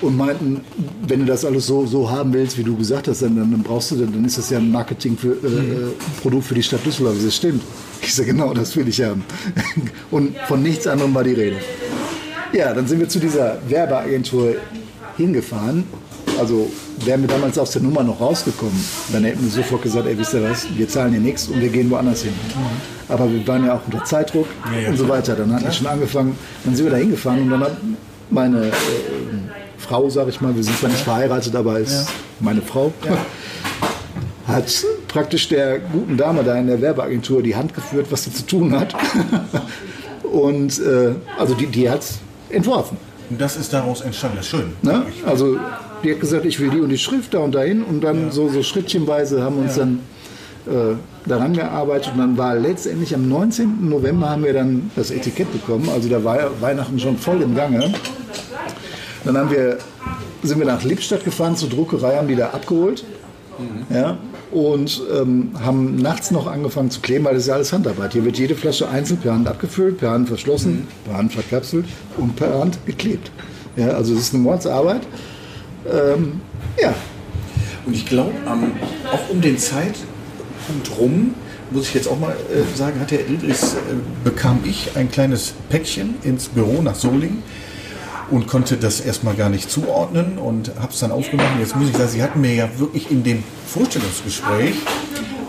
Und 0.00 0.16
meinten, 0.16 0.62
wenn 1.06 1.20
du 1.20 1.26
das 1.26 1.44
alles 1.44 1.66
so, 1.66 1.84
so 1.84 2.10
haben 2.10 2.32
willst, 2.32 2.56
wie 2.56 2.62
du 2.62 2.74
gesagt 2.76 3.08
hast, 3.08 3.20
dann, 3.20 3.36
dann 3.36 3.62
brauchst 3.62 3.90
du, 3.90 3.96
dann 3.96 4.24
ist 4.24 4.38
das 4.38 4.48
ja 4.48 4.58
ein 4.58 4.70
Marketing 4.70 5.16
für, 5.18 5.32
äh, 5.32 5.90
Produkt 6.22 6.44
für 6.44 6.54
die 6.54 6.62
Stadt 6.62 6.84
Düsseldorf. 6.86 7.16
Das 7.22 7.36
stimmt. 7.36 7.62
Ich 8.00 8.14
sage, 8.14 8.32
genau, 8.32 8.54
das 8.54 8.74
will 8.76 8.88
ich 8.88 9.02
haben. 9.02 9.24
Und 10.10 10.36
von 10.48 10.62
nichts 10.62 10.86
anderem 10.86 11.14
war 11.14 11.24
die 11.24 11.34
Rede. 11.34 11.56
Ja, 12.52 12.72
dann 12.72 12.86
sind 12.86 12.98
wir 12.98 13.08
zu 13.08 13.18
dieser 13.18 13.58
Werbeagentur 13.68 14.54
hingefahren. 15.16 15.84
Also 16.40 16.70
wären 17.04 17.20
wir 17.20 17.28
damals 17.28 17.58
aus 17.58 17.72
der 17.72 17.82
Nummer 17.82 18.02
noch 18.02 18.18
rausgekommen, 18.18 18.82
dann 19.12 19.24
hätten 19.24 19.42
wir 19.44 19.50
sofort 19.50 19.82
gesagt, 19.82 20.06
ey, 20.06 20.16
wisst 20.16 20.32
ihr 20.32 20.42
was, 20.42 20.66
wir 20.74 20.88
zahlen 20.88 21.12
hier 21.12 21.20
nichts 21.20 21.48
und 21.48 21.60
wir 21.60 21.68
gehen 21.68 21.90
woanders 21.90 22.22
hin. 22.22 22.32
Aber 23.08 23.30
wir 23.30 23.46
waren 23.46 23.66
ja 23.66 23.74
auch 23.74 23.82
unter 23.84 24.02
Zeitdruck 24.04 24.46
und 24.88 24.96
so 24.96 25.06
weiter. 25.06 25.36
Dann 25.36 25.52
hatten 25.52 25.66
wir 25.66 25.72
schon 25.72 25.86
angefangen, 25.86 26.38
dann 26.64 26.74
sind 26.74 26.86
wir 26.86 26.92
da 26.92 26.96
hingefahren 26.96 27.42
und 27.42 27.50
dann 27.50 27.60
hat 27.60 27.76
meine 28.30 28.68
äh, 28.68 28.72
Frau, 29.76 30.08
sag 30.08 30.28
ich 30.28 30.40
mal, 30.40 30.56
wir 30.56 30.64
sind 30.64 30.78
zwar 30.78 30.88
nicht 30.88 31.02
verheiratet, 31.02 31.54
aber 31.54 31.78
ist 31.78 32.08
meine 32.40 32.62
Frau, 32.62 32.90
hat 34.46 34.84
praktisch 35.08 35.46
der 35.50 35.78
guten 35.78 36.16
Dame 36.16 36.42
da 36.42 36.54
in 36.54 36.68
der 36.68 36.80
Werbeagentur 36.80 37.42
die 37.42 37.54
Hand 37.54 37.74
geführt, 37.74 38.06
was 38.08 38.24
sie 38.24 38.32
zu 38.32 38.46
tun 38.46 38.80
hat. 38.80 38.94
Und 40.22 40.78
äh, 40.78 41.12
also 41.38 41.52
die, 41.52 41.66
die 41.66 41.90
hat 41.90 42.06
entworfen. 42.48 42.96
Und 43.28 43.40
das 43.40 43.56
ist 43.56 43.72
daraus 43.74 44.00
entstanden. 44.00 44.38
Das 44.38 44.46
ist 44.46 44.50
schön. 44.50 44.72
Ne? 44.82 45.04
Also 45.26 45.58
die 46.02 46.12
hat 46.12 46.20
gesagt, 46.20 46.44
ich 46.44 46.60
will 46.60 46.70
die 46.70 46.80
und 46.80 46.88
die 46.88 46.98
Schrift 46.98 47.34
da 47.34 47.38
und 47.38 47.54
dahin 47.54 47.82
und 47.82 48.02
dann 48.02 48.30
so, 48.30 48.48
so 48.48 48.62
schrittchenweise 48.62 49.42
haben 49.42 49.56
wir 49.56 49.62
uns 49.64 49.74
dann 49.76 50.00
äh, 50.66 50.94
daran 51.28 51.54
gearbeitet 51.54 52.12
und 52.14 52.18
dann 52.18 52.36
war 52.36 52.54
letztendlich 52.54 53.14
am 53.14 53.28
19. 53.28 53.88
November 53.88 54.30
haben 54.30 54.44
wir 54.44 54.52
dann 54.52 54.90
das 54.96 55.10
Etikett 55.10 55.52
bekommen, 55.52 55.88
also 55.88 56.08
da 56.08 56.22
war 56.24 56.38
ja 56.38 56.50
Weihnachten 56.60 56.98
schon 56.98 57.16
voll 57.16 57.42
im 57.42 57.54
Gange. 57.54 57.92
Dann 59.24 59.36
haben 59.36 59.50
wir, 59.50 59.78
sind 60.42 60.58
wir 60.58 60.66
nach 60.66 60.82
Lippstadt 60.82 61.24
gefahren 61.24 61.56
zur 61.56 61.68
Druckerei, 61.68 62.16
haben 62.16 62.28
die 62.28 62.36
da 62.36 62.50
abgeholt 62.50 63.04
ja, 63.92 64.16
und 64.50 65.02
ähm, 65.14 65.50
haben 65.62 65.96
nachts 65.96 66.30
noch 66.30 66.46
angefangen 66.46 66.90
zu 66.90 67.00
kleben, 67.00 67.24
weil 67.24 67.34
das 67.34 67.42
ist 67.42 67.48
ja 67.48 67.54
alles 67.54 67.72
Handarbeit. 67.72 68.14
Hier 68.14 68.24
wird 68.24 68.38
jede 68.38 68.54
Flasche 68.54 68.88
einzeln 68.88 69.18
per 69.20 69.34
Hand 69.34 69.48
abgefüllt, 69.48 69.98
per 69.98 70.10
Hand 70.10 70.28
verschlossen, 70.28 70.88
per 71.04 71.18
Hand 71.18 71.32
verkapselt 71.32 71.84
und 72.16 72.36
per 72.36 72.58
Hand 72.58 72.78
geklebt. 72.86 73.30
Ja, 73.76 73.88
also 73.88 74.14
es 74.14 74.20
ist 74.20 74.34
eine 74.34 74.42
Mordsarbeit. 74.42 75.02
Ähm, 75.86 76.40
ja, 76.80 76.94
Und 77.86 77.94
ich 77.94 78.06
glaube, 78.06 78.32
auch 79.12 79.30
um 79.30 79.40
den 79.40 79.58
Zeitpunkt 79.58 80.98
rum, 80.98 81.34
muss 81.70 81.88
ich 81.88 81.94
jetzt 81.94 82.08
auch 82.08 82.18
mal 82.18 82.32
äh, 82.32 82.76
sagen, 82.76 83.00
hat 83.00 83.12
Herr 83.12 83.20
Idris, 83.20 83.74
äh, 83.74 83.76
bekam 84.24 84.60
ich 84.64 84.96
ein 84.96 85.10
kleines 85.10 85.54
Päckchen 85.68 86.16
ins 86.22 86.48
Büro 86.48 86.82
nach 86.82 86.94
Solingen 86.94 87.42
und 88.30 88.46
konnte 88.46 88.76
das 88.76 89.00
erstmal 89.00 89.34
gar 89.34 89.48
nicht 89.48 89.70
zuordnen 89.70 90.38
und 90.38 90.72
habe 90.78 90.92
es 90.92 91.00
dann 91.00 91.10
aufgemacht. 91.12 91.58
Jetzt 91.58 91.76
muss 91.76 91.88
ich 91.88 91.96
sagen, 91.96 92.08
Sie 92.10 92.22
hatten 92.22 92.40
mir 92.40 92.54
ja 92.54 92.68
wirklich 92.78 93.10
in 93.10 93.22
dem 93.24 93.42
Vorstellungsgespräch 93.66 94.74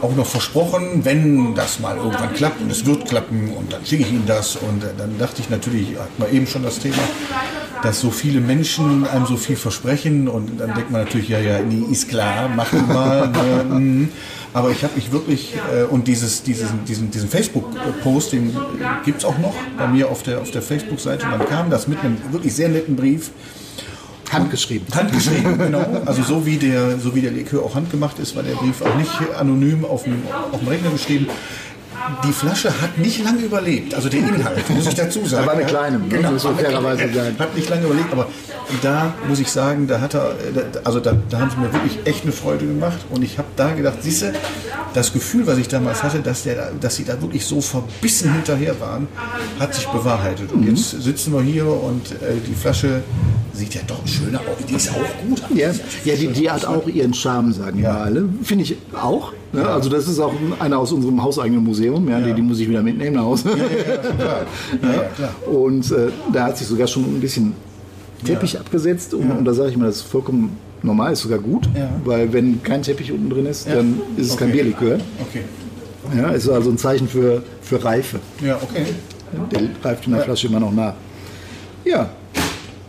auch 0.02 0.16
noch 0.16 0.26
versprochen, 0.26 1.06
wenn 1.06 1.54
das 1.54 1.80
mal 1.80 1.98
irgendwann 1.98 2.34
klappt 2.34 2.62
und 2.62 2.72
es 2.72 2.86
wird 2.86 3.08
klappen 3.08 3.54
und 3.56 3.72
dann 3.72 3.86
schicke 3.86 4.04
ich 4.04 4.10
Ihnen 4.12 4.26
das 4.26 4.56
und 4.56 4.84
äh, 4.84 4.88
dann 4.98 5.18
dachte 5.20 5.42
ich 5.42 5.50
natürlich, 5.50 5.90
hat 5.98 6.18
man 6.18 6.32
eben 6.34 6.48
schon 6.48 6.64
das 6.64 6.80
Thema, 6.80 6.98
dass 7.84 8.00
so 8.00 8.12
viele 8.12 8.42
Menschen 8.42 9.08
einem 9.08 9.26
so 9.26 9.38
viel 9.38 9.56
versprechen 9.56 10.28
und 10.28 10.60
dann 10.60 10.74
denkt 10.74 10.92
man 10.92 11.04
natürlich, 11.04 11.30
ja, 11.30 11.40
ja, 11.40 11.60
nee, 11.60 11.84
ist 11.92 12.10
klar, 12.10 12.50
mach 12.56 12.70
du 12.70 12.78
mal. 12.78 13.28
ne, 13.30 13.80
mm. 13.80 14.10
Aber 14.54 14.70
ich 14.72 14.84
habe 14.84 14.96
mich 14.96 15.12
wirklich, 15.12 15.54
äh, 15.74 15.84
und 15.84 16.08
dieses, 16.08 16.44
diesen, 16.44 16.84
diesen, 16.86 17.10
diesen 17.10 17.30
Facebook-Post, 17.30 18.34
den 18.34 18.56
gibt 19.06 19.20
es 19.20 19.26
auch 19.26 19.38
noch 19.38 19.56
bei 19.78 19.88
mir 19.88 20.10
auf 20.10 20.24
der, 20.24 20.42
auf 20.42 20.52
der 20.52 20.62
Facebook-Seite. 20.62 21.26
Und 21.26 21.40
dann 21.40 21.48
kam 21.48 21.70
das 21.70 21.88
mit 21.88 22.00
einem 22.00 22.18
wirklich 22.32 22.54
sehr 22.54 22.68
netten 22.68 22.96
Brief. 22.98 23.32
handgeschrieben. 24.30 24.88
Handgeschrieben, 24.94 25.58
genau. 25.58 25.86
Also 26.06 26.24
so 26.24 26.46
wie 26.46 26.58
der, 26.58 26.98
so 27.00 27.16
wie 27.16 27.22
der 27.22 27.32
Likör 27.32 27.64
auch 27.64 27.76
handgemacht 27.76 28.20
ist, 28.20 28.36
war 28.36 28.44
der 28.44 28.56
Brief 28.56 28.82
auch 28.82 28.96
nicht 28.96 29.12
anonym 29.38 29.86
auf 29.86 30.04
dem, 30.04 30.22
auf 30.52 30.60
dem 30.60 30.68
Rechner 30.68 30.90
geschrieben. 30.90 31.28
Die 32.26 32.32
Flasche 32.34 32.70
hat 32.82 32.98
nicht 32.98 33.24
lange 33.24 33.42
überlebt, 33.42 33.94
also 33.94 34.10
der 34.10 34.20
Inhalt, 34.20 34.70
muss 34.70 34.88
ich 34.88 34.96
dazu 34.96 35.26
sagen. 35.26 35.46
war 35.46 35.54
eine 35.54 35.66
kleine, 35.66 36.00
ne? 36.00 36.06
genau, 36.10 36.32
muss 36.32 36.44
man 36.44 36.56
fairerweise 36.58 37.14
sagen. 37.14 37.36
Hat 37.40 37.56
nicht 37.56 37.70
lange 37.70 37.86
überlegt, 37.86 38.12
aber 38.12 38.28
da 38.82 39.14
muss 39.28 39.40
ich 39.40 39.50
sagen, 39.52 39.88
da 39.88 40.00
hat 40.02 40.14
er, 40.16 40.36
also 40.84 41.00
da, 41.00 41.14
da 41.30 41.40
haben 41.40 41.50
sie 41.52 41.58
mir 41.58 41.72
wirklich 41.74 42.00
echt 42.06 42.24
eine 42.24 42.32
Freude 42.32 42.66
gemacht 42.66 42.98
und 43.10 43.24
ich 43.24 43.38
habe 43.38 43.48
da 43.56 43.72
gedacht, 43.74 44.02
siehste, 44.02 44.34
das 44.94 45.14
Gefühl, 45.14 45.48
was 45.48 45.58
ich 45.58 45.68
damals 45.68 46.04
hatte, 46.04 46.20
dass, 46.20 46.44
der, 46.44 46.56
da- 46.56 46.70
dass 46.80 46.96
sie 46.98 47.06
da 47.06 47.22
wirklich 47.22 47.46
so 47.46 47.62
verbissen 47.62 48.34
hinterher 48.34 48.80
waren, 48.80 49.08
hat 49.60 49.74
sich 49.74 49.88
bewahrheitet. 49.88 50.52
Und 50.52 50.64
jetzt 50.68 50.90
sitzen 51.02 51.34
wir 51.34 51.42
hier 51.42 51.66
und 51.68 52.12
äh, 52.14 52.16
die 52.48 52.54
Flasche 52.54 53.02
sieht 53.54 53.74
ja 53.76 53.82
doch 53.88 54.06
schöner 54.08 54.40
aus, 54.40 54.66
die 54.68 54.76
ist 54.76 54.90
auch 54.90 55.28
gut. 55.28 55.42
Ja, 55.56 55.70
ja 56.06 56.16
die, 56.16 56.28
die 56.28 56.50
hat 56.50 56.66
auch 56.66 56.86
ihren 56.88 57.14
Charme, 57.14 57.54
sagen 57.54 57.78
wir 57.78 57.86
Ja. 57.90 57.98
alle. 58.00 58.28
Finde 58.44 58.64
ich 58.66 58.76
auch. 58.94 59.34
Ne? 59.54 59.68
Also 59.68 59.90
das 59.90 60.08
ist 60.08 60.20
auch 60.20 60.34
einer 60.60 60.80
aus 60.80 60.92
unserem 60.92 61.22
hauseigenen 61.22 61.64
Museum. 61.64 62.08
Ja, 62.10 62.20
Die, 62.22 62.34
die 62.34 62.42
muss 62.42 62.60
ich 62.60 62.70
wieder 62.70 62.82
mitnehmen 62.82 63.16
nach 63.18 63.24
Hause. 63.24 63.50
Ja, 63.50 65.04
ja. 65.20 65.30
Und 65.52 65.92
äh, 65.92 66.08
da 66.32 66.46
hat 66.46 66.58
sich 66.58 66.68
sogar 66.68 66.88
schon 66.88 67.04
ein 67.04 67.20
bisschen 67.20 67.54
Teppich 68.24 68.58
abgesetzt. 68.60 69.14
Und, 69.14 69.30
und 69.32 69.46
da 69.46 69.54
sage 69.54 69.70
ich 69.72 69.78
mal, 69.78 69.86
das 69.88 69.98
ist 69.98 70.02
vollkommen 70.04 70.58
normal, 70.84 71.14
ist 71.14 71.22
sogar 71.22 71.40
gut. 71.40 71.68
Ja. 71.76 71.90
Weil 72.06 72.32
wenn 72.32 72.62
kein 72.64 72.82
Teppich 72.82 73.12
unten 73.12 73.30
drin 73.30 73.46
ist, 73.46 73.68
dann 73.68 74.00
ist 74.18 74.30
es 74.32 74.38
kein 74.38 74.50
Okay. 74.50 74.58
Bierlikör. 74.58 75.00
Okay. 75.30 75.44
Ja, 76.18 76.30
ist 76.30 76.48
also 76.50 76.70
ein 76.70 76.78
Zeichen 76.78 77.08
für, 77.08 77.44
für 77.62 77.84
Reife. 77.84 78.20
Ja, 78.44 78.58
okay. 78.62 78.86
Der 79.52 79.62
reift 79.84 80.06
in 80.08 80.14
der 80.14 80.22
Flasche 80.24 80.48
immer 80.48 80.60
noch 80.60 80.72
nach. 80.72 80.94
Ja, 81.86 82.10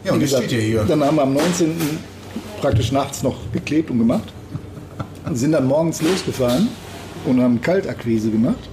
Ja, 0.05 0.13
und 0.13 0.21
gesagt, 0.21 0.45
steht 0.45 0.59
ihr 0.59 0.65
hier. 0.65 0.85
Dann 0.87 1.03
haben 1.05 1.17
wir 1.17 1.23
am 1.23 1.33
19. 1.35 1.73
praktisch 2.61 2.91
nachts 2.93 3.23
noch 3.23 3.37
geklebt 3.53 3.91
und 3.91 3.99
gemacht. 3.99 4.33
Sind 5.33 5.53
dann 5.53 5.67
morgens 5.67 6.03
losgefahren 6.03 6.69
und 7.27 7.41
haben 7.41 7.61
Kaltakquise 7.61 8.31
gemacht. 8.31 8.69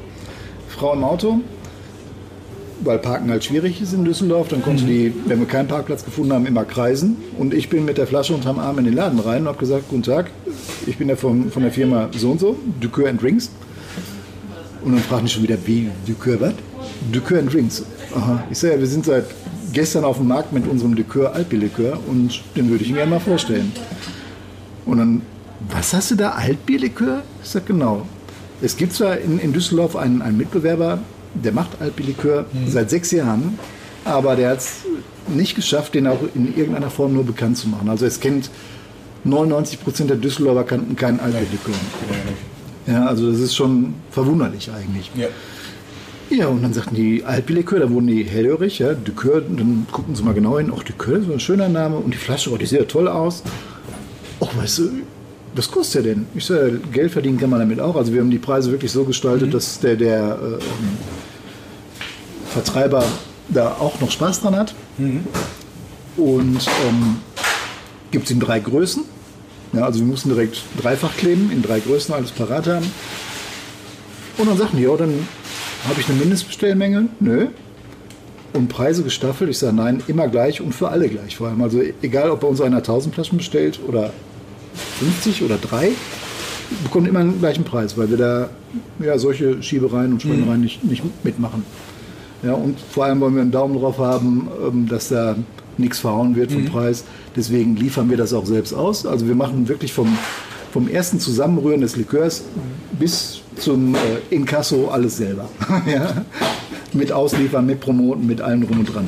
Frau 0.68 0.94
im 0.94 1.04
Auto, 1.04 1.42
weil 2.82 2.98
Parken 3.00 3.30
halt 3.30 3.44
schwierig 3.44 3.82
ist 3.82 3.94
in 3.94 4.04
Düsseldorf. 4.06 4.48
Dann 4.48 4.62
konnte 4.62 4.84
die, 4.84 5.14
wenn 5.26 5.40
wir 5.40 5.48
keinen 5.48 5.68
Parkplatz 5.68 6.04
gefunden 6.04 6.34
haben, 6.34 6.46
immer 6.46 6.66
kreisen. 6.66 7.18
Und 7.38 7.54
ich 7.54 7.70
bin 7.70 7.86
mit 7.86 7.98
der 7.98 8.08
Flasche 8.08 8.34
unterm 8.34 8.60
Arm 8.60 8.80
in 8.80 8.86
den 8.86 8.96
Laden 8.96 9.20
rein 9.20 9.42
und 9.42 9.48
habe 9.48 9.58
gesagt, 9.58 9.90
guten 9.90 10.04
Tag, 10.04 10.32
ich 10.88 10.98
bin 10.98 11.10
ja 11.10 11.16
von, 11.16 11.52
von 11.52 11.64
der 11.64 11.72
Firma 11.72 12.10
so 12.16 12.32
und 12.32 12.40
so, 12.40 12.56
Ducour 12.80 13.10
and 13.10 13.22
Drinks. 13.22 13.52
Und 14.84 14.94
dann 14.94 15.02
fragen 15.02 15.26
die 15.26 15.32
schon 15.32 15.44
wieder, 15.44 15.58
wie, 15.66 15.90
Ducour 16.08 16.40
was? 16.40 16.54
Ducour 17.12 17.40
and 17.40 17.54
Drinks. 17.54 17.84
Aha. 18.16 18.44
Ich 18.50 18.58
sage, 18.58 18.76
ja, 18.76 18.80
wir 18.80 18.88
sind 18.88 19.06
seit 19.06 19.26
gestern 19.74 20.04
auf 20.04 20.18
dem 20.18 20.28
Markt 20.28 20.54
mit 20.54 20.68
unserem 20.68 20.96
Ducour 20.96 21.34
Altbierlikör 21.34 22.00
und 22.08 22.42
den 22.56 22.70
würde 22.70 22.84
ich 22.84 22.90
Ihnen 22.90 22.98
gerne 22.98 23.12
mal 23.12 23.20
vorstellen. 23.20 23.72
Und 24.86 24.98
dann, 24.98 25.22
was 25.68 25.94
hast 25.94 26.12
du 26.12 26.16
da, 26.16 26.32
Altbierlikör? 26.32 27.24
Ich 27.44 27.50
sage, 27.50 27.66
genau. 27.68 28.06
Es 28.62 28.78
gibt 28.78 28.94
zwar 28.94 29.18
in, 29.18 29.40
in 29.40 29.54
Düsseldorf 29.54 29.96
einen, 29.96 30.22
einen 30.22 30.38
Mitbewerber, 30.38 31.00
der 31.34 31.52
macht 31.52 31.82
Altbierlikör 31.82 32.46
seit 32.68 32.90
sechs 32.90 33.12
Jahren, 33.12 33.60
aber 34.04 34.36
der 34.36 34.52
hat 34.52 34.60
es 34.60 34.80
nicht 35.28 35.56
geschafft, 35.56 35.94
den 35.94 36.08
auch 36.08 36.20
in 36.36 36.56
irgendeiner 36.58 36.90
Form 36.90 37.14
nur 37.14 37.26
bekannt 37.26 37.58
zu 37.58 37.70
machen. 37.70 37.90
Also 37.90 38.06
es 38.06 38.20
kennt 38.20 38.50
99 39.24 39.82
Prozent 39.82 40.10
der 40.10 40.18
Düsseldorfer 40.18 40.64
kannten 40.64 40.96
keinen 40.96 41.20
Altbierlikör. 41.20 41.74
Ja, 42.88 43.06
also 43.06 43.32
das 43.32 43.40
ist 43.40 43.56
schon 43.56 43.94
verwunderlich 44.12 44.72
eigentlich. 44.72 45.12
Ja. 45.16 45.28
Ja, 46.32 46.48
und 46.48 46.62
dann 46.62 46.74
sagten 46.74 46.94
die 46.94 47.24
Altbierlikör, 47.24 47.80
da 47.80 47.90
wurden 47.90 48.06
die 48.06 48.24
hellhörig, 48.24 48.78
ja, 48.78 48.94
Dukör, 48.94 49.42
dann 49.42 49.88
gucken 49.92 50.16
sie 50.16 50.22
mal 50.22 50.36
genau 50.36 50.60
hin, 50.60 50.72
ach, 50.76 50.84
Dukör, 50.84 51.22
so 51.24 51.34
ein 51.34 51.40
schöner 51.40 51.70
Name 51.70 51.98
und 51.98 52.14
die 52.14 52.20
Flasche, 52.20 52.52
oh, 52.52 52.58
die 52.58 52.68
sieht 52.68 52.80
ja 52.80 52.86
toll 52.86 53.08
aus. 53.08 53.42
Och, 54.40 54.56
weißt 54.56 54.78
du, 54.78 54.90
was 55.56 55.72
kostet 55.72 56.06
der 56.06 56.14
denn? 56.14 56.26
Ich 56.36 56.46
sage, 56.46 56.80
Geld 56.92 57.12
verdienen 57.12 57.40
kann 57.40 57.50
man 57.50 57.60
damit 57.60 57.80
auch. 57.80 57.96
Also 57.96 58.14
wir 58.14 58.22
haben 58.22 58.30
die 58.30 58.38
Preise 58.38 58.72
wirklich 58.72 58.92
so 58.92 59.04
gestaltet, 59.04 59.54
dass 59.54 59.80
der, 59.80 59.96
der 59.96 60.40
äh, 60.42 60.54
ähm, 60.54 60.98
Vertreiber 62.50 63.04
da 63.50 63.78
auch 63.80 64.00
noch 64.00 64.12
Spaß 64.12 64.42
dran 64.42 64.56
hat. 64.56 64.76
Und 66.18 66.68
ähm, 66.88 67.18
gibt 68.12 68.26
es 68.26 68.32
in 68.32 68.40
drei 68.40 68.60
Größen. 68.60 69.04
Ja, 69.74 69.86
also 69.86 70.00
wir 70.00 70.08
mussten 70.08 70.30
direkt 70.30 70.62
dreifach 70.82 71.16
kleben, 71.16 71.52
in 71.52 71.62
drei 71.62 71.80
Größen 71.80 72.14
alles 72.14 72.32
parat 72.32 72.68
haben. 72.68 72.92
Und 74.38 74.50
dann 74.50 74.58
sagten 74.58 74.78
die, 74.78 74.84
ja, 74.84 74.96
dann 74.96 75.28
habe 75.88 76.00
ich 76.00 76.10
eine 76.10 76.18
Mindestbestellmenge. 76.18 77.10
Nö. 77.20 77.48
Und 78.54 78.68
Preise 78.68 79.04
gestaffelt. 79.04 79.50
Ich 79.50 79.60
sage, 79.60 79.76
nein, 79.76 80.02
immer 80.08 80.28
gleich 80.28 80.60
und 80.62 80.74
für 80.74 80.90
alle 80.90 81.08
gleich 81.08 81.38
vor 81.38 81.50
allem. 81.50 81.62
Also 81.62 81.82
egal, 82.02 82.32
ob 82.32 82.42
bei 82.42 82.48
uns 82.48 82.62
einer 82.62 82.78
1000 82.78 83.14
Flaschen 83.14 83.38
bestellt 83.38 83.80
oder 83.88 84.12
50 85.00 85.44
oder 85.44 85.58
3, 85.58 85.92
bekommt 86.84 87.08
immer 87.08 87.20
den 87.20 87.40
gleichen 87.40 87.64
Preis, 87.64 87.98
weil 87.98 88.10
wir 88.10 88.18
da 88.18 88.50
ja, 89.00 89.18
solche 89.18 89.62
Schiebereien 89.64 90.14
und 90.14 90.22
Schwimmereien 90.22 90.62
nicht, 90.62 90.84
nicht 90.84 91.04
mitmachen. 91.24 91.64
Ja, 92.44 92.54
und 92.54 92.80
vor 92.80 93.06
allem 93.06 93.20
wollen 93.20 93.36
wir 93.36 93.42
einen 93.42 93.52
Daumen 93.52 93.80
drauf 93.80 93.98
haben, 93.98 94.48
ähm, 94.66 94.88
dass 94.88 95.10
da 95.10 95.36
nichts 95.78 96.00
verhauen 96.00 96.36
wird 96.36 96.52
vom 96.52 96.66
Preis. 96.66 97.04
Deswegen 97.36 97.76
liefern 97.76 98.10
wir 98.10 98.18
das 98.18 98.34
auch 98.34 98.46
selbst 98.46 98.74
aus. 98.74 99.06
Also 99.06 99.28
wir 99.28 99.36
machen 99.36 99.68
wirklich 99.68 99.94
vom, 99.94 100.18
vom 100.72 100.88
ersten 100.88 101.20
Zusammenrühren 101.20 101.82
des 101.82 101.96
Likörs 101.96 102.44
bis 103.00 103.42
zum 103.56 103.96
äh, 103.96 103.98
Inkasso 104.30 104.90
alles 104.90 105.18
selber. 105.18 105.50
ja? 105.86 106.26
Mit 106.94 107.12
Ausliefern, 107.12 107.66
mit 107.66 107.80
Promoten, 107.80 108.26
mit 108.26 108.42
allem 108.42 108.66
drum 108.66 108.80
und 108.80 108.94
dran. 108.94 109.08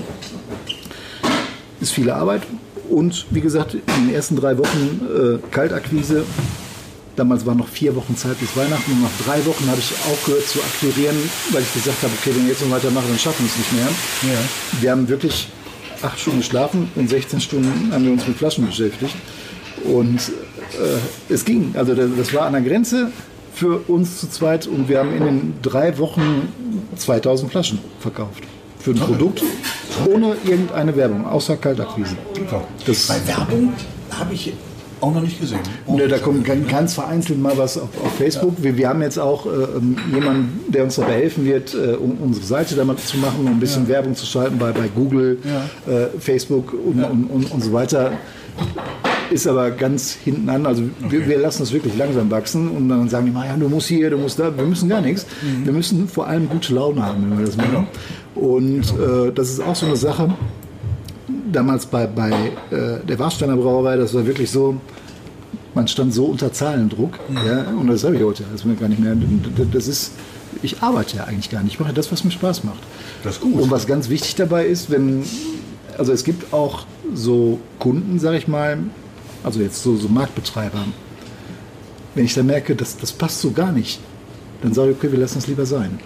Ist 1.79 1.91
viele 1.91 2.15
Arbeit. 2.15 2.43
Und 2.91 3.25
wie 3.29 3.39
gesagt, 3.39 3.73
in 3.73 4.07
den 4.07 4.13
ersten 4.13 4.35
drei 4.35 4.57
Wochen 4.57 5.01
äh, 5.15 5.37
Kaltakquise. 5.49 6.25
Damals 7.15 7.45
waren 7.45 7.57
noch 7.57 7.67
vier 7.67 7.95
Wochen 7.95 8.15
Zeit 8.17 8.39
bis 8.39 8.55
Weihnachten 8.55 8.91
und 8.91 9.01
nach 9.01 9.25
drei 9.25 9.45
Wochen 9.45 9.67
habe 9.67 9.79
ich 9.79 9.91
aufgehört 10.11 10.47
zu 10.47 10.59
akquirieren, 10.59 11.15
weil 11.51 11.61
ich 11.61 11.73
gesagt 11.73 12.01
habe, 12.03 12.11
okay, 12.19 12.31
wenn 12.35 12.43
wir 12.43 12.51
jetzt 12.51 12.63
noch 12.63 12.71
weitermachen, 12.71 13.07
dann 13.09 13.19
schaffen 13.19 13.45
wir 13.45 13.49
es 13.49 13.57
nicht 13.57 13.73
mehr. 13.73 14.33
Ja. 14.33 14.39
Wir 14.81 14.91
haben 14.91 15.07
wirklich 15.07 15.47
acht 16.01 16.19
Stunden 16.19 16.39
geschlafen 16.39 16.89
und 16.95 17.09
16 17.09 17.41
Stunden 17.41 17.91
haben 17.93 18.05
wir 18.05 18.11
uns 18.11 18.27
mit 18.27 18.37
Flaschen 18.37 18.65
beschäftigt. 18.65 19.15
Und 19.85 20.19
äh, 20.19 21.33
es 21.33 21.45
ging. 21.45 21.73
Also 21.75 21.95
das, 21.95 22.09
das 22.17 22.33
war 22.33 22.43
an 22.43 22.53
der 22.53 22.61
Grenze 22.61 23.11
für 23.53 23.77
uns 23.87 24.19
zu 24.19 24.29
zweit 24.29 24.67
und 24.67 24.89
wir 24.89 24.99
haben 24.99 25.13
in 25.15 25.23
den 25.23 25.53
drei 25.61 25.97
Wochen 25.97 26.49
2000 26.95 27.51
Flaschen 27.51 27.79
verkauft. 27.99 28.43
Für 28.79 28.91
ein 28.91 28.97
Produkt 28.97 29.43
ohne 30.11 30.35
irgendeine 30.45 30.95
Werbung, 30.95 31.25
außer 31.27 31.57
Kaltakquise. 31.57 32.15
Super. 32.35 32.63
Das- 32.85 33.07
Bei 33.07 33.27
Werbung 33.27 33.73
habe 34.11 34.33
ich 34.33 34.53
auch 34.99 35.13
noch 35.15 35.21
nicht 35.21 35.39
gesehen. 35.39 35.59
Oh, 35.87 35.95
Ne, 35.97 36.07
da 36.07 36.19
kommt 36.19 36.45
ganz, 36.69 36.93
vereinzelt 36.93 37.41
mal 37.41 37.57
was 37.57 37.75
auf, 37.77 37.89
auf 38.05 38.13
Facebook. 38.19 38.53
Wir, 38.61 38.77
wir 38.77 38.87
haben 38.87 39.01
jetzt 39.01 39.17
auch 39.17 39.47
äh, 39.47 39.49
ähm, 39.49 39.97
jemanden, 40.13 40.59
der 40.71 40.83
uns 40.83 40.95
dabei 40.97 41.13
helfen 41.13 41.43
wird, 41.43 41.73
äh, 41.73 41.93
um 41.95 42.17
unsere 42.21 42.45
Seite 42.45 42.75
damit 42.75 42.99
zu 42.99 43.17
machen, 43.17 43.39
um 43.39 43.47
ein 43.47 43.59
bisschen 43.59 43.87
Werbung 43.87 44.15
zu 44.15 44.27
schalten 44.27 44.59
bei, 44.59 44.71
bei 44.71 44.87
Google, 44.93 45.39
äh, 45.87 46.19
Facebook 46.19 46.73
und, 46.73 47.03
und, 47.03 47.23
und, 47.31 47.51
und 47.51 47.63
so 47.63 47.73
weiter. 47.73 48.11
Ist 49.31 49.47
aber 49.47 49.71
ganz 49.71 50.11
hinten 50.11 50.49
an. 50.49 50.65
Also 50.65 50.83
wir, 51.09 51.27
wir 51.27 51.39
lassen 51.39 51.63
es 51.63 51.71
wirklich 51.71 51.97
langsam 51.97 52.29
wachsen 52.29 52.69
und 52.69 52.89
dann 52.89 53.09
sagen 53.09 53.25
die 53.25 53.31
mal, 53.31 53.47
ja, 53.47 53.55
du 53.55 53.69
musst 53.69 53.87
hier, 53.87 54.09
du 54.09 54.17
musst 54.17 54.37
da. 54.37 54.55
Wir 54.55 54.65
müssen 54.65 54.89
gar 54.89 55.01
nichts. 55.01 55.25
Wir 55.63 55.71
müssen 55.73 56.07
vor 56.07 56.27
allem 56.27 56.49
gute 56.49 56.73
Laune 56.73 57.03
haben, 57.05 57.29
wenn 57.29 57.39
wir 57.39 57.45
das 57.45 57.57
machen. 57.57 57.87
Und 58.35 58.83
äh, 58.99 59.31
das 59.33 59.49
ist 59.49 59.61
auch 59.61 59.75
so 59.75 59.85
eine 59.85 59.95
Sache 59.95 60.33
damals 61.51 61.85
bei, 61.85 62.07
bei 62.07 62.31
äh, 62.71 63.05
der 63.05 63.19
Warsteiner 63.19 63.57
Brauerei, 63.57 63.97
das 63.97 64.13
war 64.13 64.25
wirklich 64.25 64.49
so, 64.49 64.77
man 65.73 65.87
stand 65.87 66.13
so 66.13 66.25
unter 66.25 66.51
Zahlendruck. 66.51 67.19
Ja, 67.45 67.63
und 67.79 67.87
das 67.87 68.03
habe 68.03 68.15
ich 68.15 68.23
heute 68.23 68.43
alles 68.49 68.65
mir 68.65 68.75
gar 68.75 68.89
nicht 68.89 69.01
mehr. 69.01 69.15
Das 69.71 69.87
ist, 69.87 70.13
ich 70.61 70.81
arbeite 70.81 71.17
ja 71.17 71.23
eigentlich 71.25 71.49
gar 71.49 71.63
nicht. 71.63 71.73
Ich 71.73 71.79
mache 71.79 71.93
das, 71.93 72.11
was 72.11 72.23
mir 72.23 72.31
Spaß 72.31 72.63
macht. 72.63 72.79
Das 73.23 73.35
ist 73.35 73.41
gut. 73.41 73.61
Und 73.61 73.71
was 73.71 73.87
ganz 73.87 74.09
wichtig 74.09 74.35
dabei 74.35 74.65
ist, 74.65 74.89
wenn, 74.89 75.23
also 75.97 76.11
es 76.11 76.23
gibt 76.23 76.53
auch 76.53 76.85
so 77.13 77.59
Kunden, 77.79 78.19
sage 78.19 78.37
ich 78.37 78.47
mal, 78.47 78.77
also 79.43 79.59
jetzt 79.59 79.81
so, 79.83 79.95
so 79.95 80.07
Marktbetreiber, 80.07 80.79
wenn 82.15 82.25
ich 82.25 82.33
dann 82.33 82.45
merke, 82.45 82.75
das, 82.75 82.97
das 82.97 83.11
passt 83.11 83.41
so 83.41 83.51
gar 83.51 83.71
nicht, 83.71 83.99
dann 84.61 84.73
sage 84.73 84.91
ich, 84.91 84.97
okay, 84.97 85.11
wir 85.11 85.19
lassen 85.19 85.37
es 85.39 85.47
lieber 85.47 85.65
sein. 85.65 85.99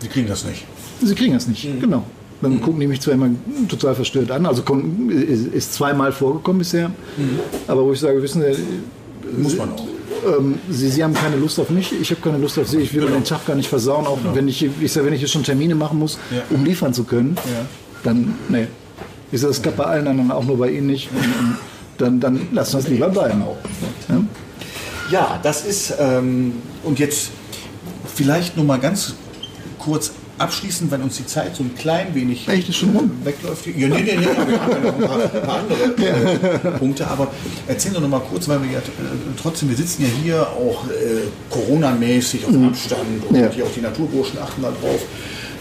Sie 0.00 0.08
kriegen 0.08 0.26
das 0.28 0.44
nicht. 0.44 0.64
Sie 1.02 1.14
kriegen 1.14 1.34
das 1.34 1.46
nicht, 1.46 1.64
Mhm. 1.64 1.80
genau. 1.80 2.04
Dann 2.42 2.58
gucken 2.62 2.80
die 2.80 2.86
mich 2.86 3.02
zwar 3.02 3.12
immer 3.14 3.28
total 3.68 3.94
verstört 3.94 4.30
an, 4.30 4.46
also 4.46 4.62
kommt, 4.62 5.12
ist, 5.12 5.74
zweimal 5.74 6.10
vorgekommen 6.10 6.60
bisher, 6.60 6.88
Mhm. 6.88 7.38
aber 7.66 7.84
wo 7.84 7.92
ich 7.92 8.00
sage, 8.00 8.22
wissen 8.22 8.42
Sie, 8.42 8.62
Muss 9.42 9.56
man 9.58 9.70
auch. 9.72 9.86
ähm, 10.38 10.58
Sie, 10.70 10.88
Sie 10.88 11.04
haben 11.04 11.12
keine 11.14 11.36
Lust 11.36 11.60
auf 11.60 11.68
mich, 11.68 11.92
ich 12.00 12.10
habe 12.10 12.20
keine 12.22 12.38
Lust 12.38 12.58
auf 12.58 12.66
Sie, 12.68 12.78
ich 12.78 12.94
will 12.94 13.02
mir 13.04 13.10
den 13.10 13.24
Tag 13.24 13.44
gar 13.46 13.54
nicht 13.56 13.68
versauen, 13.68 14.06
auch 14.06 14.18
wenn 14.32 14.48
ich, 14.48 14.66
ich 14.80 14.90
sage, 14.92 15.06
wenn 15.06 15.12
ich 15.12 15.20
hier 15.20 15.28
schon 15.28 15.44
Termine 15.44 15.74
machen 15.74 15.98
muss, 15.98 16.18
Ja. 16.30 16.42
um 16.56 16.64
liefern 16.64 16.94
zu 16.94 17.04
können, 17.04 17.36
Ja. 17.36 17.66
dann, 18.04 18.34
nee. 18.48 18.66
Ich 19.30 19.40
sage, 19.42 19.52
das 19.52 19.60
klappt 19.62 19.76
bei 19.76 19.84
allen 19.84 20.08
anderen, 20.08 20.30
auch 20.32 20.44
nur 20.44 20.56
bei 20.58 20.70
Ihnen 20.70 20.86
nicht. 20.88 21.10
Und, 21.12 21.18
und 21.18 21.56
dann, 22.00 22.20
dann 22.20 22.48
lassen 22.52 22.74
wir 22.74 22.78
es 22.80 22.88
lieber 22.88 23.08
bleiben. 23.08 23.42
Ja? 24.08 24.20
Ja, 25.10 25.40
das 25.42 25.64
ist, 25.64 25.94
ähm, 25.98 26.54
und 26.84 26.98
jetzt 26.98 27.30
vielleicht 28.14 28.56
nur 28.56 28.64
mal 28.64 28.78
ganz 28.78 29.14
kurz 29.78 30.12
abschließend, 30.38 30.90
weil 30.90 31.02
uns 31.02 31.16
die 31.16 31.26
Zeit 31.26 31.54
so 31.54 31.62
ein 31.62 31.74
klein 31.74 32.14
wenig 32.14 32.48
Echt, 32.48 32.68
ist 32.70 32.76
schon 32.76 32.90
rum? 32.96 33.10
wegläuft. 33.24 33.66
Ja, 33.66 33.88
nee, 33.88 34.00
nee, 34.02 34.16
nee, 34.16 34.26
aber 34.26 34.48
wir 34.48 34.60
haben 34.60 34.72
ja 34.72 34.78
noch 34.80 34.94
ein 34.94 35.00
paar, 35.06 35.18
paar 35.40 35.58
andere 35.58 35.84
äh, 36.74 36.78
Punkte. 36.78 37.06
Aber 37.08 37.28
erzähl 37.68 37.92
doch 37.92 38.00
noch 38.00 38.08
mal 38.08 38.20
kurz, 38.20 38.48
weil 38.48 38.62
wir 38.62 38.70
ja 38.70 38.78
äh, 38.78 38.82
trotzdem, 39.40 39.68
wir 39.68 39.76
sitzen 39.76 40.02
ja 40.02 40.08
hier 40.22 40.42
auch 40.48 40.86
äh, 40.86 41.28
Corona-mäßig 41.50 42.46
auf 42.46 42.54
Abstand 42.54 43.24
und 43.28 43.36
Ja. 43.36 43.50
hier 43.50 43.64
auch 43.64 43.72
die 43.74 43.82
Naturburschen 43.82 44.38
achten 44.38 44.62
da 44.62 44.68
drauf. 44.70 45.00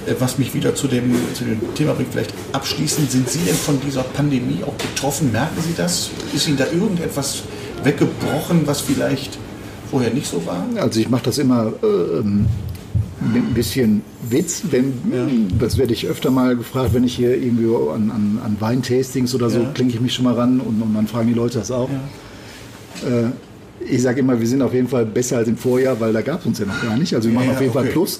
Äh, 0.08 0.16
Was 0.20 0.38
mich 0.38 0.54
wieder 0.54 0.76
zu 0.76 0.88
dem, 0.88 1.14
zu 1.34 1.43
dem 1.43 1.60
Thema 1.76 1.93
bringt, 1.93 2.12
vielleicht 2.12 2.34
abschließend, 2.54 3.12
sind 3.12 3.30
Sie 3.30 3.39
denn 3.39 3.56
von 3.56 3.80
dieser 3.82 4.04
Pandemie 4.04 4.64
auch 4.66 4.74
betroffen? 4.74 5.32
Merken 5.32 5.62
Sie 5.62 5.74
das? 5.76 6.10
Ist 6.34 6.47
Ihnen 6.47 6.58
da 6.58 6.66
irgendetwas 6.66 7.43
weggebrochen, 7.84 8.62
was 8.66 8.82
vielleicht 8.82 9.38
vorher 9.89 10.14
nicht 10.14 10.28
so 10.28 10.45
war? 10.45 10.66
Also 10.78 11.00
ich 11.00 11.10
mache 11.10 11.24
das 11.24 11.38
immer 11.38 11.74
ähm, 11.84 12.45
mit 13.34 13.43
ein 13.43 13.54
bisschen 13.54 14.02
Witz. 14.30 14.64
Wenn, 14.70 14.93
Das 15.60 15.78
werde 15.78 15.93
ich 15.93 16.08
öfter 16.08 16.32
mal 16.32 16.56
gefragt, 16.56 16.93
wenn 16.93 17.04
ich 17.04 17.16
hier 17.16 17.36
irgendwie 17.36 17.66
an, 17.93 18.12
an, 18.12 18.39
an 18.43 18.58
Weintastings 18.60 19.34
oder 19.36 19.50
so, 19.50 19.60
Ja. 19.60 19.72
klinke 19.74 19.95
ich 19.95 20.02
mich 20.02 20.14
schon 20.14 20.26
mal 20.26 20.36
ran 20.36 20.60
und, 20.60 20.82
und 20.82 20.93
dann 20.93 21.08
fragen 21.08 21.28
die 21.28 21.34
Leute 21.34 21.60
das 21.60 21.72
auch. 21.72 21.89
Äh, 23.04 23.30
ich 23.86 24.02
sage 24.02 24.20
immer, 24.20 24.40
wir 24.40 24.48
sind 24.48 24.62
auf 24.62 24.74
jeden 24.74 24.88
Fall 24.88 25.06
besser 25.06 25.38
als 25.38 25.48
im 25.48 25.58
Vorjahr, 25.58 26.00
weil 26.00 26.14
da 26.14 26.22
gab 26.22 26.42
es 26.42 26.46
uns 26.46 26.60
ja 26.60 26.66
noch 26.66 26.82
gar 26.82 26.98
nicht. 26.98 27.14
Also 27.14 27.30
wir 27.30 27.34
Ja, 27.34 27.40
machen 27.40 27.50
ja, 27.50 27.56
auf 27.56 27.62
jeden 27.62 27.78
okay. 27.78 27.84
Fall 27.86 27.92
Plus. 27.92 28.20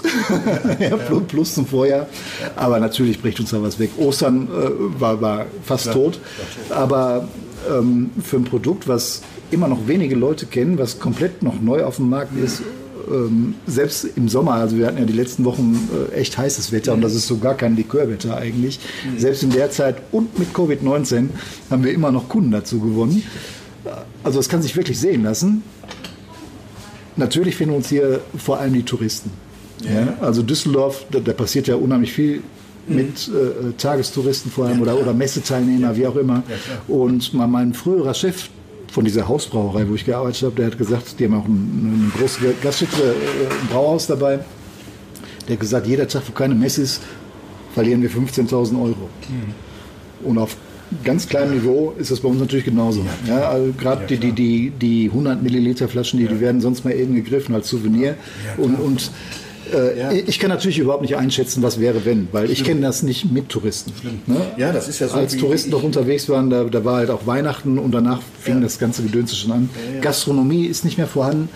ja, 0.80 0.98
plus, 0.98 1.54
zum 1.54 1.66
Vorjahr. 1.66 2.08
Aber 2.56 2.80
natürlich 2.80 3.22
bricht 3.22 3.40
uns 3.40 3.52
da 3.52 3.62
was 3.62 3.80
weg. 3.80 3.92
Ostern 3.98 4.48
äh, 4.48 5.00
war, 5.00 5.22
war 5.22 5.46
fast 5.64 5.92
tot. 5.92 6.20
Aber 6.70 7.28
ähm, 7.70 8.12
für 8.24 8.38
ein 8.38 8.46
Produkt, 8.46 8.88
was 8.88 9.22
immer 9.52 9.68
noch 9.68 9.88
wenige 9.88 10.16
Leute 10.16 10.46
kennen, 10.46 10.78
was 10.78 11.00
komplett 11.00 11.44
noch 11.44 11.62
neu 11.62 11.84
auf 11.84 11.98
dem 11.98 12.10
Markt 12.10 12.38
ist, 12.38 12.62
ähm, 13.10 13.56
selbst 13.66 14.08
im 14.16 14.30
Sommer, 14.30 14.54
also 14.54 14.78
wir 14.78 14.86
hatten 14.88 14.98
ja 15.00 15.06
die 15.06 15.14
letzten 15.14 15.46
Wochen 15.46 15.90
äh, 16.12 16.16
echt 16.16 16.38
heißes 16.38 16.72
Wetter 16.72 16.94
und 16.94 17.02
das 17.02 17.16
ist 17.16 17.28
so 17.28 17.38
gar 17.38 17.56
kein 17.56 17.76
Likörwetter 17.76 18.38
eigentlich. 18.38 18.80
Selbst 19.18 19.44
in 19.44 19.50
der 19.50 19.72
Zeit 19.72 19.98
und 20.12 20.38
mit 20.38 20.54
Covid-19 20.54 21.30
haben 21.70 21.84
wir 21.84 21.92
immer 21.94 22.12
noch 22.12 22.30
Kunden 22.30 22.52
dazu 22.52 22.80
gewonnen. 22.80 23.24
Also 24.24 24.40
es 24.40 24.50
kann 24.50 24.62
sich 24.62 24.76
wirklich 24.76 25.00
sehen 25.00 25.24
lassen. 25.24 25.64
Natürlich 27.16 27.56
finden 27.56 27.76
uns 27.76 27.90
hier 27.90 28.22
vor 28.38 28.60
allem 28.60 28.74
die 28.74 28.84
Touristen. 28.84 29.32
Ja. 29.84 30.18
Also 30.22 30.42
Düsseldorf, 30.42 31.06
da, 31.12 31.20
da 31.20 31.34
passiert 31.34 31.68
ja 31.68 31.76
unheimlich 31.76 32.12
viel 32.12 32.42
mit 32.88 33.30
äh, 33.30 33.72
Tagestouristen 33.78 34.52
vor 34.52 34.66
allem 34.66 34.82
oder, 34.82 35.00
oder 35.00 35.14
Messeteilnehmer, 35.14 35.96
wie 35.96 36.08
auch 36.08 36.16
immer. 36.16 36.44
Und 36.88 37.34
mal 37.34 37.48
mein 37.48 37.74
früherer 37.74 38.14
Chef 38.14 38.50
von 38.92 39.06
dieser 39.06 39.28
Hausbrauerei, 39.28 39.88
wo 39.88 39.96
ich 39.96 40.06
gearbeitet 40.06 40.44
habe, 40.44 40.56
der 40.56 40.68
hat 40.68 40.78
gesagt, 40.78 41.20
die 41.20 41.26
haben 41.26 41.36
auch 41.36 41.46
ein, 41.46 41.52
ein 42.08 42.14
großes 42.18 42.40
Gaststätte, 42.62 43.02
äh, 43.02 43.62
ein 43.62 43.68
Brauhaus 43.70 44.08
dabei. 44.08 44.40
Der 45.48 45.54
hat 45.54 45.60
gesagt, 45.60 45.88
jeder 45.88 46.08
Tag, 46.08 46.24
wo 46.28 46.32
keine 46.32 46.56
Messe 46.56 46.82
ist, 46.82 47.02
verlieren 47.74 48.02
wir 48.02 48.10
15.000 48.10 48.82
Euro. 48.82 49.10
Und 50.24 50.38
auf 50.38 50.58
ganz 51.04 51.28
kleinem 51.28 51.54
Niveau 51.54 51.94
ist 51.98 52.12
das 52.12 52.20
bei 52.20 52.30
uns 52.30 52.40
natürlich 52.40 52.66
genauso. 52.66 53.06
Ja, 53.28 53.50
also 53.50 53.74
gerade 53.78 54.06
die, 54.08 54.18
die, 54.18 54.32
die, 54.32 54.72
die 54.72 55.10
100 55.10 55.42
Milliliter 55.42 55.88
Flaschen, 55.88 56.20
die, 56.20 56.28
die 56.28 56.40
werden 56.40 56.62
sonst 56.62 56.84
mal 56.84 56.94
eben 56.94 57.16
gegriffen 57.16 57.56
als 57.56 57.70
Souvenir. 57.70 58.16
und 58.58 58.76
und 58.80 59.12
äh, 59.74 60.20
ich 60.20 60.40
kann 60.40 60.50
natürlich 60.50 60.80
überhaupt 60.80 61.02
nicht 61.02 61.16
einschätzen, 61.18 61.62
was 61.64 61.80
wäre, 61.80 62.06
wenn, 62.06 62.28
weil 62.32 62.50
ich 62.52 62.64
kenne 62.64 62.82
das 62.82 63.04
nicht 63.04 63.32
mit 63.32 63.50
Touristen. 63.50 63.92
Ne? 64.28 64.36
Ja, 64.58 64.72
das 64.72 64.88
ist 64.88 65.00
ja 65.00 65.08
so, 65.08 65.16
Als 65.16 65.36
Touristen 65.38 65.70
noch 65.72 65.84
unterwegs 65.84 66.28
waren, 66.30 66.50
da, 66.50 66.64
da 66.66 66.84
war 66.86 66.98
halt 66.98 67.10
auch 67.10 67.26
Weihnachten 67.28 67.78
und 67.78 67.92
danach 67.92 68.22
fing 68.42 68.62
das 68.62 68.80
ganze 68.80 69.04
Gedönse 69.04 69.36
schon 69.36 69.52
an. 69.52 69.70
Gastronomie 70.02 70.66
ist 70.66 70.86
nicht 70.86 70.98
mehr 70.98 71.08
vorhanden 71.08 71.50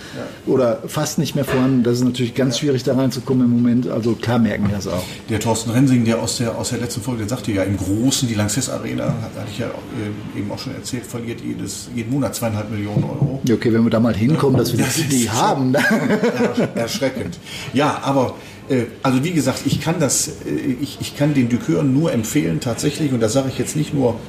oder 0.45 0.81
fast 0.87 1.17
nicht 1.19 1.35
mehr 1.35 1.45
vorhanden. 1.45 1.83
Das 1.83 1.97
ist 1.97 2.03
natürlich 2.03 2.35
ganz 2.35 2.59
schwierig 2.59 2.83
da 2.83 2.95
reinzukommen 2.95 3.45
im 3.45 3.51
Moment. 3.51 3.87
Also 3.87 4.13
klar 4.15 4.39
merken 4.39 4.67
wir 4.67 4.75
das 4.75 4.87
auch. 4.87 5.03
Der 5.29 5.39
Thorsten 5.39 5.71
Rensing, 5.71 6.05
der 6.05 6.21
aus 6.21 6.37
der, 6.37 6.57
aus 6.57 6.69
der 6.69 6.79
letzten 6.79 7.01
Folge, 7.01 7.19
der 7.21 7.29
sagte 7.29 7.51
ja, 7.51 7.63
im 7.63 7.77
Großen, 7.77 8.27
die 8.27 8.35
Lanxess 8.35 8.69
Arena, 8.69 9.05
hatte 9.05 9.47
ich 9.51 9.59
ja 9.59 9.67
äh, 9.67 10.39
eben 10.39 10.51
auch 10.51 10.59
schon 10.59 10.75
erzählt, 10.75 11.05
verliert 11.05 11.39
jedes, 11.41 11.87
jeden 11.95 12.11
Monat 12.11 12.35
zweieinhalb 12.35 12.69
Millionen 12.71 13.03
Euro. 13.03 13.41
Ja, 13.45 13.55
okay, 13.55 13.71
wenn 13.73 13.83
wir 13.83 13.89
da 13.89 13.99
mal 13.99 14.15
hinkommen, 14.15 14.57
dass 14.57 14.75
wir 14.77 14.83
Das 14.83 14.95
die, 14.95 15.03
die 15.03 15.29
haben. 15.29 15.73
Ersch- 15.75 16.75
erschreckend. 16.75 17.37
Ja, 17.73 18.01
aber 18.03 18.35
äh, 18.69 18.85
also 19.01 19.23
wie 19.23 19.31
gesagt, 19.31 19.61
ich 19.65 19.81
kann 19.81 19.99
das, 19.99 20.27
äh, 20.27 20.75
ich, 20.81 20.97
ich 21.01 21.17
kann 21.17 21.33
den 21.33 21.49
Likör 21.49 21.83
nur 21.83 22.11
empfehlen 22.11 22.59
tatsächlich 22.59 23.11
und 23.11 23.19
das 23.19 23.33
sage 23.33 23.49
ich 23.49 23.57
jetzt 23.57 23.75
nicht 23.75 23.93
nur, 23.93 24.19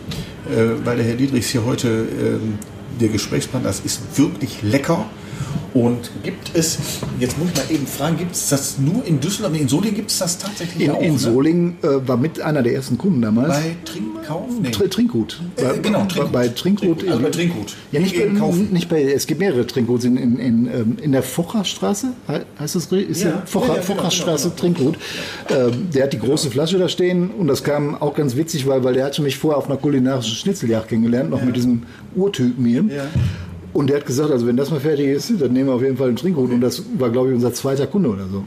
äh, 0.47 0.85
weil 0.85 0.97
der 0.97 1.07
Herr 1.07 1.17
Dietrichs 1.17 1.49
hier 1.49 1.65
heute 1.65 1.89
ähm, 1.89 2.59
der 3.01 3.09
Gesprächspartner 3.09 3.71
ist, 3.71 3.85
ist 3.85 4.19
wirklich 4.19 4.63
lecker. 4.63 5.07
Und 5.75 6.09
gibt 6.23 6.53
es, 6.55 6.79
jetzt 7.19 7.37
muss 7.37 7.49
ich 7.51 7.57
mal 7.57 7.75
eben 7.75 7.87
fragen, 7.89 8.17
gibt 8.17 8.37
es 8.37 8.49
das 8.49 8.79
nur 8.79 9.05
in 9.05 9.19
Düsseldorf, 9.19 9.59
in 9.61 9.67
Solingen 9.67 9.97
gibt 9.97 10.11
es 10.13 10.19
das 10.19 10.39
tatsächlich 10.39 10.85
In, 10.87 10.93
auch? 10.93 11.03
in 11.03 11.15
ne? 11.15 11.19
Solingen 11.19 11.77
äh, 11.83 12.07
war 12.07 12.17
mit 12.17 12.41
einer 12.41 12.63
der 12.63 12.75
ersten 12.75 12.97
Kunden 12.97 13.21
damals. 13.23 13.49
Bei 13.49 13.75
Trinkkauf? 13.85 14.47
Nee. 14.63 14.71
Tr 14.71 14.89
Trinkgut. 14.89 15.41
Äh, 15.57 15.81
genau, 15.83 15.99
bei, 16.01 16.07
Trinkgut. 16.07 16.33
bei 16.33 16.49
Trinkgut. 16.49 17.09
Also 17.09 17.23
bei 17.25 17.31
Trinkgut. 17.31 17.75
Ja, 17.91 17.99
nicht, 17.99 18.15
bei, 18.17 18.39
kaufen. 18.39 18.69
nicht 18.73 18.89
bei, 18.89 19.03
es 19.03 19.27
gibt 19.27 19.41
mehrere 19.41 19.67
Trinkguts 19.67 20.05
in, 20.05 20.17
in, 20.17 20.39
in, 20.39 20.67
ähm, 20.69 20.97
in 21.03 21.11
der 21.11 21.25
Focherstraße, 21.25 22.13
he- 22.29 22.41
heißt 22.61 22.77
das, 22.77 22.87
ist 22.93 23.23
Ja, 23.23 23.31
ja, 23.31 23.43
Focher, 23.45 23.67
ja, 23.67 23.75
ja, 23.75 23.81
genau, 23.83 23.95
Focherstraße 23.97 24.51
genau, 24.51 24.61
Trinkgut. 24.61 24.95
Ähm, 25.51 25.89
der 25.93 26.05
hat 26.05 26.13
die 26.13 26.21
große 26.21 26.53
Flasche 26.53 26.79
da 26.79 26.89
stehen 26.89 27.31
und 27.33 27.49
das 27.49 27.65
kam 27.65 27.97
auch 28.01 28.15
ganz 28.15 28.37
witzig, 28.37 28.69
weil, 28.69 28.85
weil 28.85 28.95
der 28.95 29.07
hatte 29.07 29.23
mich 29.23 29.37
vorher 29.39 29.59
auf 29.59 29.67
einer 29.69 29.77
kulinarischen 29.79 30.37
Schnitzeljagd 30.37 30.89
kennengelernt, 30.91 31.31
noch 31.31 31.43
mit 31.43 31.57
diesem 31.57 31.83
Urtypen 32.15 32.65
hier. 32.65 32.85
Ja. 32.85 33.03
Und 33.75 33.91
der 33.91 33.97
hat 33.97 34.07
gesagt, 34.07 34.31
also 34.31 34.47
wenn 34.47 34.57
das 34.57 34.71
mal 34.71 34.81
fertig 34.81 35.09
ist, 35.09 35.33
dann 35.41 35.53
nehmen 35.53 35.69
wir 35.69 35.75
auf 35.75 35.83
jeden 35.83 35.97
Fall 35.97 36.09
einen 36.09 36.17
Trinkgut. 36.17 36.51
Und 36.51 36.61
das 36.61 36.83
war, 36.97 37.11
glaube 37.11 37.29
ich, 37.29 37.35
unser 37.35 37.53
zweiter 37.53 37.87
Kunde 37.87 38.09
oder 38.09 38.27
so. 38.29 38.45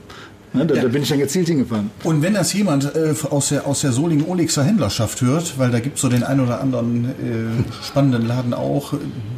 Ne, 0.54 0.66
da, 0.66 0.76
da 0.76 0.88
bin 0.88 1.04
ich 1.04 1.10
dann 1.10 1.20
gezielt 1.20 1.48
hingefahren. 1.48 1.92
Und 2.06 2.22
wenn 2.22 2.34
das 2.34 2.54
jemand 2.54 2.96
äh, 2.96 3.14
aus 3.30 3.50
der, 3.50 3.68
aus 3.68 3.82
der 3.82 3.92
Solingen-Olixer 3.92 4.64
Händlerschaft 4.64 5.22
hört, 5.22 5.60
weil 5.60 5.72
da 5.72 5.82
gibt 5.82 5.98
es 5.98 6.02
so 6.02 6.08
den 6.08 6.24
einen 6.24 6.40
oder 6.40 6.62
anderen 6.62 7.06
äh, 7.06 7.84
spannenden 7.84 8.26
Laden 8.26 8.54
auch, 8.54 8.94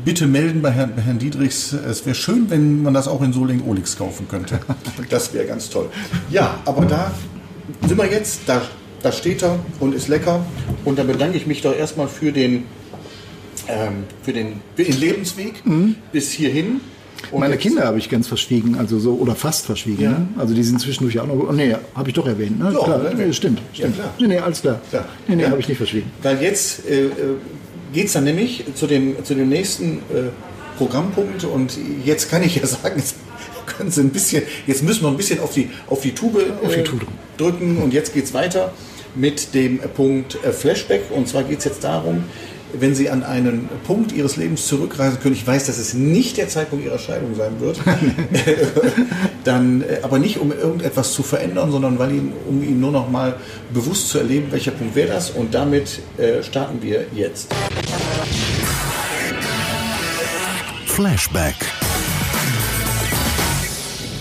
bitte 0.06 0.28
melden 0.28 0.62
bei 0.62 0.70
Herrn, 0.70 0.94
bei 0.96 1.02
Herrn 1.02 1.18
Dietrichs. 1.18 1.74
Es 1.74 2.06
wäre 2.06 2.16
schön, 2.16 2.50
wenn 2.50 2.84
man 2.84 2.94
das 2.94 3.08
auch 3.08 3.24
in 3.24 3.34
Solingen-Olix 3.34 3.98
kaufen 3.98 4.28
könnte. 4.30 4.60
Das 5.10 5.34
wäre 5.34 5.46
ganz 5.46 5.70
toll. 5.70 5.90
Ja, 6.30 6.60
aber 6.66 6.86
da 6.86 7.12
sind 7.88 7.98
wir 7.98 8.06
jetzt, 8.06 8.42
da, 8.46 8.62
da 9.02 9.12
steht 9.12 9.42
er 9.42 9.58
und 9.80 9.96
ist 9.96 10.08
lecker. 10.08 10.46
Und 10.86 11.00
dann 11.00 11.08
bedanke 11.08 11.38
ich 11.38 11.48
mich 11.48 11.62
doch 11.62 11.76
erstmal 11.76 12.08
für 12.08 12.32
den, 12.32 12.66
ähm, 13.70 14.03
für 14.24 14.34
den, 14.34 14.53
für 14.76 14.84
den 14.84 14.99
Lebensweg 14.99 15.61
bis 16.11 16.32
hierhin. 16.32 16.82
Und 17.32 17.41
Meine 17.41 17.57
Kinder 17.57 17.84
habe 17.84 17.97
ich 17.97 18.09
ganz 18.09 18.28
verschwiegen, 18.30 18.76
also 18.78 18.97
so 18.97 19.13
oder 19.15 19.36
fast 19.36 19.65
verschwiegen. 19.65 20.01
Ja. 20.03 20.11
Ne? 20.11 20.28
Also 20.38 20.53
die 20.53 20.63
sind 20.63 20.80
zwischendurch 20.80 21.20
auch 21.20 21.28
noch. 21.28 21.36
Oh, 21.49 21.51
nee, 21.51 21.76
habe 21.93 22.09
ich 22.09 22.15
doch 22.15 22.26
erwähnt. 22.26 22.57
Ne? 22.59 22.72
Ja, 22.74 22.80
klar, 22.84 23.03
erwähnt. 23.03 23.20
nee, 23.28 23.34
stimmt, 23.34 23.59
Ja, 23.59 23.63
stimmt. 23.76 23.95
klar. 23.95 24.13
Nee, 24.20 24.28
nee, 24.28 24.38
alles 24.39 24.61
klar. 24.61 24.80
Klar. 24.89 25.05
Nee, 25.28 25.36
nee, 25.36 25.43
Ja. 25.43 25.49
habe 25.51 25.59
ich 25.59 25.67
nicht 25.67 25.78
verschwiegen. 25.78 26.09
Weil 26.24 26.41
jetzt 26.41 26.88
äh, 26.89 27.05
äh, 27.07 27.09
geht 27.93 28.07
es 28.07 28.13
dann 28.13 28.24
nämlich 28.24 28.63
zu 28.74 28.88
dem, 28.88 29.22
zu 29.26 29.36
dem 29.36 29.49
nächsten 29.49 29.97
äh, 29.97 30.30
Programmpunkt 30.78 31.43
und 31.43 31.78
jetzt 32.05 32.30
kann 32.32 32.41
ich 32.41 32.55
ja 32.55 32.65
sagen, 32.67 32.95
jetzt 32.97 33.15
können 33.65 33.91
Sie 33.91 34.01
ein 34.01 34.09
bisschen, 34.11 34.43
jetzt 34.65 34.82
müssen 34.84 35.03
wir 35.03 35.09
ein 35.09 35.17
bisschen 35.17 35.41
auf 35.41 35.53
die, 35.53 35.70
auf 35.88 36.01
die 36.01 36.13
Tube, 36.13 36.38
Auf 36.63 36.74
die 36.74 36.80
äh, 36.80 36.84
Tube. 36.84 37.01
drücken 37.38 37.78
und 37.84 37.93
jetzt 37.93 38.13
geht 38.13 38.24
es 38.26 38.34
weiter 38.34 38.72
mit 39.15 39.53
dem 39.53 39.80
Punkt 39.93 40.38
äh, 40.45 40.51
Flashback 40.53 41.01
und 41.13 41.28
zwar 41.28 41.43
geht 41.43 41.59
es 41.59 41.65
jetzt 41.65 41.84
darum, 41.84 42.24
wenn 42.74 42.95
Sie 42.95 43.09
an 43.09 43.24
einen 43.24 43.70
Punkt 43.86 44.11
Ihres 44.11 44.38
Lebens 44.38 44.67
zurückreisen 44.67 45.20
können, 45.20 45.36
ich 45.36 45.45
weiß, 45.45 45.65
dass 45.67 45.78
es 45.78 45.93
nicht 45.93 46.38
der 46.38 46.47
Zeitpunkt 46.49 46.86
Ihrer 46.86 46.99
Scheidung 46.99 47.36
sein 47.36 47.59
wird, 47.59 47.80
dann 49.43 49.82
äh, 49.82 49.99
aber 50.01 50.20
nicht 50.20 50.39
um 50.39 50.51
irgendetwas 50.51 51.13
zu 51.13 51.24
verändern, 51.24 51.72
sondern 51.72 51.99
weil 51.99 52.11
ihn, 52.11 52.34
um 52.47 52.63
ihn 52.63 52.80
nur 52.80 52.91
noch 52.91 53.09
mal 53.09 53.36
bewusst 53.74 54.09
zu 54.09 54.20
erleben, 54.20 54.51
welcher 54.51 54.72
Punkt 54.72 54.95
wäre 54.95 55.09
das 55.09 55.32
und 55.32 55.53
damit 55.53 55.99
äh, 56.17 56.43
starten 56.43 56.82
wir 56.82 57.05
jetzt. 57.13 57.53
Flashback. 60.86 61.55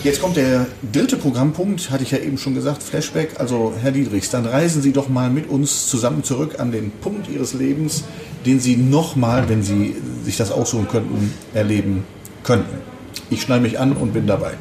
Jetzt 0.01 0.21
kommt 0.21 0.37
der 0.37 0.65
dritte 0.93 1.17
Programmpunkt, 1.17 1.91
hatte 1.91 2.03
ich 2.03 2.11
ja 2.11 2.19
eben 2.19 2.37
schon 2.37 2.55
gesagt, 2.55 2.81
Flashback. 2.81 3.31
Also 3.37 3.73
Herr 3.81 3.91
Dietrichs, 3.91 4.29
dann 4.29 4.45
reisen 4.45 4.81
Sie 4.81 4.93
doch 4.93 5.09
mal 5.09 5.29
mit 5.29 5.49
uns 5.49 5.89
zusammen 5.89 6.23
zurück 6.23 6.57
an 6.57 6.71
den 6.71 6.89
Punkt 6.89 7.27
Ihres 7.27 7.53
Lebens, 7.53 8.05
den 8.45 8.59
Sie 8.59 8.75
nochmal, 8.77 9.47
wenn 9.49 9.63
Sie 9.63 9.95
sich 10.23 10.37
das 10.37 10.51
aussuchen 10.51 10.87
könnten, 10.87 11.33
erleben 11.53 12.03
könnten. 12.43 12.77
Ich 13.29 13.41
schneide 13.41 13.61
mich 13.63 13.79
an 13.79 13.93
und 13.93 14.13
bin 14.13 14.27
dabei. 14.27 14.53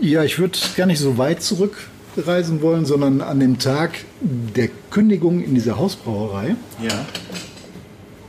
Ja, 0.00 0.24
ich 0.24 0.38
würde 0.38 0.58
gar 0.76 0.86
nicht 0.86 0.98
so 0.98 1.16
weit 1.18 1.42
zurückreisen 1.42 2.60
wollen, 2.62 2.84
sondern 2.84 3.20
an 3.20 3.40
dem 3.40 3.58
Tag 3.58 3.92
der 4.20 4.68
Kündigung 4.90 5.42
in 5.42 5.54
dieser 5.54 5.78
Hausbrauerei. 5.78 6.56
Ja. 6.82 7.06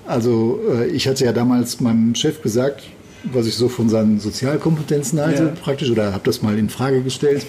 Also 0.06 0.60
äh, 0.72 0.88
ich 0.88 1.08
hatte 1.08 1.26
ja 1.26 1.34
damals 1.34 1.82
meinem 1.82 2.16
Chef 2.16 2.42
gesagt, 2.42 2.84
was 3.26 3.46
ich 3.46 3.56
so 3.56 3.68
von 3.68 3.90
seinen 3.90 4.20
Sozialkompetenzen 4.20 5.20
halte, 5.20 5.44
Ja. 5.44 5.50
praktisch, 5.50 5.92
oder 5.92 6.14
habe 6.14 6.24
das 6.24 6.42
mal 6.42 6.58
in 6.58 6.70
Frage 6.70 7.02
gestellt. 7.02 7.46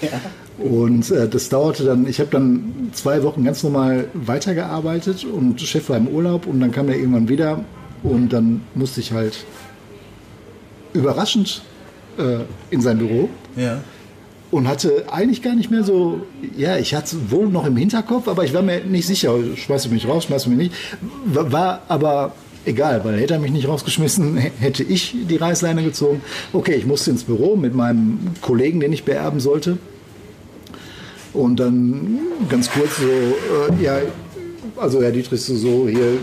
Und 0.61 1.11
äh, 1.11 1.29
das 1.29 1.49
dauerte 1.49 1.85
dann, 1.85 2.07
ich 2.07 2.21
habe 2.21 2.31
dann 2.31 2.91
zwei 2.93 3.23
Wochen 3.23 3.45
ganz 3.45 3.63
normal 3.63 4.09
weitergearbeitet 4.13 5.25
und 5.25 5.61
Chef 5.61 5.89
war 5.89 5.97
im 5.97 6.09
Urlaub 6.09 6.47
und 6.47 6.61
dann 6.61 6.71
kam 6.71 6.89
er 6.89 6.97
irgendwann 6.97 7.29
wieder 7.29 7.65
und 8.03 8.31
dann 8.33 8.61
musste 8.75 9.01
ich 9.01 9.13
halt 9.13 9.45
überraschend 10.93 11.63
äh, 12.19 12.41
in 12.71 12.81
sein 12.81 12.99
Büro. 12.99 13.29
Ja. 13.57 13.81
und 14.51 14.69
hatte 14.69 15.05
eigentlich 15.11 15.43
gar 15.43 15.55
nicht 15.55 15.71
mehr 15.71 15.85
so, 15.85 16.27
ja, 16.57 16.77
ich 16.77 16.95
hatte 16.95 17.17
es 17.17 17.31
wohl 17.31 17.49
noch 17.49 17.67
im 17.67 17.77
Hinterkopf, 17.77 18.29
aber 18.29 18.45
ich 18.45 18.53
war 18.53 18.63
mir 18.63 18.81
nicht 18.85 19.07
sicher, 19.07 19.35
schmeißt 19.57 19.87
du 19.87 19.91
mich 19.91 20.07
raus, 20.09 20.25
schmeißt 20.25 20.47
du 20.47 20.51
mich 20.51 20.59
nicht. 20.59 20.75
War, 21.25 21.53
war 21.53 21.83
aber 21.89 22.33
egal, 22.65 23.05
weil 23.05 23.19
hätte 23.19 23.35
er 23.35 23.41
mich 23.41 23.53
nicht 23.53 23.69
rausgeschmissen, 23.69 24.37
hätte 24.37 24.83
ich 24.83 25.15
die 25.29 25.37
Reißleine 25.37 25.83
gezogen. 25.83 26.21
Okay, 26.53 26.75
ich 26.75 26.87
musste 26.87 27.11
ins 27.11 27.25
Büro 27.25 27.57
mit 27.57 27.75
meinem 27.75 28.19
Kollegen, 28.41 28.81
den 28.81 28.93
ich 28.93 29.05
beerben 29.05 29.41
sollte. 29.41 29.79
Und 31.33 31.61
dann 31.61 32.19
ganz 32.49 32.71
kurz 32.71 32.97
so, 32.97 33.05
äh, 33.05 33.83
ja, 33.85 33.99
also 34.77 35.03
Herr 35.03 35.13
Dietrich, 35.13 35.41
so- 35.43 35.55
so 35.57 35.89
hier 35.89 36.19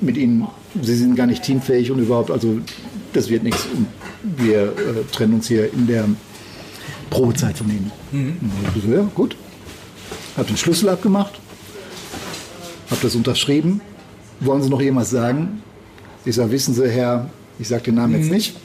mit 0.00 0.16
Ihnen, 0.16 0.46
Sie 0.82 0.94
sind 0.96 1.16
gar 1.16 1.26
nicht 1.26 1.42
teamfähig 1.42 1.90
und 1.90 1.98
überhaupt, 2.00 2.30
also 2.30 2.58
das 3.12 3.28
wird 3.30 3.42
nichts. 3.42 3.66
Wir 4.36 4.62
äh, 4.62 4.72
trennen 5.12 5.34
uns 5.34 5.48
hier 5.48 5.72
in 5.72 5.86
der 5.86 6.04
Probezeit 7.10 7.56
von 7.58 7.68
Ihnen. 7.68 7.90
So, 8.84 8.92
ja, 8.92 9.08
gut. 9.14 9.36
Hab 10.36 10.46
den 10.48 10.56
Schlüssel 10.56 10.88
abgemacht, 10.88 11.38
hab 12.90 13.00
das 13.00 13.14
unterschrieben. 13.14 13.80
Wollen 14.40 14.62
Sie 14.62 14.68
noch 14.68 14.80
jemals 14.80 15.10
sagen? 15.10 15.62
Ich 16.24 16.34
sage, 16.34 16.50
wissen 16.50 16.74
Sie, 16.74 16.88
Herr, 16.88 17.30
ich 17.58 17.68
sage 17.68 17.84
den 17.84 17.94
Namen 17.96 18.14
jetzt 18.20 18.30
nicht. 18.32 18.56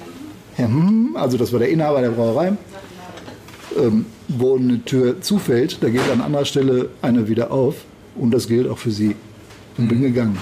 Herr, 0.55 0.67
hm, 0.67 1.15
also 1.15 1.37
das 1.37 1.51
war 1.51 1.59
der 1.59 1.69
Inhaber 1.69 2.01
der 2.01 2.09
Brauerei 2.09 2.53
ähm, 3.79 4.05
wo 4.29 4.55
eine 4.55 4.83
Tür 4.85 5.21
zufällt, 5.21 5.79
da 5.81 5.89
geht 5.89 6.09
an 6.11 6.21
anderer 6.21 6.45
Stelle 6.45 6.89
eine 7.01 7.27
wieder 7.27 7.51
auf 7.51 7.75
und 8.15 8.31
das 8.31 8.47
gilt 8.47 8.69
auch 8.69 8.77
für 8.77 8.91
sie. 8.91 9.15
Und 9.77 9.87
bin 9.89 10.01
gegangen. 10.01 10.37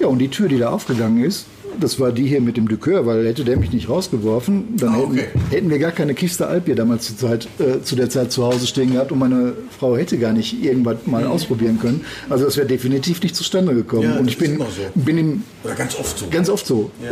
Ja, 0.00 0.06
und 0.08 0.18
die 0.18 0.28
Tür, 0.28 0.48
die 0.48 0.58
da 0.58 0.70
aufgegangen 0.70 1.24
ist, 1.24 1.46
das 1.80 1.98
war 1.98 2.12
die 2.12 2.26
hier 2.26 2.42
mit 2.42 2.58
dem 2.58 2.66
Likör, 2.66 3.06
weil 3.06 3.26
hätte 3.26 3.44
der 3.44 3.56
mich 3.56 3.72
nicht 3.72 3.88
rausgeworfen, 3.88 4.76
dann 4.76 4.90
Ah, 4.90 4.96
hätten, 4.98 5.12
okay. 5.12 5.24
hätten 5.50 5.70
wir 5.70 5.78
gar 5.78 5.92
keine 5.92 6.12
Kiste 6.14 6.46
Altbier 6.46 6.74
damals 6.74 7.06
zur 7.06 7.16
Zeit, 7.16 7.48
äh, 7.58 7.80
zu 7.82 7.96
der 7.96 8.10
Zeit 8.10 8.30
zu 8.30 8.44
Hause 8.44 8.66
stehen 8.66 8.92
gehabt 8.92 9.10
und 9.10 9.18
meine 9.18 9.54
Frau 9.78 9.96
hätte 9.96 10.18
gar 10.18 10.32
nicht 10.34 10.62
irgendwas 10.62 10.98
mal 11.06 11.26
ausprobieren 11.26 11.78
können. 11.80 12.04
Also 12.28 12.44
das 12.44 12.58
wäre 12.58 12.66
definitiv 12.66 13.22
nicht 13.22 13.34
zustande 13.34 13.74
gekommen. 13.74 14.02
Mhm. 14.06 14.12
Ja, 14.12 14.18
und 14.18 14.28
ich 14.28 14.36
bin, 14.36 14.58
so. 14.58 14.64
bin 14.94 15.16
im 15.16 15.42
Oder 15.64 15.74
ganz 15.74 15.98
oft 15.98 16.18
so. 16.18 16.26
Ganz 16.30 16.50
oft 16.50 16.66
so. 16.66 16.90
Äh, 17.02 17.06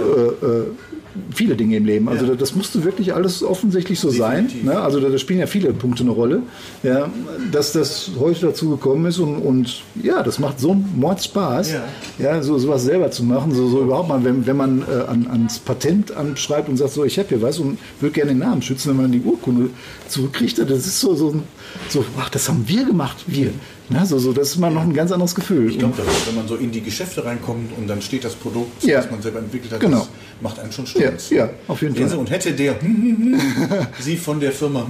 äh, 0.46 0.64
viele 1.34 1.56
Dinge 1.56 1.76
im 1.76 1.84
Leben. 1.84 2.08
Also 2.08 2.26
Ja. 2.26 2.34
das 2.34 2.54
musste 2.54 2.84
wirklich 2.84 3.14
alles 3.14 3.42
offensichtlich 3.42 3.98
so 3.98 4.10
Definitiv. 4.10 4.62
sein. 4.62 4.64
Ne? 4.74 4.80
Also 4.80 5.00
da, 5.00 5.16
spielen 5.18 5.40
ja 5.40 5.46
viele 5.46 5.72
Punkte 5.72 6.02
eine 6.02 6.12
Rolle. 6.12 6.42
Ja, 6.82 7.10
dass 7.52 7.72
das 7.72 8.10
heute 8.18 8.46
dazu 8.46 8.70
gekommen 8.70 9.06
ist 9.06 9.18
und, 9.18 9.36
und 9.38 9.82
ja, 10.02 10.22
das 10.22 10.38
macht 10.38 10.60
so 10.60 10.72
einen 10.72 10.92
Mordspaß, 10.96 11.72
Ja. 11.72 11.84
ja. 12.18 12.42
so 12.42 12.58
sowas 12.58 12.84
selber 12.84 13.10
zu 13.10 13.24
machen. 13.24 13.54
So, 13.54 13.68
so 13.68 13.82
überhaupt 13.82 14.08
mal, 14.08 14.22
wenn, 14.24 14.46
wenn 14.46 14.56
man 14.56 14.82
äh, 14.82 15.02
an, 15.08 15.26
ans 15.30 15.58
Patent 15.58 16.12
anschreibt 16.16 16.68
und 16.68 16.76
sagt, 16.76 16.92
so 16.92 17.04
ich 17.04 17.18
habe 17.18 17.28
hier 17.28 17.42
was 17.42 17.58
und 17.58 17.78
würde 18.00 18.12
gerne 18.14 18.30
den 18.32 18.38
Namen 18.38 18.62
schützen, 18.62 18.90
wenn 18.90 18.96
man 18.96 19.12
die 19.12 19.20
Urkunde 19.20 19.70
zurückkriegt, 20.08 20.58
das 20.58 20.86
ist 20.86 21.00
so, 21.00 21.14
so, 21.14 21.34
so 21.88 22.04
ach, 22.18 22.28
das 22.30 22.48
haben 22.48 22.64
wir 22.66 22.84
gemacht, 22.84 23.24
wir. 23.26 23.50
Ne? 23.90 24.06
So, 24.06 24.18
so, 24.18 24.32
das 24.32 24.50
ist 24.50 24.58
mal 24.58 24.70
noch 24.70 24.82
ein 24.82 24.94
ganz 24.94 25.10
anderes 25.10 25.34
Gefühl. 25.34 25.68
Ich 25.70 25.78
glaube, 25.78 25.94
wenn 26.26 26.34
man 26.36 26.46
so 26.46 26.54
in 26.56 26.70
die 26.70 26.80
Geschäfte 26.80 27.24
reinkommt 27.24 27.76
und 27.76 27.88
dann 27.88 28.00
steht 28.00 28.24
das 28.24 28.34
Produkt, 28.34 28.84
Ja. 28.84 28.98
das 29.00 29.10
man 29.10 29.20
selber 29.20 29.40
entwickelt 29.40 29.72
hat, 29.72 29.80
Genau. 29.80 29.98
das 29.98 30.08
macht 30.40 30.58
einen 30.60 30.70
schon 30.72 30.86
stolz. 30.86 31.30
Ja, 31.30 31.36
ja, 31.46 31.50
auf 31.68 31.82
jeden 31.82 31.94
Sehen 31.94 32.02
Fall. 32.04 32.10
Sie, 32.12 32.16
Und 32.18 32.30
hätte 32.30 32.52
der 32.52 32.76
Sie 33.98 34.16
von 34.16 34.38
der 34.40 34.52
Firma 34.52 34.86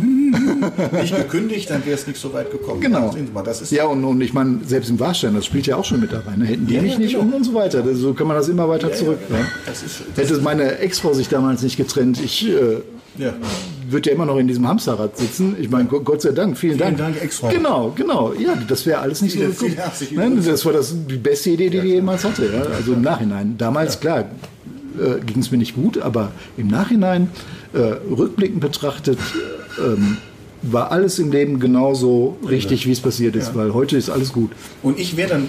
nicht 1.01 1.17
gekündigt, 1.17 1.71
dann 1.71 1.85
wäre 1.87 1.97
es 1.97 2.07
nicht 2.07 2.21
so 2.21 2.33
weit 2.33 2.51
gekommen. 2.51 2.81
Genau. 2.81 3.15
Mal, 3.33 3.43
das 3.43 3.63
ist 3.63 3.73
Ja, 3.73 3.85
und, 3.87 4.05
und 4.05 4.21
ich 4.21 4.33
meine, 4.33 4.61
selbst 4.67 4.91
im 4.91 5.01
Warstein, 5.01 5.35
das 5.35 5.47
spielt 5.47 5.67
ja 5.67 5.77
auch 5.77 5.85
schon 5.85 6.01
mit 6.01 6.13
dabei. 6.13 6.37
Ne? 6.37 6.45
Hätten 6.47 6.67
die 6.67 6.75
Ja, 6.75 6.83
mich 6.83 6.99
nicht 6.99 7.13
genau. 7.13 7.25
und, 7.25 7.35
und 7.35 7.45
so 7.45 7.55
weiter. 7.55 7.83
Das, 7.83 7.97
so 7.99 8.13
kann 8.15 8.27
man 8.27 8.37
das 8.37 8.49
immer 8.49 8.69
weiter 8.69 8.93
zurück. 8.93 9.19
genau. 9.29 9.41
ne? 9.41 9.47
Das 9.67 9.83
ist- 9.83 10.03
das 10.15 10.31
Hätte 10.31 10.41
meine 10.43 10.79
Ex-Frau 10.79 11.13
sich 11.15 11.29
damals 11.29 11.63
nicht 11.63 11.77
getrennt, 11.77 12.21
ich 12.23 12.47
äh, 12.49 12.79
ja. 13.21 13.35
würde 13.89 14.11
ja 14.11 14.15
immer 14.15 14.27
noch 14.27 14.39
in 14.39 14.49
diesem 14.49 14.67
Hamsterrad 14.67 15.17
sitzen. 15.17 15.57
Ich 15.61 15.71
meine, 15.71 15.87
Gott, 15.87 16.23
sei 16.23 16.33
Dank, 16.33 16.57
vielen, 16.57 16.79
Vielen 16.79 16.97
Dank. 16.97 16.99
Dank, 16.99 17.23
Ex-Frau. 17.23 17.49
Genau, 17.49 17.93
genau. 17.95 18.33
Ja, 18.35 18.57
das 18.69 18.87
wäre 18.87 19.01
alles 19.01 19.23
nicht 19.23 19.39
so 19.39 19.41
gekommen. 19.41 19.75
herzliche 19.75 20.15
Nein. 20.15 20.43
Das 20.45 20.65
war 20.65 20.73
das, 20.73 20.95
die 21.09 21.17
beste 21.17 21.51
Idee, 21.51 21.71
die 21.71 21.81
die 21.81 21.89
jemals 21.89 22.25
hatte. 22.25 22.47
Ja? 22.47 22.63
Also 22.77 22.93
im 22.93 23.03
Nachhinein. 23.03 23.57
Damals, 23.59 24.01
klar, 24.01 24.27
äh, 24.99 25.21
ging 25.25 25.41
es 25.41 25.51
mir 25.51 25.59
nicht 25.59 25.75
gut, 25.75 25.99
aber 25.99 26.33
im 26.57 26.69
Nachhinein, 26.69 27.31
äh, 27.73 27.79
rückblickend 27.79 28.61
betrachtet, 28.61 29.19
äh, 29.79 29.83
ähm, 29.83 30.17
war 30.63 30.93
alles 30.93 31.19
im 31.19 31.33
Leben 31.33 31.59
genauso 31.59 32.37
richtig, 32.49 32.87
wie 32.87 32.93
es 32.93 33.01
passiert 33.01 33.35
ist, 33.35 33.55
weil 33.55 33.73
heute 33.73 33.97
ist 33.97 34.11
alles 34.11 34.33
gut. 34.33 34.51
Und 34.83 34.99
ich 34.99 35.17
wäre 35.17 35.31
dann, 35.31 35.49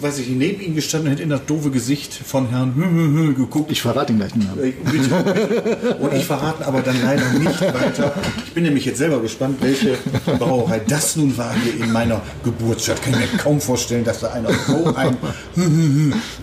weiß 0.00 0.18
ich, 0.18 0.28
neben 0.28 0.60
ihm 0.60 0.74
gestanden 0.74 1.08
und 1.08 1.12
hätte 1.12 1.22
in 1.22 1.30
das 1.30 1.44
doofe 1.46 1.70
Gesicht 1.70 2.12
von 2.12 2.48
Herrn 2.50 3.34
geguckt. 3.36 3.70
Ich 3.70 3.82
verrate 3.82 4.12
ihn 4.12 4.18
gleich 4.18 4.32
den 4.32 4.42
Namen. 4.44 4.62
Äh. 4.62 5.94
Und 6.02 6.14
ich 6.14 6.24
verrate 6.24 6.66
aber 6.66 6.80
dann 6.82 6.96
leider 7.02 7.28
nicht 7.38 7.60
weiter. 7.60 8.14
Ich 8.46 8.52
bin 8.52 8.64
nämlich 8.64 8.84
jetzt 8.84 8.98
selber 8.98 9.20
gespannt, 9.20 9.58
welche 9.60 9.96
Brauerei 10.38 10.80
das 10.86 11.16
nun 11.16 11.36
war 11.36 11.54
hier 11.62 11.84
in 11.84 11.92
meiner 11.92 12.20
Geburtsstadt. 12.44 13.02
Kann 13.02 13.14
ich 13.14 13.32
mir 13.32 13.38
kaum 13.38 13.60
vorstellen, 13.60 14.04
dass 14.04 14.20
da 14.20 14.28
einer 14.32 14.50
so 14.66 14.86
ein 14.94 15.16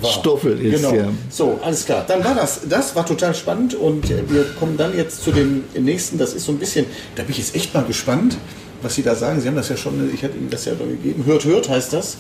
war. 0.02 0.12
Stoffel 0.12 0.60
ist, 0.60 0.82
Genau. 0.82 0.94
ja. 0.96 1.10
So, 1.30 1.60
alles 1.64 1.86
klar. 1.86 2.06
Dann 2.08 2.24
war 2.24 2.36
das. 2.36 2.62
Das 2.70 2.96
war 2.96 3.06
total 3.06 3.34
spannend 3.36 3.76
und 3.76 4.10
äh, 4.10 4.24
wir 4.30 4.44
kommen 4.60 4.78
dann 4.78 4.96
jetzt 4.96 5.24
zu 5.24 5.32
dem 5.32 5.64
nächsten. 5.78 6.18
Das 6.18 6.34
ist 6.34 6.46
so 6.46 6.52
ein 6.52 6.60
bisschen, 6.60 6.86
da 7.16 7.24
bin 7.24 7.32
ich 7.32 7.38
jetzt 7.40 7.56
echt 7.56 7.74
mal 7.74 7.84
gespannt, 7.84 8.38
was 8.82 8.96
Sie 8.96 9.04
da 9.04 9.16
sagen. 9.16 9.42
Sie 9.42 9.48
haben 9.48 9.56
das 9.56 9.70
ja 9.70 9.78
schon, 9.78 10.10
ich 10.14 10.24
hatte 10.24 10.38
Ihnen 10.38 10.50
das 10.50 10.66
ja 10.66 10.74
gegeben. 10.74 11.26
Hört, 11.26 11.46
hört 11.46 11.70
heißt 11.70 11.94
das. 11.94 12.18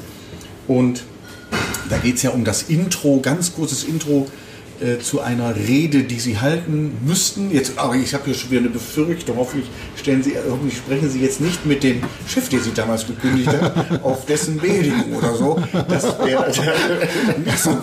Und 0.68 1.03
da 1.89 1.97
geht 1.97 2.15
es 2.15 2.24
ja 2.24 2.32
um 2.32 2.43
das 2.43 2.63
Intro, 2.63 3.20
ganz 3.22 3.53
kurzes 3.53 3.84
Intro 3.84 4.28
äh, 4.80 4.99
zu 4.99 5.22
einer 5.22 5.55
Rede, 5.55 6.03
die 6.03 6.20
Sie 6.20 6.39
halten 6.39 6.97
müssten. 7.03 7.51
Jetzt, 7.51 7.80
aber 7.80 7.95
ich 7.95 8.13
habe 8.13 8.26
hier 8.26 8.36
schon 8.36 8.51
wieder 8.51 8.61
eine 8.61 8.70
Befürchtung. 8.70 9.38
Hoffentlich, 9.38 9.68
stellen 9.95 10.22
Sie, 10.22 10.36
hoffentlich 10.49 10.78
sprechen 10.78 11.09
Sie 11.09 11.20
jetzt 11.20 11.41
nicht 11.41 11.65
mit 11.65 11.82
dem 11.82 12.01
Chef, 12.28 12.47
der 12.49 12.59
Sie 12.59 12.74
damals 12.74 13.07
gekündigt 13.07 13.47
hat, 13.47 14.03
auf 14.03 14.26
dessen 14.26 14.57
Beerdigung 14.57 15.15
oder 15.15 15.34
so. 15.34 15.59
Das 15.88 16.03
wäre 16.20 16.47
nicht 17.43 17.59
so. 17.63 17.76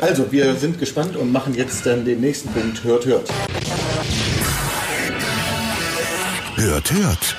Also, 0.00 0.32
wir 0.32 0.54
sind 0.54 0.78
gespannt 0.78 1.16
und 1.16 1.32
machen 1.32 1.54
jetzt 1.54 1.84
dann 1.84 2.04
den 2.04 2.20
nächsten 2.20 2.48
Punkt. 2.50 2.82
Hört, 2.82 3.04
hört. 3.04 3.28
Hört, 6.56 6.92
hört. 6.92 7.36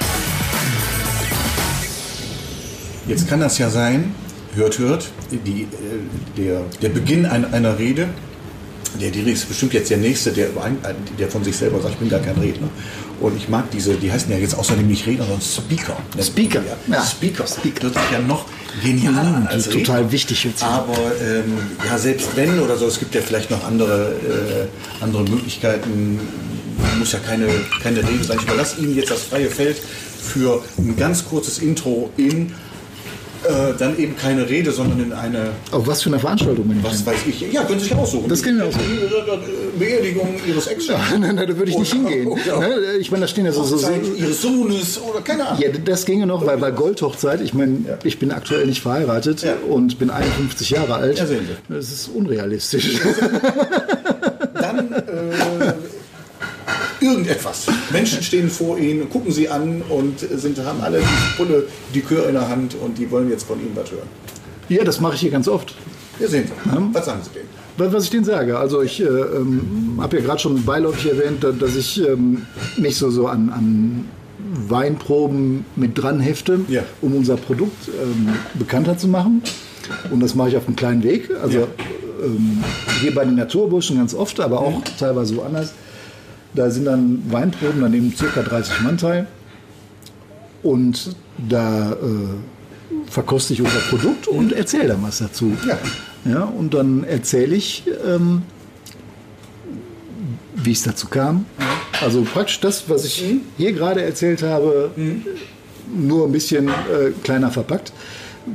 Jetzt 3.07 3.27
kann 3.27 3.39
das 3.39 3.57
ja 3.57 3.69
sein, 3.69 4.13
hört, 4.55 4.79
hört, 4.79 5.09
die, 5.31 5.63
äh, 5.63 5.67
der, 6.37 6.61
der 6.81 6.89
Beginn 6.89 7.25
ein, 7.25 7.51
einer 7.53 7.77
Rede. 7.79 8.07
Der 9.01 9.09
Diri 9.09 9.31
ist 9.31 9.47
bestimmt 9.47 9.73
jetzt 9.73 9.89
der 9.89 9.97
Nächste, 9.97 10.31
der, 10.31 10.49
der 11.17 11.27
von 11.27 11.43
sich 11.43 11.57
selber 11.57 11.81
sagt, 11.81 11.95
ich 11.95 11.99
bin 11.99 12.09
gar 12.09 12.19
kein 12.19 12.35
Redner. 12.37 12.69
Und 13.19 13.35
ich 13.35 13.49
mag 13.49 13.71
diese, 13.71 13.95
die 13.95 14.11
heißen 14.11 14.31
ja 14.31 14.37
jetzt 14.37 14.53
außerdem 14.55 14.85
nicht 14.87 15.07
Redner, 15.07 15.23
sondern 15.25 15.41
Speaker. 15.41 15.97
Speaker, 16.21 16.61
Ja. 16.61 16.95
ja. 16.97 17.03
Speaker. 17.03 17.47
Speaker. 17.47 17.89
Das 17.89 18.03
ist 18.03 18.11
ja 18.11 18.19
noch 18.19 18.45
genialer 18.83 19.47
als 19.49 19.67
total 19.69 19.97
Redner. 19.97 20.11
wichtig 20.11 20.43
jetzt. 20.43 20.63
Aber 20.63 20.93
ähm, 20.95 21.57
ja, 21.87 21.97
selbst 21.97 22.35
wenn 22.35 22.59
oder 22.59 22.77
so, 22.77 22.85
es 22.85 22.99
gibt 22.99 23.15
ja 23.15 23.21
vielleicht 23.21 23.49
noch 23.49 23.63
andere, 23.63 24.11
äh, 24.11 25.03
andere 25.03 25.23
Möglichkeiten. 25.23 26.19
Muss 26.99 27.13
ja 27.13 27.19
keine, 27.19 27.47
keine 27.81 28.07
Rede 28.07 28.23
sein. 28.23 28.37
Ich 28.37 28.43
überlasse 28.43 28.79
Ihnen 28.79 28.95
jetzt 28.95 29.09
das 29.09 29.23
freie 29.23 29.49
Feld 29.49 29.77
für 30.21 30.61
ein 30.77 30.95
ganz 30.97 31.25
kurzes 31.25 31.57
Intro 31.59 32.11
in 32.17 32.51
äh, 33.45 33.73
dann 33.77 33.97
eben 33.97 34.15
keine 34.17 34.47
Rede, 34.49 34.71
sondern 34.71 34.99
in 35.01 35.13
eine, 35.13 35.49
Auf 35.71 35.87
was 35.87 36.01
für 36.03 36.09
eine 36.09 36.19
Veranstaltung 36.19 36.67
bin 36.67 36.77
ich 36.79 36.83
was 36.83 37.05
weiß 37.05 37.15
ich, 37.27 37.51
ja, 37.51 37.63
können 37.63 37.79
Sie 37.79 37.85
sich 37.87 37.95
aussuchen. 37.95 38.29
Das 38.29 38.41
können 38.41 38.59
wir. 38.59 38.65
Ihre 38.67 39.39
Beerdigung 39.77 40.35
Ihres 40.47 40.67
Ex. 40.67 40.87
Nein, 40.87 40.99
nein, 41.21 41.35
nein, 41.35 41.47
da 41.47 41.57
würde 41.57 41.71
ich 41.71 41.77
nicht 41.77 41.93
Oder- 41.93 42.09
hingehen. 42.09 42.27
oder- 42.47 42.59
Ne, 42.59 42.75
Ich 42.99 43.11
meine, 43.11 43.21
da 43.21 43.27
stehen 43.27 43.45
ja 43.45 43.51
so, 43.51 43.63
so, 43.63 43.77
so 43.77 43.87
Ihres 44.17 44.41
Sohnes 44.41 44.99
oder 45.01 45.21
keine 45.21 45.47
Ahnung. 45.47 45.61
Ja, 45.61 45.69
das 45.83 46.05
ginge 46.05 46.25
noch, 46.25 46.45
weil 46.45 46.57
bei 46.57 46.71
Goldhochzeit, 46.71 47.41
ich 47.41 47.53
meine, 47.53 47.97
ich 48.03 48.19
bin 48.19 48.31
aktuell 48.31 48.65
nicht 48.67 48.81
verheiratet 48.81 49.41
Ja. 49.43 49.55
und 49.69 49.99
bin 49.99 50.09
51 50.09 50.69
Jahre 50.69 50.95
alt. 50.95 51.17
Ja, 51.19 51.25
sehen 51.25 51.47
Sie. 51.47 51.73
Das 51.73 51.91
ist 51.91 52.09
unrealistisch. 52.13 52.99
dann 54.53 54.91
äh, 54.93 55.73
irgendetwas. 57.03 57.67
Menschen 57.91 58.23
stehen 58.23 58.49
vor 58.49 58.77
ihnen, 58.77 59.09
gucken 59.09 59.31
sie 59.31 59.49
an 59.49 59.81
und 59.89 60.19
sind, 60.19 60.57
haben 60.63 60.81
alle 60.81 60.99
die 60.99 61.37
Pulle, 61.37 61.65
die 61.93 62.01
Kör 62.01 62.27
in 62.27 62.33
der 62.33 62.47
Hand 62.49 62.75
und 62.81 62.97
die 62.97 63.09
wollen 63.11 63.29
jetzt 63.29 63.43
von 63.43 63.59
ihnen 63.59 63.71
was 63.75 63.91
hören. 63.91 64.07
ja, 64.69 64.83
das 64.83 64.99
mache 64.99 65.15
ich 65.15 65.21
hier 65.21 65.31
ganz 65.31 65.47
oft. 65.47 65.75
Wir 66.19 66.27
sehen 66.27 66.45
Sie. 66.47 66.71
Was 66.93 67.05
sagen 67.05 67.21
Sie 67.23 67.29
denn? 67.39 67.91
Was 67.93 68.03
ich 68.03 68.11
denen 68.11 68.23
sage, 68.23 68.57
also 68.57 68.81
ich 68.83 69.01
äh, 69.01 69.05
ähm, 69.05 69.97
habe 69.99 70.17
ja 70.17 70.23
gerade 70.23 70.39
schon 70.39 70.63
beiläufig 70.63 71.09
erwähnt, 71.11 71.43
da- 71.43 71.51
dass 71.51 71.75
ich 71.75 71.99
ähm, 72.07 72.43
mich 72.77 72.97
so, 72.97 73.09
so 73.09 73.25
an, 73.27 73.49
an 73.49 74.05
Weinproben 74.69 75.65
mit 75.75 75.97
dran 76.01 76.19
hefte, 76.19 76.59
Ja. 76.67 76.83
um 77.01 77.15
unser 77.15 77.35
Produkt 77.35 77.87
ähm, 77.87 78.29
bekannter 78.55 78.97
zu 78.97 79.07
machen. 79.07 79.41
Und 80.11 80.19
das 80.21 80.35
mache 80.35 80.49
ich 80.49 80.57
auf 80.57 80.67
einem 80.67 80.75
kleinen 80.75 81.03
Weg. 81.03 81.29
Also 81.41 81.59
Ja. 81.61 81.67
ähm, 82.23 82.63
hier 83.01 83.13
bei 83.15 83.25
den 83.25 83.35
Naturburschen 83.35 83.97
ganz 83.97 84.13
oft, 84.13 84.39
aber 84.39 84.59
auch 84.59 84.81
teilweise 84.99 85.35
woanders. 85.37 85.73
Da 86.55 86.69
sind 86.69 86.85
dann 86.85 87.23
Weinproben, 87.31 87.81
da 87.81 87.89
nehmen 87.89 88.13
circa 88.15 88.41
30 88.41 88.81
Mann 88.81 88.97
teil. 88.97 89.27
Und 90.61 91.15
da 91.49 91.93
äh, 91.93 91.95
verkoste 93.09 93.53
ich 93.53 93.61
unser 93.61 93.79
Produkt 93.89 94.27
und 94.27 94.53
erzähle 94.53 94.89
dann 94.89 95.03
was 95.03 95.19
dazu. 95.19 95.51
Ja. 95.67 95.77
Ja, 96.25 96.43
und 96.43 96.73
dann 96.73 97.03
erzähle 97.03 97.55
ich, 97.55 97.83
ähm, 98.07 98.43
wie 100.55 100.71
es 100.71 100.83
dazu 100.83 101.07
kam, 101.07 101.45
Also 102.01 102.21
praktisch 102.23 102.59
das, 102.59 102.89
was 102.89 103.05
ich 103.05 103.23
hier 103.57 103.73
gerade 103.73 104.01
erzählt 104.01 104.41
habe, 104.41 104.91
nur 105.93 106.25
ein 106.25 106.31
bisschen 106.31 106.69
äh, 106.69 107.11
kleiner 107.23 107.51
verpackt, 107.51 107.93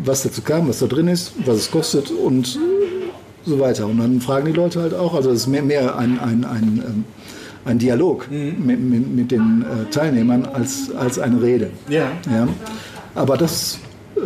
was 0.04 0.22
dazu 0.22 0.42
kam, 0.42 0.68
was 0.68 0.78
da 0.78 0.86
drin 0.86 1.08
ist, 1.08 1.32
was 1.44 1.56
es 1.58 1.70
kostet 1.70 2.10
und 2.10 2.58
so 3.44 3.60
weiter. 3.60 3.86
Und 3.86 3.98
dann 3.98 4.20
fragen 4.20 4.46
die 4.46 4.52
Leute 4.52 4.80
halt 4.80 4.94
auch, 4.94 5.14
also 5.14 5.30
es 5.30 5.42
ist 5.42 5.46
mehr, 5.46 5.62
mehr 5.62 5.96
ein, 5.96 6.18
ein, 6.18 6.44
ein, 6.44 6.82
ähm, 6.86 7.04
ein 7.68 7.78
Dialog 7.78 8.28
mit, 8.30 8.80
mit, 8.80 9.14
mit 9.14 9.30
den 9.30 9.62
äh, 9.62 9.90
Teilnehmern 9.90 10.46
als, 10.46 10.90
als 10.96 11.18
eine 11.18 11.40
Rede. 11.40 11.70
Ja. 11.88 12.10
Ja. 12.32 12.48
Aber 13.14 13.36
das 13.36 13.78
äh, 14.16 14.20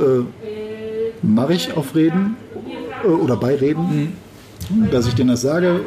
mache 1.23 1.55
ich 1.55 1.77
auf 1.77 1.95
Reden 1.95 2.37
äh, 3.05 3.09
oder 3.09 3.37
bei 3.37 3.55
Reden, 3.57 4.13
dass 4.91 5.07
ich 5.07 5.15
denen 5.15 5.31
das 5.31 5.43
sage. 5.43 5.81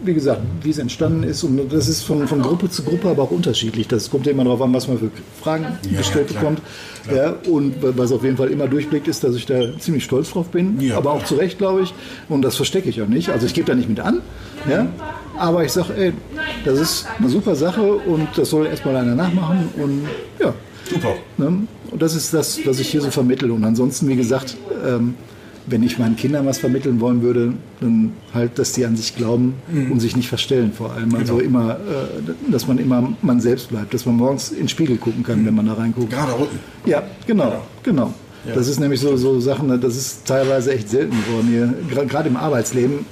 Wie 0.00 0.14
gesagt, 0.14 0.42
wie 0.62 0.70
es 0.70 0.78
entstanden 0.78 1.24
ist, 1.24 1.42
und 1.42 1.72
das 1.72 1.88
ist 1.88 2.02
von, 2.04 2.28
von 2.28 2.40
Gruppe 2.40 2.70
zu 2.70 2.84
Gruppe 2.84 3.08
aber 3.08 3.24
auch 3.24 3.32
unterschiedlich. 3.32 3.88
Das 3.88 4.08
kommt 4.08 4.26
ja 4.26 4.32
immer 4.32 4.44
darauf 4.44 4.62
an, 4.62 4.72
was 4.72 4.86
man 4.86 4.96
für 4.98 5.10
Fragen 5.42 5.66
gestellt 5.96 6.28
klar. 6.28 6.40
bekommt. 6.40 6.62
Ja, 7.12 7.34
und 7.50 7.74
was 7.80 8.12
auf 8.12 8.22
jeden 8.22 8.36
Fall 8.36 8.48
immer 8.48 8.68
durchblickt, 8.68 9.08
ist, 9.08 9.24
dass 9.24 9.34
ich 9.34 9.46
da 9.46 9.76
ziemlich 9.80 10.04
stolz 10.04 10.30
drauf 10.30 10.48
bin, 10.50 10.80
Ja. 10.80 10.96
aber 10.98 11.10
auch 11.12 11.24
zu 11.24 11.34
Recht, 11.34 11.58
glaube 11.58 11.80
ich. 11.82 11.92
Und 12.28 12.42
das 12.42 12.54
verstecke 12.54 12.88
ich 12.88 13.02
auch 13.02 13.08
nicht. 13.08 13.30
Also 13.30 13.46
ich 13.46 13.54
gebe 13.54 13.66
da 13.66 13.74
nicht 13.74 13.88
mit 13.88 13.98
an, 13.98 14.20
ja, 14.70 14.86
aber 15.38 15.64
ich 15.64 15.72
sage, 15.72 15.94
ey, 15.96 16.12
das 16.64 16.78
ist 16.78 17.06
eine 17.18 17.28
super 17.28 17.54
Sache 17.54 17.82
und 17.82 18.28
das 18.36 18.50
soll 18.50 18.66
erstmal 18.66 18.96
einer 18.96 19.14
nachmachen 19.14 19.68
und 19.76 20.08
ja, 20.38 20.54
Super. 20.88 21.14
Ne? 21.36 21.66
Und 21.90 22.02
das 22.02 22.14
ist 22.14 22.32
das, 22.34 22.60
was 22.64 22.80
ich 22.80 22.88
hier 22.88 23.00
so 23.00 23.10
vermittle. 23.10 23.52
Und 23.52 23.64
ansonsten, 23.64 24.08
wie 24.08 24.16
gesagt, 24.16 24.56
ähm, 24.86 25.14
wenn 25.66 25.82
ich 25.82 25.98
meinen 25.98 26.16
Kindern 26.16 26.46
was 26.46 26.58
vermitteln 26.58 27.00
wollen 27.00 27.20
würde, 27.20 27.52
dann 27.80 28.12
halt, 28.32 28.58
dass 28.58 28.72
die 28.72 28.86
an 28.86 28.96
sich 28.96 29.16
glauben 29.16 29.54
und 29.90 30.00
sich 30.00 30.16
nicht 30.16 30.28
verstellen 30.28 30.72
vor 30.72 30.92
allem. 30.92 31.14
Also 31.14 31.40
immer, 31.40 31.72
äh, 31.72 32.50
dass 32.50 32.66
man 32.66 32.78
immer 32.78 33.12
man 33.20 33.40
selbst 33.40 33.68
bleibt, 33.68 33.92
dass 33.92 34.06
man 34.06 34.16
morgens 34.16 34.50
in 34.50 34.60
den 34.60 34.68
Spiegel 34.68 34.96
gucken 34.96 35.22
kann, 35.22 35.44
wenn 35.44 35.54
man 35.54 35.66
da 35.66 35.74
reinguckt. 35.74 36.10
Gerade 36.10 36.32
Rücken. 36.32 36.58
Ja, 36.86 37.02
genau, 37.26 37.62
genau. 37.82 38.14
Das 38.54 38.66
ist 38.66 38.80
nämlich 38.80 39.00
so, 39.00 39.14
so 39.18 39.40
Sachen, 39.40 39.78
das 39.78 39.94
ist 39.94 40.24
teilweise 40.24 40.72
echt 40.72 40.88
selten 40.88 41.14
geworden 41.26 41.48
hier. 41.48 42.06
Gerade 42.06 42.30
im 42.30 42.36
Arbeitsleben 42.36 43.04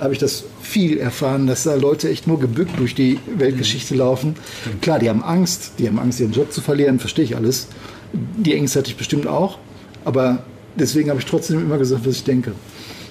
habe 0.00 0.12
ich 0.12 0.18
das 0.18 0.44
viel 0.70 0.98
erfahren, 0.98 1.46
dass 1.46 1.64
da 1.64 1.74
Leute 1.74 2.08
echt 2.08 2.26
nur 2.26 2.38
gebückt 2.38 2.78
durch 2.78 2.94
die 2.94 3.18
Weltgeschichte 3.36 3.94
laufen. 3.94 4.34
Klar, 4.80 5.00
die 5.00 5.08
haben 5.08 5.22
Angst, 5.22 5.72
die 5.78 5.88
haben 5.88 5.98
Angst, 5.98 6.20
ihren 6.20 6.32
Job 6.32 6.52
zu 6.52 6.60
verlieren, 6.60 6.98
verstehe 6.98 7.24
ich 7.24 7.36
alles. 7.36 7.68
Die 8.12 8.54
Ängste 8.54 8.78
hatte 8.78 8.90
ich 8.90 8.96
bestimmt 8.96 9.26
auch, 9.26 9.58
aber 10.04 10.44
deswegen 10.76 11.10
habe 11.10 11.18
ich 11.18 11.26
trotzdem 11.26 11.60
immer 11.60 11.78
gesagt, 11.78 12.06
was 12.06 12.16
ich 12.16 12.24
denke. 12.24 12.52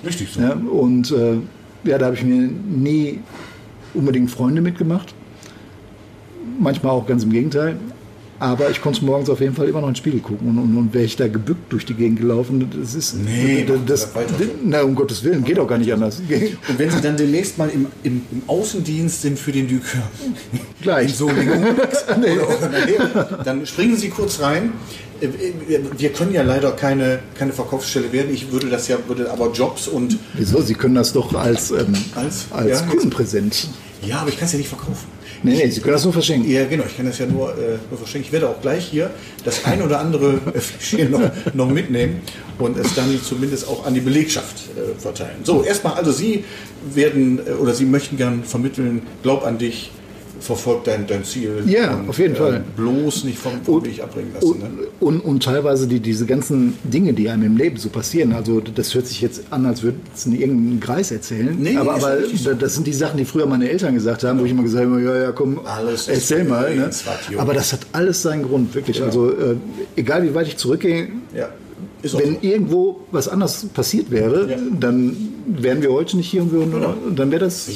Richtig 0.05 0.29
so. 0.33 0.41
Ja, 0.41 0.53
und 0.53 1.11
äh, 1.11 1.35
ja, 1.83 1.97
da 1.97 2.07
habe 2.07 2.15
ich 2.15 2.23
mir 2.23 2.47
nie 2.47 3.19
unbedingt 3.93 4.31
Freunde 4.31 4.61
mitgemacht. 4.61 5.13
Manchmal 6.59 6.93
auch 6.93 7.05
ganz 7.05 7.23
im 7.23 7.31
Gegenteil. 7.31 7.77
Aber 8.39 8.69
ich 8.69 8.81
konnte 8.81 9.03
morgens 9.03 9.29
auf 9.29 9.41
jeden 9.41 9.53
Fall 9.55 9.67
immer 9.67 9.81
noch 9.81 9.87
in 9.89 9.93
den 9.93 9.97
Spiegel 9.97 10.21
gucken. 10.21 10.47
Und, 10.49 10.57
und, 10.57 10.77
und 10.77 10.93
wäre 10.93 11.03
ich 11.03 11.15
da 11.17 11.27
gebückt 11.27 11.71
durch 11.73 11.85
die 11.85 11.93
Gegend 11.93 12.19
gelaufen, 12.19 12.69
das 12.81 12.95
ist. 12.95 13.15
Nee, 13.15 13.65
das, 13.85 14.03
so. 14.03 14.07
na, 14.63 14.81
um 14.81 14.95
Gottes 14.95 15.23
Willen, 15.23 15.43
geht 15.43 15.59
auch 15.59 15.67
gar 15.67 15.77
nicht 15.77 15.91
anders. 15.91 16.19
Und 16.19 16.79
wenn 16.79 16.89
Sie 16.89 17.01
dann 17.01 17.17
demnächst 17.17 17.57
mal 17.57 17.69
im, 17.69 17.87
im, 18.03 18.21
im 18.31 18.41
Außendienst 18.47 19.21
sind 19.21 19.37
für 19.37 19.51
den 19.51 19.67
Dükör, 19.67 20.01
Gleich. 20.81 21.21
oder 21.21 21.33
nachher, 22.69 23.39
dann 23.43 23.65
springen 23.65 23.97
Sie 23.97 24.09
kurz 24.09 24.39
rein. 24.39 24.71
Äh, 25.21 25.27
Wir 25.97 26.09
können 26.13 26.33
ja 26.33 26.41
leider 26.43 26.71
keine, 26.71 27.19
keine 27.37 27.51
Verkaufsstelle 27.51 28.11
werden. 28.13 28.33
Ich 28.33 28.51
würde 28.51 28.69
das 28.69 28.87
ja, 28.87 28.97
würde 29.07 29.29
aber 29.31 29.51
Jobs 29.51 29.87
und 29.87 30.17
Wieso? 30.33 30.61
Sie 30.61 30.75
können 30.75 30.95
das 30.95 31.11
doch 31.13 31.33
als, 31.33 31.71
ähm, 31.71 31.93
Als? 32.15 32.45
als, 32.51 32.81
Ja. 32.81 32.85
Kundenpräsent. 32.87 33.67
ja, 34.01 34.19
aber 34.19 34.29
ich 34.29 34.37
kann 34.37 34.45
es 34.45 34.53
ja 34.53 34.59
nicht 34.59 34.69
verkaufen. 34.69 35.18
Nee, 35.41 35.55
nee, 35.55 35.69
Sie 35.69 35.79
können 35.79 35.93
das 35.93 36.03
nur 36.03 36.13
verschenken. 36.13 36.49
Ja, 36.51 36.65
genau, 36.65 36.83
ich 36.85 36.97
kann 36.97 37.05
das 37.05 37.17
ja 37.17 37.25
nur, 37.25 37.51
äh, 37.51 37.77
nur 37.89 37.97
verschenken. 37.97 38.27
Ich 38.27 38.31
werde 38.33 38.49
auch 38.49 38.61
gleich 38.61 38.85
hier 38.85 39.09
das 39.45 39.63
ein 39.65 39.81
oder 39.81 39.99
andere 39.99 40.39
äh, 40.53 40.59
Fläschchen 40.59 41.11
noch, 41.11 41.31
noch 41.53 41.69
mitnehmen 41.69 42.21
und 42.57 42.77
es 42.77 42.93
dann 42.95 43.19
zumindest 43.23 43.67
auch 43.67 43.85
an 43.85 43.93
die 43.93 44.01
Belegschaft 44.01 44.69
äh, 44.75 44.99
verteilen. 44.99 45.37
So, 45.43 45.63
erstmal, 45.63 45.93
also 45.93 46.11
Sie 46.11 46.43
werden 46.93 47.39
äh, 47.45 47.51
oder 47.51 47.73
Sie 47.73 47.85
möchten 47.85 48.17
gern 48.17 48.43
vermitteln, 48.43 49.03
glaub 49.23 49.45
an 49.45 49.57
dich, 49.57 49.91
verfolg 50.39 50.83
dein, 50.85 51.05
dein 51.07 51.23
Ziel. 51.23 51.63
Ja, 51.67 52.03
auf 52.07 52.17
jeden 52.19 52.35
Fall. 52.35 52.63
Bloß 52.75 53.23
nicht 53.25 53.37
vom, 53.37 53.53
vom 53.63 53.83
Weg 53.85 54.01
abbringen 54.01 54.31
lassen. 54.33 54.47
Und, 54.51 54.59
Ne? 54.59 54.69
und, 54.99 55.19
und 55.21 55.43
teilweise 55.43 55.87
die, 55.87 55.99
diese 55.99 56.25
ganzen 56.25 56.75
Dinge, 56.83 57.13
die 57.13 57.29
einem 57.29 57.43
im 57.43 57.57
Leben 57.57 57.77
so 57.77 57.89
passieren, 57.89 58.33
also 58.33 58.59
das 58.61 58.93
hört 58.95 59.07
sich 59.07 59.21
jetzt 59.21 59.43
an, 59.51 59.65
als 59.65 59.83
würde 59.83 59.97
es 60.15 60.25
in 60.25 60.33
irgendeinen 60.39 60.79
Kreis 60.79 61.11
erzählen, 61.11 61.55
Nee, 61.59 61.75
aber, 61.77 61.95
aber 61.95 62.17
so. 62.35 62.53
das 62.53 62.75
sind 62.75 62.87
die 62.87 62.93
Sachen, 62.93 63.17
die 63.17 63.25
früher 63.25 63.45
meine 63.45 63.69
Eltern 63.69 63.93
gesagt 63.93 64.23
haben, 64.23 64.39
wo 64.39 64.45
ich 64.45 64.51
immer 64.51 64.63
gesagt 64.63 64.85
habe, 64.85 65.01
ja, 65.01 65.17
ja, 65.23 65.31
komm, 65.31 65.59
Alles 65.65 66.07
erzähl 66.07 66.43
mal. 66.43 66.75
Ne? 66.75 66.89
Aber 67.37 67.53
das 67.53 67.73
hat 67.73 67.81
alles 67.93 68.21
seinen 68.21 68.43
Grund, 68.43 68.73
wirklich. 68.75 69.01
Also 69.01 69.29
äh, 69.31 69.55
egal 69.95 70.23
wie 70.23 70.33
weit 70.33 70.47
ich 70.47 70.57
zurückgehe, 70.57 71.07
Ja, 71.35 71.49
wenn 72.01 72.09
so. 72.11 72.37
irgendwo 72.41 73.01
was 73.11 73.27
anderes 73.27 73.65
passiert 73.73 74.09
wäre, 74.11 74.49
Ja. 74.51 74.57
dann 74.79 75.15
wären 75.57 75.81
wir 75.81 75.91
heute 75.91 76.17
nicht 76.17 76.29
hier 76.29 76.41
und, 76.43 76.51
wir, 76.51 76.59
und 77.07 77.17
dann 77.17 77.31
wäre 77.31 77.43
das, 77.45 77.67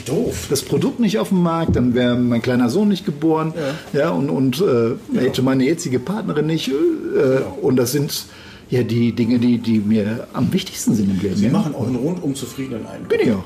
das 0.50 0.62
Produkt 0.62 1.00
nicht 1.00 1.18
auf 1.20 1.30
dem 1.30 1.42
Markt, 1.42 1.76
dann 1.76 1.94
wäre 1.94 2.16
mein 2.16 2.42
kleiner 2.42 2.70
Sohn 2.70 2.88
nicht 2.88 3.06
geboren 3.06 3.54
ja. 3.94 4.10
und, 4.12 4.30
und 4.30 4.62
äh, 4.62 5.20
hätte 5.20 5.42
meine 5.42 5.66
jetzige 5.66 6.00
Partnerin 6.00 6.46
nicht. 6.48 6.70
Äh, 6.70 7.42
Und 7.62 7.76
das 7.78 7.92
sind 7.92 8.26
ja 8.70 8.82
die 8.84 9.12
Dinge, 9.12 9.40
die, 9.40 9.58
die 9.60 9.80
mir 9.80 10.28
am 10.34 10.52
wichtigsten 10.54 10.96
sind 10.96 11.10
im 11.12 11.20
Leben. 11.22 11.36
Sie 11.36 11.46
ja. 11.46 11.52
machen 11.52 11.76
auch 11.76 11.86
einen 11.88 11.96
rundum 11.98 12.34
zufriedenen 12.36 12.86
Eindruck. 12.88 13.10
Bin 13.10 13.20
ich 13.22 13.32
auch- 13.32 13.44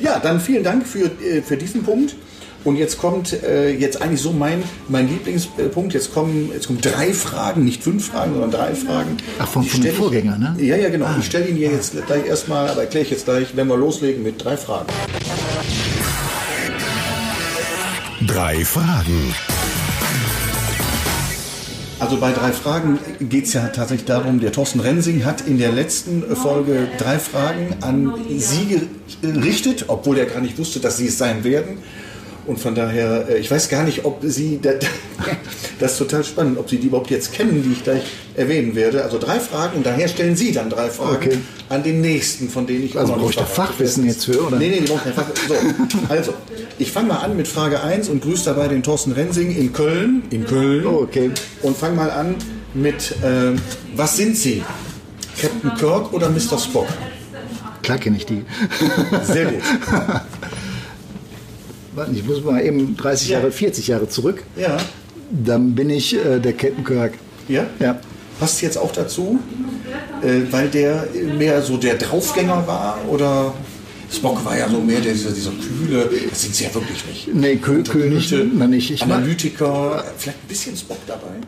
ja, 0.02 0.18
dann 0.20 0.40
vielen 0.40 0.62
Dank 0.64 0.86
für, 0.86 1.06
äh, 1.06 1.42
für 1.42 1.56
diesen 1.56 1.82
Punkt. 1.82 2.14
Und 2.66 2.74
jetzt 2.74 2.98
kommt 2.98 3.32
äh, 3.44 3.70
jetzt 3.70 4.02
eigentlich 4.02 4.20
so 4.20 4.32
mein, 4.32 4.60
mein 4.88 5.06
Lieblingspunkt. 5.08 5.94
Jetzt 5.94 6.12
kommen, 6.12 6.50
jetzt 6.52 6.66
kommen 6.66 6.80
drei 6.80 7.12
Fragen, 7.12 7.64
nicht 7.64 7.80
fünf 7.84 8.08
Fragen, 8.08 8.32
sondern 8.32 8.50
drei 8.50 8.74
Fragen. 8.74 9.16
Ach, 9.38 9.46
von- 9.46 9.62
ich- 9.62 9.92
Vorgänger, 9.92 10.36
ne? 10.36 10.56
Ja, 10.58 10.74
ja, 10.74 10.88
genau. 10.88 11.06
Ich 11.20 11.26
stelle 11.26 11.46
Ihnen 11.46 11.58
hier 11.58 11.70
jetzt 11.70 11.94
gleich 12.06 12.26
erstmal, 12.26 12.68
aber 12.68 12.80
erkläre 12.80 13.04
ich 13.04 13.12
jetzt 13.12 13.24
gleich, 13.26 13.54
wenn 13.54 13.68
wir 13.68 13.76
loslegen 13.76 14.24
mit 14.24 14.42
drei 14.44 14.56
Fragen. 14.56 14.86
Drei 18.26 18.64
Fragen. 18.64 19.32
Also 22.00 22.16
bei 22.18 22.32
drei 22.32 22.50
Fragen 22.50 22.98
geht 23.20 23.44
es 23.46 23.52
ja 23.52 23.68
tatsächlich 23.68 24.06
darum, 24.06 24.40
der 24.40 24.50
Thorsten 24.50 24.80
Rensing 24.80 25.24
hat 25.24 25.42
in 25.46 25.58
der 25.58 25.70
letzten 25.70 26.24
Folge 26.34 26.88
drei 26.98 27.18
Fragen 27.20 27.76
an 27.80 28.12
Sie 28.36 28.80
gerichtet, 29.22 29.84
obwohl 29.86 30.18
er 30.18 30.26
gar 30.26 30.40
nicht 30.40 30.58
wusste, 30.58 30.80
dass 30.80 30.96
Sie 30.98 31.06
es 31.06 31.16
sein 31.16 31.44
werden. 31.44 31.78
Und 32.46 32.58
von 32.60 32.74
daher, 32.74 33.28
äh, 33.28 33.38
ich 33.38 33.50
weiß 33.50 33.68
gar 33.68 33.82
nicht, 33.84 34.04
ob 34.04 34.20
Sie, 34.22 34.60
da- 34.62 34.74
das 35.80 35.92
ist 35.92 35.98
total 35.98 36.22
spannend, 36.24 36.58
ob 36.58 36.70
Sie 36.70 36.78
die 36.78 36.86
überhaupt 36.86 37.10
jetzt 37.10 37.32
kennen, 37.32 37.62
die 37.66 37.72
ich 37.72 37.82
gleich 37.84 38.02
erwähnen 38.36 38.74
werde. 38.76 39.02
Also 39.02 39.18
drei 39.18 39.40
Fragen 39.40 39.78
und 39.78 39.86
daher 39.86 40.06
stellen 40.08 40.36
Sie 40.36 40.52
dann 40.52 40.70
drei 40.70 40.88
Fragen 40.88 41.16
Okay. 41.16 41.38
an 41.68 41.82
den 41.82 42.00
nächsten, 42.00 42.48
von 42.48 42.66
denen 42.66 42.84
ich 42.84 42.96
Also 42.96 43.12
auch 43.12 43.16
noch 43.16 43.22
brauche 43.24 43.30
ich 43.32 43.36
da. 43.36 43.44
Fachwissen 43.44 44.06
jetzt 44.06 44.24
für, 44.26 44.46
oder? 44.46 44.58
Nee, 44.58 44.68
nee, 44.68 44.80
die 44.80 44.86
brauchen 44.86 45.02
kein 45.04 45.14
Fachwissen. 45.14 45.48
So, 45.48 45.98
also, 46.08 46.34
ich 46.78 46.92
fange 46.92 47.08
mal 47.08 47.16
an 47.18 47.36
mit 47.36 47.48
Frage 47.48 47.82
1 47.82 48.08
und 48.08 48.22
grüße 48.22 48.44
dabei 48.44 48.68
den 48.68 48.82
Thorsten 48.82 49.12
Rensing 49.12 49.54
in 49.56 49.72
Köln. 49.72 50.22
In 50.30 50.44
Köln. 50.46 50.86
Oh, 50.86 51.00
okay. 51.02 51.30
Und 51.62 51.76
fang 51.76 51.96
mal 51.96 52.10
an 52.10 52.36
mit, 52.74 53.14
ähm, 53.24 53.56
was 53.96 54.16
sind 54.16 54.36
Sie? 54.36 54.62
Captain 55.40 55.74
Kirk 55.74 56.12
oder 56.12 56.28
Mr. 56.30 56.58
Spock? 56.58 56.86
Klar 57.82 57.98
kenne 57.98 58.16
ich 58.16 58.26
die. 58.26 58.42
Sehr 59.24 59.46
gut. 59.46 59.62
Ich 62.12 62.24
muss 62.24 62.42
mal 62.42 62.62
eben 62.64 62.96
30 62.96 63.28
Ja. 63.28 63.38
Jahre, 63.38 63.50
40 63.52 63.86
Jahre 63.88 64.08
zurück. 64.08 64.42
Ja. 64.56 64.76
Dann 65.30 65.74
bin 65.74 65.90
ich 65.90 66.14
äh, 66.14 66.38
der 66.38 66.52
Captain 66.52 66.84
Kirk. 66.84 67.14
Ja? 67.48 67.66
Ja. 67.80 67.98
Passt 68.38 68.60
jetzt 68.62 68.76
auch 68.76 68.92
dazu, 68.92 69.38
äh, 70.22 70.42
weil 70.50 70.68
der 70.68 71.08
mehr 71.38 71.62
so 71.62 71.76
der 71.78 71.94
Draufgänger 71.94 72.66
war 72.66 72.98
oder 73.08 73.54
Spock 74.12 74.44
war 74.44 74.56
ja 74.56 74.68
so 74.68 74.78
mehr 74.80 75.00
der, 75.00 75.14
dieser, 75.14 75.30
dieser 75.30 75.50
kühle, 75.52 76.08
das 76.30 76.42
sind 76.42 76.54
sie 76.54 76.64
ja 76.64 76.74
wirklich 76.74 77.04
nicht. 77.06 77.34
Nee, 77.34 77.56
kühl, 77.56 77.82
kühl 77.82 78.10
nicht. 78.10 78.32
Analytiker, 79.02 80.04
vielleicht 80.18 80.38
ein 80.44 80.48
bisschen 80.48 80.76
Spock 80.76 80.98
dabei. 81.06 81.40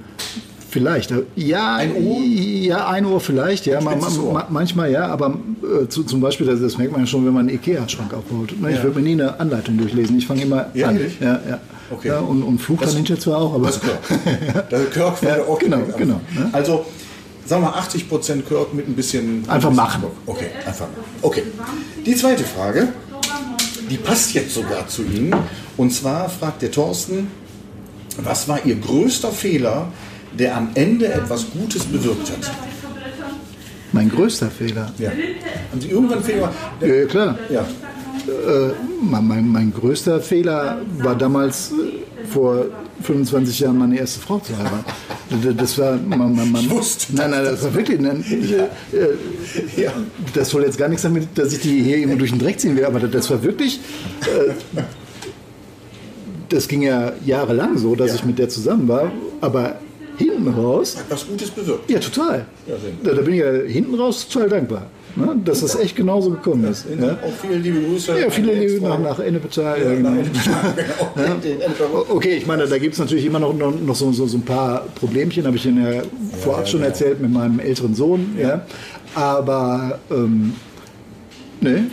Vielleicht. 0.70 1.12
Ja, 1.34 1.76
Ein 1.76 1.94
Ohr? 1.96 2.20
ja, 2.20 2.88
ein 2.88 3.06
Ohr 3.06 3.20
vielleicht. 3.20 3.64
Ja, 3.66 3.80
ma, 3.80 3.92
Spitzes 3.92 4.18
Ohr. 4.18 4.32
ma, 4.34 4.46
manchmal 4.50 4.90
ja, 4.92 5.06
aber 5.06 5.38
äh, 5.82 5.88
zu, 5.88 6.02
zum 6.04 6.20
Beispiel, 6.20 6.46
das, 6.46 6.60
das 6.60 6.76
merkt 6.76 6.92
man 6.92 7.00
ja 7.02 7.06
schon, 7.06 7.24
wenn 7.24 7.32
man 7.32 7.48
einen 7.48 7.56
Ikea-Schrank 7.56 8.12
aufbaut. 8.12 8.54
Ne, 8.60 8.70
Ich 8.70 8.76
Ja. 8.76 8.82
würde 8.82 9.00
mir 9.00 9.04
nie 9.06 9.12
eine 9.20 9.40
Anleitung 9.40 9.78
durchlesen. 9.78 10.18
Ich 10.18 10.26
fange 10.26 10.42
immer 10.42 10.66
Ja, 10.74 10.88
an. 10.88 10.96
ehrlich? 10.96 11.18
Ja, 11.20 11.40
ja. 11.48 11.58
Okay. 11.90 12.08
ja 12.08 12.18
und, 12.18 12.42
und 12.42 12.58
Fluch 12.60 12.80
Das- 12.82 12.92
kann 12.94 13.02
ich 13.02 13.18
zwar 13.20 13.38
auch, 13.38 13.54
aber 13.54 13.66
Das 13.66 13.76
ist 13.76 13.82
Kirk. 13.82 14.68
Der 14.70 14.84
Kirk 14.86 15.22
war 15.22 15.38
Ja, 15.38 15.44
auch 15.44 15.58
genau, 15.58 15.76
direkt 15.78 15.96
genau, 15.96 16.20
ne? 16.34 16.50
Also, 16.52 16.84
sagen 17.46 17.62
wir 17.62 17.74
80% 17.74 18.42
Kirk 18.42 18.74
mit 18.74 18.86
ein 18.88 18.94
bisschen. 18.94 19.44
Einfach 19.48 19.70
ein 19.70 19.74
bisschen 19.74 19.76
machen. 19.76 20.02
Okay, 20.26 20.46
einfach 20.66 20.80
machen. 20.80 21.04
Okay. 21.22 21.44
Die 22.04 22.14
zweite 22.14 22.44
Frage, 22.44 22.88
die 23.90 23.96
passt 23.96 24.34
jetzt 24.34 24.52
sogar 24.54 24.86
zu 24.86 25.02
Ihnen. 25.02 25.34
Und 25.78 25.94
zwar 25.94 26.28
fragt 26.28 26.60
der 26.60 26.70
Thorsten, 26.70 27.28
was 28.22 28.48
war 28.48 28.58
Ihr 28.66 28.76
größter 28.76 29.30
Fehler, 29.30 29.86
der 30.36 30.56
am 30.56 30.70
Ende 30.74 31.06
etwas 31.12 31.46
Gutes 31.50 31.84
bewirkt 31.84 32.30
hat? 32.30 32.50
mein 33.90 34.10
größter 34.10 34.50
Fehler. 34.50 34.92
Ja. 34.98 35.10
Haben 35.10 35.80
Sie 35.80 35.88
irgendwann 35.88 36.22
Fehler? 36.22 36.52
Ja, 36.80 37.04
klar. 37.06 37.38
Ja. 37.48 37.62
äh, 37.62 38.72
mein, 39.00 39.48
mein, 39.48 39.72
größter 39.72 40.20
Fehler 40.20 40.82
war 40.98 41.16
damals 41.16 41.72
äh, 41.72 42.26
vor 42.28 42.66
25 43.02 43.60
Jahren 43.60 43.78
meine 43.78 43.98
erste 43.98 44.20
Frau 44.20 44.40
zu 44.40 44.52
heiraten. 44.58 44.84
Das- 45.56 45.78
war, 45.78 45.96
man, 45.96 46.34
man, 46.36 46.52
man, 46.52 46.60
Ich 46.64 46.70
wusste 46.70 47.14
nein, 47.16 47.30
nein, 47.30 47.44
das 47.44 47.62
war 47.64 47.74
wirklich, 47.74 47.98
nein, 47.98 48.22
äh, 48.30 48.96
äh, 48.96 49.82
Ja. 49.82 49.92
das 50.34 50.50
soll 50.50 50.64
jetzt 50.64 50.76
gar 50.76 50.88
nichts 50.88 51.02
damit, 51.04 51.26
dass 51.36 51.54
ich 51.54 51.60
die 51.60 51.82
hier 51.82 51.96
immer 51.96 52.16
durch 52.16 52.30
den 52.30 52.40
Dreck 52.40 52.60
ziehen 52.60 52.76
will, 52.76 52.84
aber 52.84 53.00
das, 53.00 53.10
das 53.10 53.30
war 53.30 53.42
wirklich, 53.42 53.80
äh, 54.22 54.52
das 56.50 56.68
ging 56.68 56.82
ja 56.82 57.12
jahrelang 57.24 57.78
so, 57.78 57.94
dass 57.94 58.08
Ja. 58.08 58.14
ich 58.16 58.24
mit 58.24 58.38
der 58.38 58.48
zusammen 58.50 58.86
war, 58.88 59.10
aber 59.40 59.76
hinten 60.18 60.48
raus, 60.48 60.96
Hat 60.98 61.04
was 61.08 61.26
Gutes 61.26 61.50
bewirkt. 61.50 61.90
ja 61.90 61.98
total, 61.98 62.44
Ja, 62.66 62.74
da, 63.04 63.12
da 63.14 63.22
bin 63.22 63.34
ich 63.34 63.40
ja 63.40 63.52
hinten 63.66 63.94
raus 63.94 64.28
total 64.28 64.48
dankbar, 64.48 64.86
ne, 65.16 65.36
dass 65.44 65.60
das 65.60 65.76
echt 65.76 65.96
genauso 65.96 66.30
gekommen 66.30 66.64
ist. 66.70 66.86
Ja. 67.00 67.12
Auch 67.12 67.32
viele 67.40 67.56
liebe 67.58 67.80
Grüße. 67.80 68.18
Ja, 68.20 68.28
viele 68.30 68.52
Liebe 68.54 68.84
nach, 68.86 68.98
nach 68.98 69.18
Ennepetal. 69.20 69.78
Ja, 69.80 69.90
Ja, 69.90 69.94
genau. 69.94 70.10
genau. 70.12 72.06
Okay, 72.10 72.34
ich 72.36 72.46
meine, 72.46 72.66
da 72.66 72.78
gibt 72.78 72.94
es 72.94 73.00
natürlich 73.00 73.24
immer 73.26 73.38
noch, 73.38 73.54
noch, 73.54 73.94
so, 73.94 74.12
so, 74.12 74.26
so 74.26 74.36
ein 74.38 74.42
paar 74.44 74.84
Problemchen, 74.96 75.46
habe 75.46 75.56
ich 75.56 75.66
Ihnen 75.66 75.84
ja 75.92 76.02
vorab 76.42 76.68
schon 76.68 76.82
erzählt 76.82 77.20
mit 77.20 77.32
meinem 77.32 77.58
älteren 77.60 77.94
Sohn. 77.94 78.36
Aber 79.14 79.98
ähm, 80.10 80.54
nee, 81.60 81.84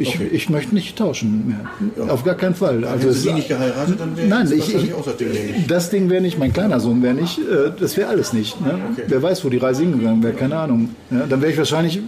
ich, 0.00 0.14
Okay. 0.16 0.28
ich 0.32 0.48
möchte 0.50 0.74
nicht 0.74 0.96
tauschen 0.96 1.56
mehr. 1.96 2.12
Auf 2.12 2.24
gar 2.24 2.34
keinen 2.34 2.54
Fall. 2.54 2.84
Also 2.84 3.08
Hätten 3.08 3.18
Sie 3.18 3.32
nicht 3.32 3.48
geheiratet, 3.48 4.00
dann 4.00 4.16
wäre 4.16 4.26
Nein, 4.28 4.44
das 4.44 4.52
ich, 4.52 4.74
ich, 4.74 4.94
auch 4.94 5.04
das 5.04 5.16
Ding 5.16 5.30
nicht. 5.30 5.70
das 5.70 5.90
Ding 5.90 6.10
wäre 6.10 6.22
nicht, 6.22 6.38
mein 6.38 6.52
kleiner 6.52 6.80
Sohn 6.80 7.02
wäre 7.02 7.14
nicht, 7.14 7.38
äh, 7.38 7.70
das 7.78 7.96
wäre 7.96 8.08
alles 8.08 8.32
nicht. 8.32 8.60
Ne? 8.60 8.78
Okay. 8.92 9.02
Wer 9.06 9.22
weiß, 9.22 9.44
wo 9.44 9.48
die 9.50 9.58
Reise 9.58 9.82
hingegangen 9.82 10.22
wäre, 10.22 10.32
keine 10.34 10.56
Ahnung. 10.56 10.94
Ja, 11.10 11.26
dann 11.28 11.40
wäre 11.42 11.52
ich 11.52 11.58
wahrscheinlich, 11.58 12.00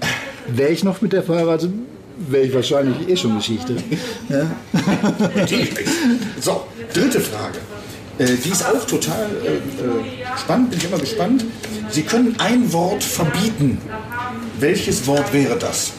wäre 0.49 0.71
ich 0.71 0.83
noch 0.85 1.01
mit 1.03 1.13
der 1.13 1.23
verheiratet, 1.23 1.71
wäre 2.29 2.45
ich 2.45 2.55
wahrscheinlich 2.55 3.09
eh 3.09 3.17
schon 3.17 3.37
Geschichte. 3.37 3.75
Ja? 4.29 4.51
So, 6.41 6.65
dritte 6.93 7.21
Frage. 7.21 7.59
Äh, 8.19 8.27
die 8.45 8.51
ist 8.51 8.65
auch 8.65 8.85
total 8.87 9.27
äh, 9.45 9.49
äh, 9.49 10.39
spannend, 10.39 10.71
bin 10.71 10.79
ich 10.79 10.85
immer 10.87 10.99
gespannt. 10.99 11.45
Sie 11.91 12.03
können 12.03 12.35
ein 12.39 12.73
Wort 12.73 13.03
verbieten. 13.03 13.79
Welches 14.61 15.07
Wort 15.07 15.33
wäre 15.33 15.57
das? 15.59 15.93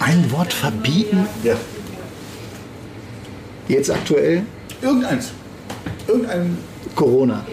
Ein 0.00 0.30
Wort 0.30 0.52
verbieten? 0.52 1.26
Ja. 1.42 1.54
Jetzt 3.68 3.90
aktuell 3.90 4.42
Irgendeins. 4.80 5.30
Irgendein. 6.06 6.56
Corona. 6.94 7.44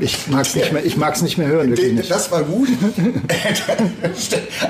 Ich 0.00 0.26
mag 0.28 0.44
es 0.44 0.54
nicht 0.56 0.72
mehr, 0.72 0.84
ich 0.84 0.96
mag's 0.96 1.22
nicht 1.22 1.38
mehr 1.38 1.46
hören, 1.46 1.70
wirklich 1.70 1.92
nicht. 1.92 2.10
Das 2.10 2.30
war 2.32 2.42
gut. 2.42 2.68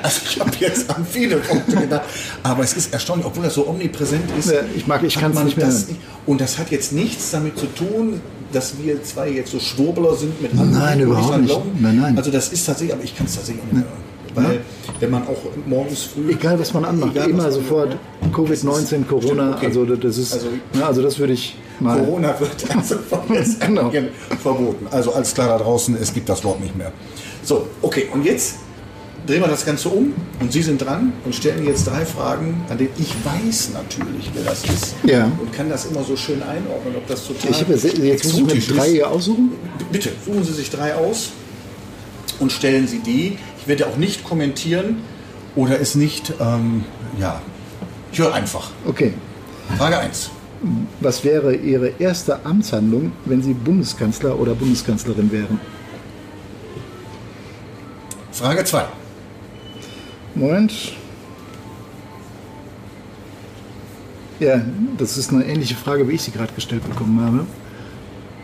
also 0.03 0.21
ich 0.29 0.39
habe 0.39 0.51
jetzt 0.59 0.89
an 0.89 1.05
viele 1.09 1.37
Punkte 1.37 1.75
gedacht. 1.77 2.03
Aber 2.43 2.63
es 2.63 2.73
ist 2.73 2.93
erstaunlich, 2.93 3.25
obwohl 3.25 3.43
das 3.45 3.55
so 3.55 3.67
omnipräsent 3.67 4.29
ist. 4.37 4.53
Ich 4.75 4.85
mag- 4.85 5.03
ich 5.03 5.15
kann's 5.15 5.35
man 5.35 5.45
nicht 5.45 5.57
mehr 5.57 5.65
das 5.65 5.81
hören. 5.83 5.87
nicht- 5.93 6.01
Und 6.27 6.41
das 6.41 6.57
hat 6.59 6.69
jetzt 6.71 6.91
nichts 6.93 7.31
damit 7.31 7.57
zu 7.57 7.65
tun, 7.67 8.21
dass 8.51 8.73
wir 8.81 9.03
zwei 9.03 9.29
jetzt 9.29 9.51
so 9.51 9.59
Schwurbler 9.59 10.15
sind 10.15 10.41
mit 10.41 10.51
anderen, 10.51 10.71
Nein, 10.71 10.99
überhaupt 11.01 11.37
nicht. 11.37 11.49
glauben. 11.49 11.71
Nein, 11.79 11.99
nein. 12.01 12.17
Also 12.17 12.31
das 12.31 12.49
ist 12.53 12.65
tatsächlich, 12.65 12.93
aber 12.95 13.03
ich 13.03 13.15
kann 13.15 13.25
es 13.25 13.35
tatsächlich 13.35 13.63
nicht 13.65 13.73
mehr 13.73 13.83
hören. 13.83 14.05
Weil 14.35 14.59
wenn 14.99 15.11
man 15.11 15.23
auch 15.23 15.37
morgens 15.65 16.03
früh... 16.03 16.31
Egal 16.31 16.59
was 16.59 16.73
man 16.73 16.83
anmacht, 16.83 17.11
Egal, 17.15 17.29
immer 17.29 17.49
sofort 17.51 17.95
Covid-19, 18.33 19.05
Corona, 19.05 19.55
okay. 19.55 19.67
also 19.67 19.85
das 19.85 20.17
ist, 20.17 20.33
Also- 20.33 20.47
ja, 20.77 20.87
also 20.87 21.01
das 21.01 21.17
würde 21.19 21.33
ich 21.33 21.55
mal. 21.79 21.97
Corona 21.99 22.35
wird 22.39 22.51
also 22.75 22.95
Genau. 23.65 23.91
verboten. 24.41 24.87
Also 24.91 25.13
alles 25.13 25.33
klar 25.33 25.47
da 25.47 25.57
draußen, 25.63 25.95
es 26.01 26.13
gibt 26.13 26.27
das 26.27 26.43
Wort 26.43 26.59
nicht 26.59 26.75
mehr. 26.75 26.91
So, 27.43 27.67
okay, 27.81 28.07
und 28.11 28.25
jetzt 28.25 28.55
drehen 29.25 29.41
wir 29.41 29.47
das 29.47 29.65
Ganze 29.65 29.89
um 29.89 30.13
und 30.39 30.51
Sie 30.51 30.61
sind 30.61 30.81
dran 30.81 31.13
und 31.23 31.33
stellen 31.33 31.65
jetzt 31.65 31.87
drei 31.87 32.05
Fragen, 32.05 32.63
an 32.69 32.77
denen 32.77 32.91
ich 32.97 33.13
weiß 33.23 33.71
natürlich, 33.73 34.29
wer 34.33 34.43
das 34.43 34.63
ist. 34.63 34.95
Ja. 35.05 35.25
Und 35.25 35.51
kann 35.53 35.69
das 35.69 35.85
immer 35.85 36.03
so 36.03 36.15
schön 36.15 36.41
einordnen, 36.43 36.95
ob 36.95 37.07
das 37.07 37.25
total 37.25 37.51
Ich 37.51 37.61
habe 37.61 37.73
jetzt, 37.73 37.83
jetzt 37.83 38.25
exotisch 38.25 38.67
drei 38.67 38.85
ist. 38.87 38.91
hier 38.91 39.09
aussuchen. 39.09 39.51
Bitte, 39.91 40.11
suchen 40.25 40.43
Sie 40.43 40.53
sich 40.53 40.69
drei 40.69 40.95
aus 40.95 41.31
und 42.39 42.51
stellen 42.51 42.87
Sie 42.87 42.99
die. 42.99 43.37
Ich 43.59 43.67
werde 43.67 43.87
auch 43.87 43.97
nicht 43.97 44.23
kommentieren 44.23 44.97
oder 45.55 45.79
es 45.79 45.95
nicht, 45.95 46.33
ähm, 46.39 46.83
ja, 47.19 47.41
ich 48.11 48.19
höre 48.19 48.33
einfach. 48.33 48.69
Okay. 48.85 49.13
Frage 49.77 49.97
1. 49.97 50.29
Was 50.99 51.23
wäre 51.23 51.55
Ihre 51.55 51.93
erste 51.99 52.45
Amtshandlung, 52.45 53.11
wenn 53.25 53.41
Sie 53.41 53.53
Bundeskanzler 53.53 54.39
oder 54.39 54.53
Bundeskanzlerin 54.53 55.31
wären? 55.31 55.59
Frage 58.31 58.63
2. 58.63 58.85
Moment. 60.35 60.93
Ja, 64.39 64.61
das 64.97 65.17
ist 65.17 65.31
eine 65.31 65.45
ähnliche 65.45 65.75
Frage, 65.75 66.07
wie 66.09 66.13
ich 66.13 66.21
sie 66.23 66.31
gerade 66.31 66.51
gestellt 66.53 66.87
bekommen 66.87 67.21
habe. 67.21 67.45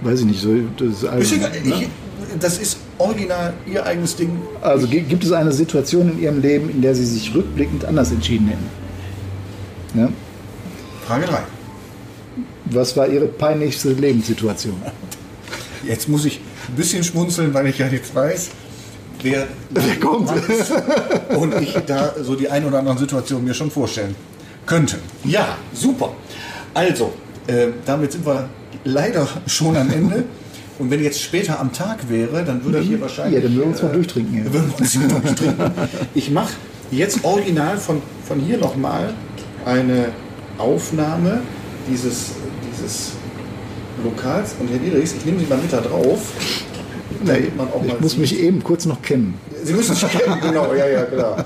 Weiß 0.02 0.22
ich 0.22 0.26
nicht, 0.26 0.42
so, 0.42 0.50
das 0.78 0.88
ist 0.88 1.04
Ist 1.04 1.10
also, 1.10 1.36
egal, 1.36 1.52
ne? 1.52 1.58
ich, 1.84 2.40
das 2.40 2.58
ist 2.60 2.78
original 2.98 3.54
Ihr 3.72 3.86
eigenes 3.86 4.16
Ding. 4.16 4.32
also 4.62 4.88
gi- 4.88 5.02
gibt 5.02 5.24
es 5.24 5.32
eine 5.32 5.52
Situation 5.52 6.10
in 6.14 6.20
Ihrem 6.22 6.42
Leben, 6.42 6.70
in 6.70 6.82
der 6.82 6.96
Sie 6.96 7.06
sich 7.06 7.36
rückblickend 7.36 7.84
anders 7.86 8.12
entschieden 8.12 8.48
hätten? 8.48 8.70
Ja? 10.00 10.10
Frage 11.06 11.26
3. 11.26 11.40
Was 12.66 12.96
war 12.96 13.08
Ihre 13.10 13.26
peinlichste 13.26 13.92
Lebenssituation? 13.92 14.76
Jetzt 15.86 16.08
muss 16.08 16.24
ich 16.26 16.40
ein 16.70 16.76
bisschen 16.76 17.04
schmunzeln, 17.04 17.54
weil 17.54 17.68
ich 17.68 17.78
ja 17.80 17.88
jetzt 17.88 18.16
weiß, 18.16 18.50
wer, 19.24 19.48
Wer 19.70 20.00
kommt? 20.00 20.32
und 21.38 21.62
ich 21.62 21.74
da 21.86 22.14
so 22.22 22.36
die 22.36 22.50
ein 22.50 22.66
oder 22.66 22.80
anderen 22.80 22.98
Situationen 22.98 23.46
mir 23.46 23.54
schon 23.54 23.72
vorstellen 23.72 24.16
könnte. 24.66 24.98
Ja, 25.24 25.58
super. 25.74 26.14
Also, 26.74 27.14
äh, 27.48 27.68
damit 27.86 28.12
sind 28.14 28.26
wir 28.26 28.50
leider 28.84 29.28
schon 29.48 29.76
am 29.76 29.90
Ende. 29.92 30.24
Und 30.80 30.90
wenn 30.90 31.04
jetzt 31.04 31.22
später 31.22 31.60
am 31.60 31.72
Tag 31.72 32.10
wäre, 32.10 32.44
dann 32.44 32.64
würde 32.64 32.80
ich 32.80 32.88
hier 32.88 33.02
wahrscheinlich. 33.02 33.36
Ja, 33.36 33.48
dann 33.48 33.56
würden 33.56 33.66
wir 33.66 33.72
uns 33.74 33.84
mal 33.84 33.92
durchtrinken. 33.92 34.46
Ja. 34.46 34.54
würden 34.54 34.70
wir 34.72 34.80
uns 34.80 34.92
hier 34.94 35.08
durchtrinken. 35.08 35.72
Ich 36.16 36.32
mache 36.32 36.54
jetzt 36.90 37.24
original 37.24 37.78
von, 37.78 38.02
von 38.28 38.40
hier 38.40 38.58
nochmal 38.58 39.14
eine 39.66 40.08
Aufnahme 40.58 41.42
dieses, 41.90 42.32
dieses 42.74 43.12
Lokals. 44.04 44.56
Und 44.60 44.70
Herr 44.72 44.80
Dierichs, 44.80 45.14
ich 45.14 45.26
nehme 45.26 45.40
Sie 45.40 45.46
mal 45.46 45.58
mit 45.60 45.72
da 45.72 45.82
drauf. 45.82 46.20
Mal 47.24 47.70
Ich 47.88 48.00
muss 48.00 48.12
sieht. 48.12 48.22
mich 48.22 48.40
eben 48.40 48.64
kurz 48.64 48.86
noch 48.86 49.02
kennen. 49.02 49.36
Sie 49.64 49.74
müssen 49.74 49.96
sich 49.96 50.10
kennen, 50.10 50.40
genau, 50.42 50.74
ja, 50.74 50.88
ja, 50.88 51.04
klar. 51.04 51.46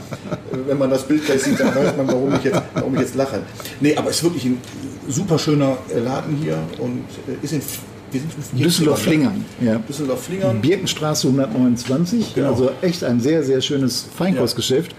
Wenn 0.68 0.78
man 0.78 0.89
das 0.89 1.03
Bild 1.07 1.26
gleich 1.26 1.43
sieht, 1.43 1.59
dann 1.59 1.76
weiß 1.76 1.97
man, 1.97 2.07
warum 2.07 2.34
ich 2.36 2.43
jetzt, 2.43 2.61
warum 2.74 2.93
ich 2.95 3.01
jetzt 3.01 3.16
lache. 3.16 3.41
Nee, 3.82 3.95
aber 3.95 4.09
es 4.09 4.18
ist 4.18 4.24
wirklich 4.24 4.45
ein 4.45 4.57
super 5.07 5.38
schöner 5.38 5.78
Laden 5.93 6.36
hier 6.38 6.57
und 6.80 7.03
äh, 7.28 7.43
ist 7.43 7.53
in, 7.53 7.61
wir 8.11 8.22
sind 8.22 8.32
in 8.53 8.63
Düsseldorf-Flingern. 8.63 9.43
Ja. 9.59 9.76
Düsseldorf-Flingern. 9.80 10.61
Birkenstraße 10.61 11.28
129, 11.28 12.36
Genau. 12.36 12.49
also 12.51 12.72
echt 12.82 13.03
ein 13.03 13.20
sehr, 13.20 13.43
sehr 13.43 13.59
schönes 13.61 14.05
Feinkostgeschäft. 14.16 14.95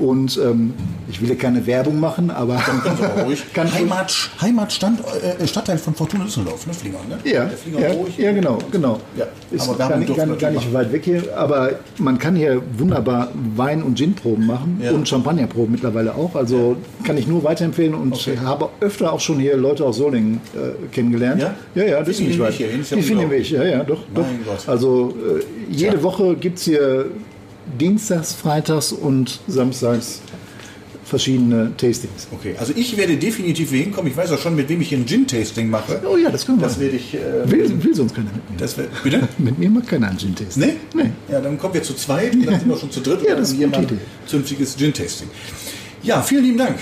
Und 0.00 0.40
ähm, 0.42 0.72
ich 1.10 1.20
will 1.20 1.28
hier 1.28 1.36
keine 1.38 1.66
Werbung 1.66 2.00
machen, 2.00 2.30
aber 2.30 2.54
Aber 2.54 3.22
ruhig. 3.24 3.42
Kann- 3.54 3.72
Heimat, 3.72 4.30
Heimatstand, 4.40 5.00
äh, 5.38 5.46
Stadtteil 5.46 5.76
von 5.76 5.94
Fortuna 5.94 6.24
Düsseldorf, 6.24 6.66
ne, 6.66 6.72
Flingern, 6.72 7.00
ne? 7.08 7.18
Ja, 7.30 7.44
Der 7.44 7.56
Flinger 7.58 7.80
ja, 7.80 7.92
ruhig. 7.92 8.16
ja, 8.16 8.32
genau, 8.32 8.58
genau. 8.72 8.98
Ja, 9.16 9.26
Ist 9.50 9.68
aber 9.68 9.76
gar, 9.76 9.96
nicht, 9.98 10.16
gar, 10.16 10.26
gar 10.26 10.50
nicht 10.52 10.72
weit 10.72 10.90
weg 10.92 11.04
hier, 11.04 11.22
aber 11.36 11.72
man 11.98 12.18
kann 12.18 12.34
hier 12.34 12.62
wunderbar 12.78 13.28
Wein- 13.56 13.82
und 13.82 13.94
Ginproben 13.96 14.46
machen 14.46 14.80
Ja. 14.82 14.92
und 14.92 15.06
Champagnerproben 15.06 15.72
mittlerweile 15.72 16.14
auch. 16.14 16.34
Also 16.34 16.76
kann 17.04 17.18
ich 17.18 17.26
nur 17.26 17.44
weiterempfehlen 17.44 17.94
und 17.94 18.14
Okay. 18.14 18.38
habe 18.42 18.70
öfter 18.80 19.12
auch 19.12 19.20
schon 19.20 19.38
hier 19.38 19.56
Leute 19.58 19.84
aus 19.84 19.98
Solingen 19.98 20.40
äh, 20.54 20.86
kennengelernt. 20.94 21.42
Ja? 21.42 21.54
ja, 21.74 21.84
ja, 21.84 21.98
das 22.00 22.08
ist 22.08 22.20
nicht 22.20 22.38
weit. 22.40 22.58
Ja 22.58 22.66
Die 22.68 23.02
finden 23.02 23.20
den 23.22 23.30
Weg, 23.30 23.50
ja, 23.50 23.64
ja, 23.64 23.84
doch. 23.84 24.00
doch. 24.14 24.24
Also 24.66 25.14
äh, 25.38 25.42
jede. 25.70 26.02
Woche 26.02 26.34
gibt 26.36 26.56
es 26.58 26.64
hier 26.64 27.06
Dienstags, 27.78 28.32
Freitags 28.34 28.92
und 28.92 29.40
Samstags 29.48 30.20
verschiedene 31.04 31.72
Tastings. 31.76 32.28
Okay, 32.30 32.54
also 32.58 32.72
ich 32.76 32.96
werde 32.96 33.16
definitiv 33.16 33.70
hier 33.70 33.80
hinkommen. 33.82 34.10
Ich 34.10 34.16
weiß 34.16 34.30
auch 34.30 34.38
schon, 34.38 34.54
mit 34.54 34.68
wem 34.68 34.80
ich 34.80 34.90
hier 34.90 34.98
ein 34.98 35.06
Gin-Tasting 35.06 35.68
mache. 35.68 36.00
Oh 36.08 36.16
ja, 36.16 36.30
das 36.30 36.46
können 36.46 36.60
wir. 36.60 36.68
Das 36.68 36.78
werde 36.78 36.96
ich. 36.96 37.14
Äh, 37.14 37.50
will, 37.50 37.82
will 37.82 37.94
sonst 37.94 38.14
keiner 38.14 38.30
mit 38.32 38.48
mir. 38.48 38.56
das 38.58 38.78
wär, 38.78 38.86
bitte? 39.02 39.28
Mit 39.38 39.58
mir 39.58 39.70
macht 39.70 39.88
keiner 39.88 40.08
ein 40.08 40.16
Gin-Tasting. 40.18 40.62
Nee? 40.94 41.02
Nee. 41.02 41.10
Ja, 41.30 41.40
dann 41.40 41.58
kommen 41.58 41.74
wir 41.74 41.82
zu 41.82 41.94
zweit 41.94 42.34
und 42.34 42.46
dann 42.46 42.60
sind 42.60 42.68
wir 42.68 42.76
schon 42.76 42.92
zu 42.92 43.00
dritt. 43.00 43.22
Ja, 43.26 43.34
das 43.34 43.50
ist 43.52 43.58
Idee. 43.58 43.86
zünftiges 44.26 44.76
Gin-Tasting. 44.76 45.28
Ja, 46.04 46.22
vielen 46.22 46.44
lieben 46.44 46.58
Dank. 46.58 46.76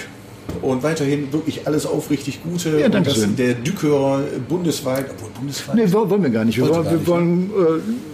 Und 0.62 0.82
weiterhin 0.82 1.30
wirklich 1.32 1.66
alles 1.66 1.84
aufrichtig 1.86 2.41
Gute. 2.43 2.80
Ja, 2.80 2.89
danke 2.89 3.11
schön. 3.11 3.36
der 3.36 3.55
Dükör 3.55 4.22
bundesweit, 4.49 5.07
obwohl 5.11 5.28
bundesweit. 5.39 5.74
Nee, 5.76 5.84
wo- 5.93 6.09
wollen 6.09 6.22
wir 6.22 6.30
gar 6.30 6.45
nicht. 6.45 6.57
Wir, 6.57 6.64
wollen, 6.68 6.84
gar 6.84 6.91
wir 6.91 6.99
nicht, 6.99 7.07
wollen 7.07 7.51
äh, 7.51 8.07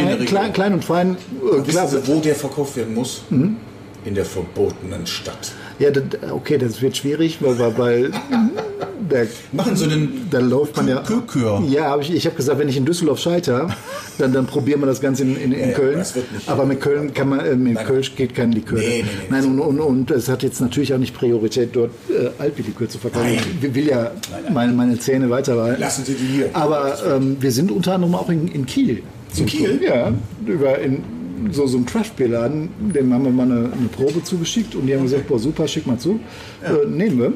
klein, 0.00 0.26
klein, 0.26 0.52
klein 0.52 0.72
und 0.74 0.84
fein. 0.84 1.16
Äh, 1.16 1.58
Wissen 1.58 1.64
klar, 1.64 1.88
Sie, 1.88 2.06
wo 2.06 2.20
der 2.20 2.34
verkauft 2.34 2.76
werden 2.76 2.94
muss? 2.94 3.22
in 4.04 4.14
der 4.14 4.24
verbotenen 4.24 5.06
Stadt. 5.06 5.52
Ja, 5.78 5.90
das, 5.90 6.04
okay, 6.30 6.58
das 6.58 6.82
wird 6.82 6.96
schwierig, 6.96 7.38
weil, 7.40 7.58
weil, 7.58 7.78
weil 7.78 8.10
da, 9.08 9.22
Machen 9.52 9.76
Sie 9.76 9.84
einen 9.84 10.28
da 10.30 10.38
läuft 10.38 10.76
man 10.76 10.88
ja. 10.88 11.02
Kür. 11.02 11.62
Ja, 11.68 11.90
hab 11.90 12.00
ich, 12.02 12.12
ich 12.12 12.26
habe 12.26 12.36
gesagt, 12.36 12.58
wenn 12.58 12.68
ich 12.68 12.76
in 12.76 12.84
Düsseldorf 12.84 13.20
scheitere, 13.20 13.68
dann, 14.18 14.32
dann 14.32 14.46
probieren 14.46 14.80
wir 14.80 14.86
das 14.86 15.00
Ganze 15.00 15.22
in, 15.22 15.36
in, 15.36 15.52
in 15.52 15.70
ja, 15.70 15.74
Köln. 15.74 16.04
aber 16.46 16.66
mit 16.66 16.80
Köln 16.80 17.14
kann 17.14 17.28
man, 17.28 17.40
äh, 17.40 17.54
mit 17.54 17.74
Nein, 17.74 17.86
Kölsch 17.86 18.14
geht 18.16 18.34
kein 18.34 18.52
Likör. 18.52 18.78
Nee, 18.78 18.88
nee, 18.88 19.02
nee, 19.02 19.26
Nein, 19.30 19.44
und, 19.44 19.60
und, 19.60 19.80
und 19.80 20.10
es 20.10 20.28
hat 20.28 20.42
jetzt 20.42 20.60
natürlich 20.60 20.92
auch 20.94 20.98
nicht 20.98 21.14
Priorität, 21.14 21.70
dort 21.72 21.90
äh, 22.10 22.30
Alpi-Likör 22.42 22.88
zu 22.88 22.98
verkaufen. 22.98 23.26
Nein. 23.26 23.58
Ich 23.60 23.74
will 23.74 23.88
ja 23.88 24.10
Meine, 24.52 24.72
meine 24.72 24.98
Zähne 24.98 25.30
weiter. 25.30 25.76
Lassen 25.78 26.04
Sie 26.04 26.14
die 26.14 26.26
hier. 26.26 26.50
Aber 26.54 26.96
ähm, 27.08 27.36
wir 27.40 27.52
sind 27.52 27.70
unter 27.70 27.94
anderem 27.94 28.14
auch 28.14 28.28
in, 28.28 28.48
in 28.48 28.66
Kiel. 28.66 29.02
In 29.36 29.46
Kiel? 29.46 29.80
Ja, 29.82 30.12
über 30.46 30.78
in 30.78 31.02
so, 31.50 31.66
so 31.66 31.76
einem 31.76 31.86
Craft-Bier-Laden, 31.86 32.68
dem 32.94 33.12
haben 33.12 33.24
wir 33.24 33.32
mal 33.32 33.42
eine, 33.44 33.72
eine 33.72 33.88
Probe 33.90 34.22
zugeschickt 34.22 34.74
und 34.74 34.86
die 34.86 34.94
haben 34.94 35.02
gesagt, 35.02 35.26
boah 35.28 35.38
super, 35.38 35.66
schick 35.66 35.86
mal 35.86 35.98
zu. 35.98 36.20
Äh, 36.62 36.86
nehmen 36.88 37.18
wir. 37.18 37.32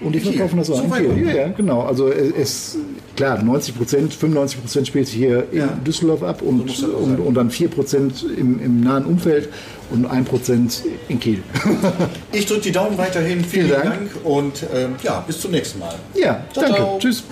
Und 0.00 0.12
die 0.12 0.20
verkaufen 0.20 0.58
das 0.58 0.68
auch 0.70 0.76
So 0.76 0.96
in 0.96 1.14
Kiel. 1.14 1.26
Ja, 1.28 1.34
ja, 1.34 1.48
genau. 1.48 1.82
Also 1.82 2.08
es, 2.10 2.32
es 2.36 2.78
klar, 3.16 3.40
90 3.42 3.76
Prozent, 3.78 4.12
95 4.12 4.60
Prozent 4.60 4.86
spielt 4.88 5.06
sich 5.06 5.16
hier 5.16 5.46
in 5.52 5.58
Ja. 5.60 5.66
Düsseldorf 5.86 6.22
ab 6.24 6.42
und, 6.42 6.68
auch 6.68 7.00
und, 7.00 7.20
und 7.20 7.34
dann 7.34 7.48
4 7.48 7.68
Prozent 7.68 8.26
im, 8.36 8.60
im 8.60 8.80
nahen 8.80 9.04
Umfeld 9.04 9.48
und 9.92 10.04
1 10.04 10.28
Prozent 10.28 10.82
in 11.08 11.20
Kiel. 11.20 11.42
Ich 12.32 12.44
drücke 12.46 12.62
die 12.62 12.72
Daumen 12.72 12.98
weiterhin. 12.98 13.44
Vielen, 13.44 13.66
Vielen 13.68 13.70
Dank. 13.70 13.84
Dank. 13.84 14.10
und 14.24 14.64
ähm, 14.74 14.90
ja, 15.04 15.20
bis 15.20 15.40
zum 15.40 15.52
nächsten 15.52 15.78
Mal. 15.78 15.94
ja, 16.14 16.44
Ciao, 16.52 16.64
danke. 16.64 16.76
ciao. 16.76 16.98
Tschüss. 16.98 17.22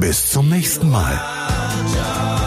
Bis 0.00 0.30
zum 0.30 0.48
nächsten 0.48 0.88
Mal. 0.88 1.20
Ciao. 1.92 2.45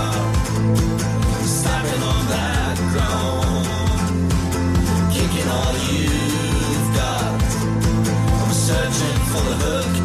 look 9.59 9.98